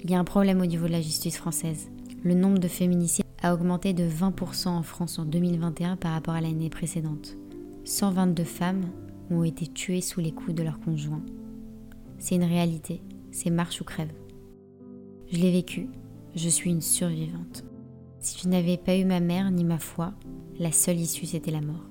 Il 0.04 0.10
y 0.10 0.16
a 0.16 0.20
un 0.20 0.26
problème 0.26 0.62
au 0.62 0.66
niveau 0.66 0.88
de 0.88 0.92
la 0.92 1.02
justice 1.02 1.38
française. 1.38 1.90
Le 2.24 2.34
nombre 2.34 2.60
de 2.60 2.68
féminicides 2.68 3.26
a 3.42 3.54
augmenté 3.54 3.94
de 3.94 4.04
20% 4.04 4.70
en 4.70 4.84
France 4.84 5.20
en 5.20 5.26
2021 5.26 5.98
par 5.98 6.14
rapport 6.14 6.34
à 6.34 6.42
l'année 6.42 6.70
précédente. 6.70 7.36
122 7.84 8.44
femmes 8.44 8.86
ont 9.32 9.44
été 9.44 9.68
tuées 9.68 10.02
sous 10.02 10.22
les 10.22 10.32
coups 10.32 10.56
de 10.56 10.64
leur 10.64 10.80
conjoint. 10.80 11.24
C'est 12.20 12.36
une 12.36 12.44
réalité, 12.44 13.02
c'est 13.32 13.50
marche 13.50 13.82
ou 13.82 13.84
crève. 13.84 14.12
Je 15.32 15.38
l'ai 15.38 15.52
vécu, 15.52 15.88
je 16.36 16.50
suis 16.50 16.70
une 16.70 16.82
survivante. 16.82 17.64
Si 18.20 18.38
je 18.44 18.50
n'avais 18.50 18.78
pas 18.78 18.98
eu 18.98 19.06
ma 19.06 19.20
mère 19.20 19.50
ni 19.50 19.64
ma 19.64 19.80
foi, 19.80 20.14
la 20.60 20.72
seule 20.72 21.00
issue 21.00 21.26
c'était 21.26 21.52
la 21.52 21.62
mort. 21.62 21.88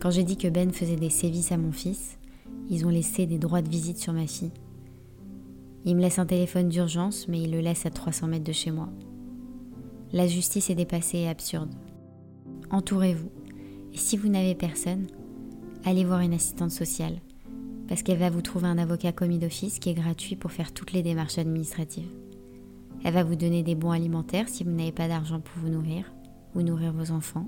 Quand 0.00 0.10
j'ai 0.10 0.24
dit 0.24 0.36
que 0.36 0.48
Ben 0.48 0.70
faisait 0.70 0.96
des 0.96 1.10
sévices 1.10 1.52
à 1.52 1.56
mon 1.56 1.72
fils, 1.72 2.18
ils 2.70 2.86
ont 2.86 2.90
laissé 2.90 3.26
des 3.26 3.38
droits 3.38 3.62
de 3.62 3.68
visite 3.68 3.98
sur 3.98 4.12
ma 4.12 4.26
fille. 4.26 4.52
Il 5.84 5.96
me 5.96 6.00
laisse 6.00 6.18
un 6.18 6.26
téléphone 6.26 6.68
d'urgence, 6.68 7.26
mais 7.28 7.40
il 7.40 7.50
le 7.50 7.60
laisse 7.60 7.86
à 7.86 7.90
300 7.90 8.28
mètres 8.28 8.44
de 8.44 8.52
chez 8.52 8.70
moi. 8.70 8.88
La 10.12 10.26
justice 10.26 10.70
est 10.70 10.74
dépassée 10.74 11.18
et 11.18 11.28
absurde. 11.28 11.74
Entourez-vous. 12.70 13.30
Et 13.92 13.96
si 13.96 14.16
vous 14.16 14.28
n'avez 14.28 14.54
personne, 14.54 15.06
allez 15.84 16.04
voir 16.04 16.20
une 16.20 16.34
assistante 16.34 16.70
sociale, 16.70 17.18
parce 17.92 18.02
qu'elle 18.02 18.16
va 18.16 18.30
vous 18.30 18.40
trouver 18.40 18.68
un 18.68 18.78
avocat 18.78 19.12
commis 19.12 19.38
d'office 19.38 19.78
qui 19.78 19.90
est 19.90 19.94
gratuit 19.94 20.34
pour 20.34 20.50
faire 20.50 20.72
toutes 20.72 20.92
les 20.92 21.02
démarches 21.02 21.36
administratives. 21.36 22.08
Elle 23.04 23.12
va 23.12 23.22
vous 23.22 23.36
donner 23.36 23.62
des 23.62 23.74
bons 23.74 23.90
alimentaires 23.90 24.48
si 24.48 24.64
vous 24.64 24.70
n'avez 24.70 24.92
pas 24.92 25.08
d'argent 25.08 25.40
pour 25.40 25.62
vous 25.62 25.68
nourrir 25.68 26.10
ou 26.54 26.62
nourrir 26.62 26.94
vos 26.94 27.10
enfants. 27.10 27.46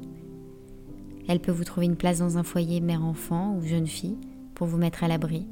Elle 1.28 1.40
peut 1.40 1.50
vous 1.50 1.64
trouver 1.64 1.86
une 1.86 1.96
place 1.96 2.18
dans 2.18 2.36
un 2.36 2.42
foyer 2.42 2.82
mère-enfant 2.82 3.56
ou 3.56 3.66
jeune 3.66 3.86
fille 3.86 4.18
pour 4.54 4.66
vous 4.66 4.76
mettre 4.76 5.02
à 5.02 5.08
l'abri. 5.08 5.46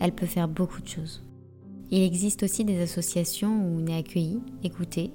Elle 0.00 0.12
peut 0.12 0.26
faire 0.26 0.48
beaucoup 0.48 0.82
de 0.82 0.88
choses. 0.88 1.22
Il 1.90 2.02
existe 2.02 2.42
aussi 2.42 2.66
des 2.66 2.82
associations 2.82 3.64
où 3.64 3.80
on 3.80 3.86
est 3.86 3.96
accueilli, 3.96 4.42
écouté, 4.62 5.12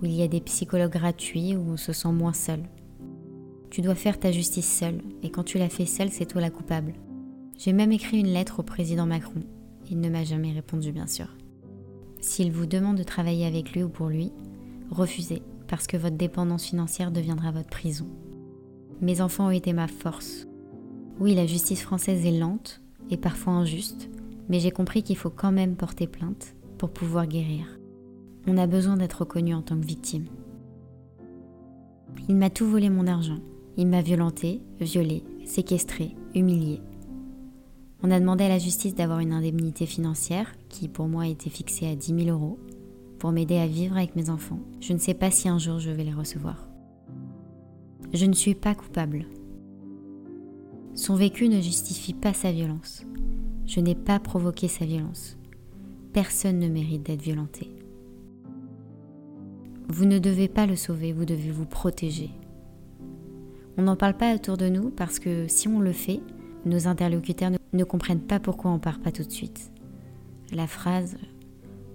où 0.00 0.04
il 0.04 0.12
y 0.12 0.22
a 0.22 0.28
des 0.28 0.40
psychologues 0.40 0.92
gratuits, 0.92 1.56
où 1.56 1.72
on 1.72 1.76
se 1.76 1.92
sent 1.92 2.12
moins 2.12 2.32
seul. 2.32 2.60
Tu 3.70 3.80
dois 3.80 3.96
faire 3.96 4.20
ta 4.20 4.30
justice 4.30 4.72
seul, 4.72 5.02
et 5.24 5.30
quand 5.30 5.42
tu 5.42 5.58
la 5.58 5.68
fais 5.68 5.84
seule, 5.84 6.10
c'est 6.12 6.26
toi 6.26 6.40
la 6.40 6.50
coupable. 6.50 6.94
J'ai 7.58 7.72
même 7.72 7.92
écrit 7.92 8.20
une 8.20 8.32
lettre 8.32 8.60
au 8.60 8.62
président 8.62 9.06
Macron. 9.06 9.42
Il 9.90 10.00
ne 10.00 10.10
m'a 10.10 10.24
jamais 10.24 10.52
répondu, 10.52 10.92
bien 10.92 11.06
sûr. 11.06 11.28
S'il 12.20 12.52
vous 12.52 12.66
demande 12.66 12.98
de 12.98 13.02
travailler 13.02 13.46
avec 13.46 13.72
lui 13.72 13.82
ou 13.82 13.88
pour 13.88 14.08
lui, 14.08 14.32
refusez, 14.90 15.42
parce 15.68 15.86
que 15.86 15.96
votre 15.96 16.16
dépendance 16.16 16.66
financière 16.66 17.10
deviendra 17.10 17.52
votre 17.52 17.70
prison. 17.70 18.08
Mes 19.00 19.20
enfants 19.20 19.46
ont 19.46 19.50
été 19.50 19.72
ma 19.72 19.88
force. 19.88 20.46
Oui, 21.18 21.34
la 21.34 21.46
justice 21.46 21.82
française 21.82 22.26
est 22.26 22.38
lente 22.38 22.82
et 23.10 23.16
parfois 23.16 23.54
injuste, 23.54 24.10
mais 24.48 24.60
j'ai 24.60 24.70
compris 24.70 25.02
qu'il 25.02 25.16
faut 25.16 25.30
quand 25.30 25.52
même 25.52 25.76
porter 25.76 26.06
plainte 26.06 26.54
pour 26.78 26.90
pouvoir 26.90 27.26
guérir. 27.26 27.78
On 28.46 28.58
a 28.58 28.66
besoin 28.66 28.96
d'être 28.96 29.20
reconnu 29.20 29.54
en 29.54 29.62
tant 29.62 29.78
que 29.78 29.86
victime. 29.86 30.26
Il 32.28 32.36
m'a 32.36 32.50
tout 32.50 32.66
volé 32.66 32.90
mon 32.90 33.06
argent. 33.06 33.38
Il 33.76 33.86
m'a 33.88 34.02
violenté, 34.02 34.62
violé, 34.80 35.22
séquestré, 35.44 36.16
humilié. 36.34 36.80
On 38.02 38.10
a 38.10 38.20
demandé 38.20 38.44
à 38.44 38.48
la 38.48 38.58
justice 38.58 38.94
d'avoir 38.94 39.20
une 39.20 39.32
indemnité 39.32 39.86
financière, 39.86 40.54
qui 40.68 40.88
pour 40.88 41.08
moi 41.08 41.26
était 41.26 41.50
fixée 41.50 41.86
à 41.86 41.96
10 41.96 42.24
000 42.24 42.28
euros, 42.28 42.58
pour 43.18 43.32
m'aider 43.32 43.56
à 43.56 43.66
vivre 43.66 43.96
avec 43.96 44.16
mes 44.16 44.30
enfants. 44.30 44.60
Je 44.80 44.92
ne 44.92 44.98
sais 44.98 45.14
pas 45.14 45.30
si 45.30 45.48
un 45.48 45.58
jour 45.58 45.78
je 45.78 45.90
vais 45.90 46.04
les 46.04 46.12
recevoir. 46.12 46.68
Je 48.12 48.26
ne 48.26 48.34
suis 48.34 48.54
pas 48.54 48.74
coupable. 48.74 49.26
Son 50.94 51.14
vécu 51.14 51.48
ne 51.48 51.60
justifie 51.60 52.14
pas 52.14 52.32
sa 52.32 52.52
violence. 52.52 53.04
Je 53.66 53.80
n'ai 53.80 53.94
pas 53.94 54.18
provoqué 54.18 54.68
sa 54.68 54.84
violence. 54.84 55.36
Personne 56.12 56.58
ne 56.58 56.68
mérite 56.68 57.02
d'être 57.02 57.22
violenté. 57.22 57.70
Vous 59.88 60.04
ne 60.04 60.18
devez 60.18 60.48
pas 60.48 60.66
le 60.66 60.76
sauver, 60.76 61.12
vous 61.12 61.24
devez 61.24 61.50
vous 61.50 61.66
protéger. 61.66 62.30
On 63.76 63.82
n'en 63.82 63.96
parle 63.96 64.16
pas 64.16 64.34
autour 64.34 64.56
de 64.56 64.68
nous 64.68 64.90
parce 64.90 65.18
que 65.18 65.46
si 65.48 65.68
on 65.68 65.80
le 65.80 65.92
fait, 65.92 66.20
nos 66.66 66.88
interlocuteurs 66.88 67.52
ne 67.72 67.84
comprennent 67.84 68.20
pas 68.20 68.40
pourquoi 68.40 68.70
on 68.72 68.78
part 68.78 69.00
pas 69.00 69.12
tout 69.12 69.22
de 69.22 69.30
suite. 69.30 69.70
La 70.52 70.66
phrase 70.66 71.16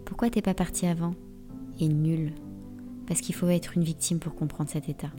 Pourquoi 0.05 0.29
t'es 0.29 0.41
pas 0.41 0.53
parti 0.53 0.87
avant? 0.87 1.13
est 1.79 1.87
nulle, 1.87 2.33
parce 3.07 3.21
qu'il 3.21 3.33
faut 3.33 3.47
être 3.47 3.75
une 3.75 3.83
victime 3.83 4.19
pour 4.19 4.35
comprendre 4.35 4.69
cet 4.69 4.87
état. 4.87 5.11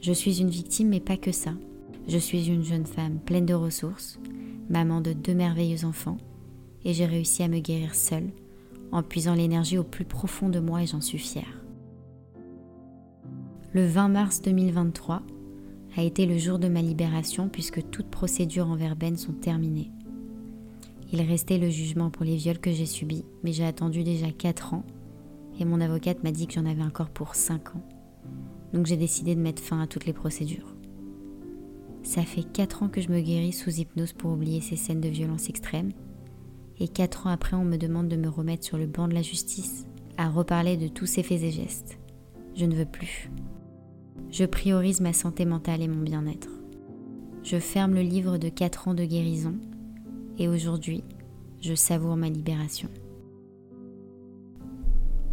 Je 0.00 0.12
suis 0.12 0.40
une 0.40 0.50
victime, 0.50 0.88
mais 0.88 1.00
pas 1.00 1.16
que 1.16 1.32
ça. 1.32 1.52
Je 2.08 2.18
suis 2.18 2.48
une 2.48 2.64
jeune 2.64 2.84
femme 2.84 3.18
pleine 3.18 3.46
de 3.46 3.54
ressources, 3.54 4.18
maman 4.68 5.00
de 5.00 5.12
deux 5.12 5.34
merveilleux 5.34 5.84
enfants, 5.84 6.18
et 6.84 6.92
j'ai 6.92 7.06
réussi 7.06 7.42
à 7.42 7.48
me 7.48 7.60
guérir 7.60 7.94
seule, 7.94 8.30
en 8.90 9.02
puisant 9.02 9.34
l'énergie 9.34 9.78
au 9.78 9.84
plus 9.84 10.04
profond 10.04 10.48
de 10.48 10.60
moi 10.60 10.82
et 10.82 10.86
j'en 10.86 11.00
suis 11.00 11.18
fière. 11.18 11.64
Le 13.72 13.86
20 13.86 14.08
mars 14.08 14.42
2023, 14.42 15.22
a 15.96 16.02
été 16.02 16.26
le 16.26 16.38
jour 16.38 16.58
de 16.58 16.68
ma 16.68 16.82
libération 16.82 17.48
puisque 17.48 17.88
toutes 17.90 18.08
procédures 18.08 18.68
envers 18.68 18.96
Ben 18.96 19.16
sont 19.16 19.32
terminées. 19.32 19.90
Il 21.12 21.20
restait 21.20 21.58
le 21.58 21.68
jugement 21.68 22.10
pour 22.10 22.24
les 22.24 22.36
viols 22.36 22.58
que 22.58 22.72
j'ai 22.72 22.86
subis, 22.86 23.24
mais 23.42 23.52
j'ai 23.52 23.66
attendu 23.66 24.02
déjà 24.02 24.30
4 24.30 24.74
ans 24.74 24.84
et 25.60 25.64
mon 25.64 25.80
avocate 25.80 26.24
m'a 26.24 26.32
dit 26.32 26.46
que 26.46 26.54
j'en 26.54 26.66
avais 26.66 26.82
encore 26.82 27.10
pour 27.10 27.34
5 27.34 27.76
ans. 27.76 27.86
Donc 28.72 28.86
j'ai 28.86 28.96
décidé 28.96 29.34
de 29.34 29.40
mettre 29.40 29.62
fin 29.62 29.80
à 29.80 29.86
toutes 29.86 30.06
les 30.06 30.14
procédures. 30.14 30.74
Ça 32.02 32.22
fait 32.22 32.42
4 32.42 32.82
ans 32.82 32.88
que 32.88 33.00
je 33.00 33.10
me 33.10 33.20
guéris 33.20 33.52
sous 33.52 33.70
hypnose 33.70 34.12
pour 34.12 34.32
oublier 34.32 34.60
ces 34.60 34.76
scènes 34.76 35.00
de 35.00 35.08
violence 35.08 35.48
extrême. 35.48 35.92
Et 36.80 36.88
4 36.88 37.26
ans 37.26 37.30
après, 37.30 37.56
on 37.56 37.64
me 37.64 37.76
demande 37.76 38.08
de 38.08 38.16
me 38.16 38.28
remettre 38.28 38.64
sur 38.64 38.78
le 38.78 38.86
banc 38.86 39.06
de 39.06 39.14
la 39.14 39.22
justice, 39.22 39.86
à 40.16 40.28
reparler 40.28 40.76
de 40.76 40.88
tous 40.88 41.06
ces 41.06 41.22
faits 41.22 41.42
et 41.42 41.50
gestes. 41.50 41.98
Je 42.56 42.64
ne 42.64 42.74
veux 42.74 42.86
plus. 42.86 43.30
Je 44.32 44.46
priorise 44.46 45.02
ma 45.02 45.12
santé 45.12 45.44
mentale 45.44 45.82
et 45.82 45.88
mon 45.88 46.02
bien-être. 46.02 46.48
Je 47.42 47.58
ferme 47.58 47.94
le 47.94 48.00
livre 48.00 48.38
de 48.38 48.48
4 48.48 48.88
ans 48.88 48.94
de 48.94 49.04
guérison 49.04 49.56
et 50.38 50.48
aujourd'hui, 50.48 51.04
je 51.60 51.74
savoure 51.74 52.16
ma 52.16 52.30
libération. 52.30 52.88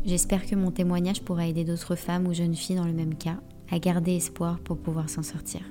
J'espère 0.03 0.45
que 0.45 0.55
mon 0.55 0.71
témoignage 0.71 1.21
pourra 1.21 1.47
aider 1.47 1.63
d'autres 1.63 1.95
femmes 1.95 2.27
ou 2.27 2.33
jeunes 2.33 2.55
filles 2.55 2.75
dans 2.75 2.85
le 2.85 2.93
même 2.93 3.15
cas 3.15 3.39
à 3.71 3.79
garder 3.79 4.17
espoir 4.17 4.59
pour 4.59 4.77
pouvoir 4.77 5.09
s'en 5.09 5.23
sortir. 5.23 5.61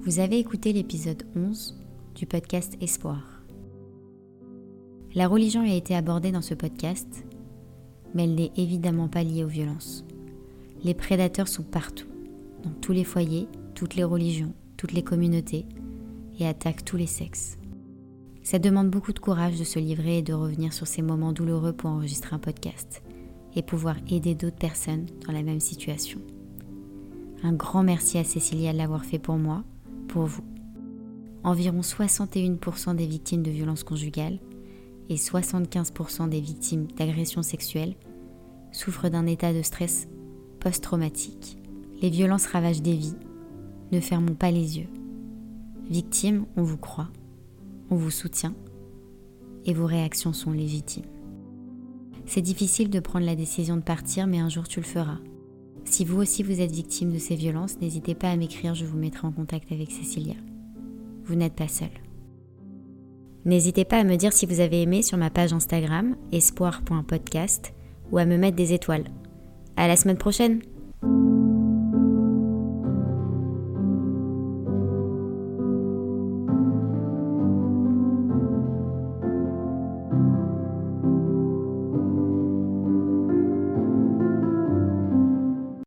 Vous 0.00 0.18
avez 0.18 0.40
écouté 0.40 0.72
l'épisode 0.72 1.22
11 1.36 1.78
du 2.16 2.26
podcast 2.26 2.76
Espoir. 2.80 3.44
La 5.14 5.28
religion 5.28 5.62
a 5.62 5.72
été 5.72 5.94
abordée 5.94 6.32
dans 6.32 6.42
ce 6.42 6.54
podcast 6.54 7.24
mais 8.14 8.24
elle 8.24 8.34
n'est 8.34 8.52
évidemment 8.56 9.08
pas 9.08 9.22
liée 9.22 9.44
aux 9.44 9.48
violences. 9.48 10.04
Les 10.84 10.94
prédateurs 10.94 11.48
sont 11.48 11.62
partout, 11.62 12.08
dans 12.64 12.72
tous 12.80 12.92
les 12.92 13.04
foyers, 13.04 13.48
toutes 13.74 13.94
les 13.94 14.04
religions, 14.04 14.52
toutes 14.76 14.92
les 14.92 15.02
communautés, 15.02 15.66
et 16.38 16.46
attaquent 16.46 16.84
tous 16.84 16.96
les 16.96 17.06
sexes. 17.06 17.58
Ça 18.42 18.58
demande 18.58 18.90
beaucoup 18.90 19.12
de 19.12 19.20
courage 19.20 19.58
de 19.58 19.64
se 19.64 19.78
livrer 19.78 20.18
et 20.18 20.22
de 20.22 20.32
revenir 20.32 20.72
sur 20.72 20.86
ces 20.86 21.02
moments 21.02 21.32
douloureux 21.32 21.72
pour 21.72 21.90
enregistrer 21.90 22.34
un 22.34 22.40
podcast 22.40 23.02
et 23.54 23.62
pouvoir 23.62 23.96
aider 24.10 24.34
d'autres 24.34 24.56
personnes 24.56 25.06
dans 25.26 25.32
la 25.32 25.42
même 25.42 25.60
situation. 25.60 26.20
Un 27.44 27.52
grand 27.52 27.82
merci 27.82 28.18
à 28.18 28.24
Cécilia 28.24 28.72
de 28.72 28.78
l'avoir 28.78 29.04
fait 29.04 29.18
pour 29.18 29.36
moi, 29.36 29.62
pour 30.08 30.24
vous. 30.24 30.44
Environ 31.44 31.80
61% 31.80 32.94
des 32.96 33.06
victimes 33.06 33.42
de 33.42 33.50
violences 33.50 33.84
conjugales 33.84 34.38
et 35.12 35.16
75% 35.16 36.28
des 36.28 36.40
victimes 36.40 36.86
d'agressions 36.96 37.42
sexuelles 37.42 37.94
souffrent 38.72 39.10
d'un 39.10 39.26
état 39.26 39.52
de 39.52 39.62
stress 39.62 40.08
post-traumatique. 40.60 41.58
Les 42.00 42.10
violences 42.10 42.46
ravagent 42.46 42.82
des 42.82 42.96
vies. 42.96 43.16
Ne 43.92 44.00
fermons 44.00 44.34
pas 44.34 44.50
les 44.50 44.78
yeux. 44.78 44.88
Victimes, 45.90 46.46
on 46.56 46.62
vous 46.62 46.78
croit, 46.78 47.10
on 47.90 47.96
vous 47.96 48.10
soutient 48.10 48.54
et 49.64 49.74
vos 49.74 49.86
réactions 49.86 50.32
sont 50.32 50.52
légitimes. 50.52 51.04
C'est 52.24 52.40
difficile 52.40 52.88
de 52.88 53.00
prendre 53.00 53.26
la 53.26 53.36
décision 53.36 53.76
de 53.76 53.82
partir, 53.82 54.26
mais 54.26 54.38
un 54.38 54.48
jour 54.48 54.66
tu 54.66 54.80
le 54.80 54.86
feras. 54.86 55.18
Si 55.84 56.04
vous 56.04 56.20
aussi 56.20 56.42
vous 56.42 56.60
êtes 56.60 56.72
victime 56.72 57.12
de 57.12 57.18
ces 57.18 57.36
violences, 57.36 57.78
n'hésitez 57.80 58.14
pas 58.14 58.30
à 58.30 58.36
m'écrire, 58.36 58.74
je 58.74 58.86
vous 58.86 58.96
mettrai 58.96 59.26
en 59.26 59.32
contact 59.32 59.70
avec 59.72 59.90
Cécilia. 59.90 60.36
Vous 61.24 61.34
n'êtes 61.34 61.54
pas 61.54 61.68
seul. 61.68 62.01
N'hésitez 63.44 63.84
pas 63.84 63.98
à 63.98 64.04
me 64.04 64.16
dire 64.16 64.32
si 64.32 64.46
vous 64.46 64.60
avez 64.60 64.82
aimé 64.82 65.02
sur 65.02 65.18
ma 65.18 65.30
page 65.30 65.52
Instagram 65.52 66.16
espoir.podcast 66.30 67.72
ou 68.10 68.18
à 68.18 68.24
me 68.24 68.36
mettre 68.36 68.56
des 68.56 68.72
étoiles. 68.72 69.04
À 69.76 69.88
la 69.88 69.96
semaine 69.96 70.18
prochaine! 70.18 70.60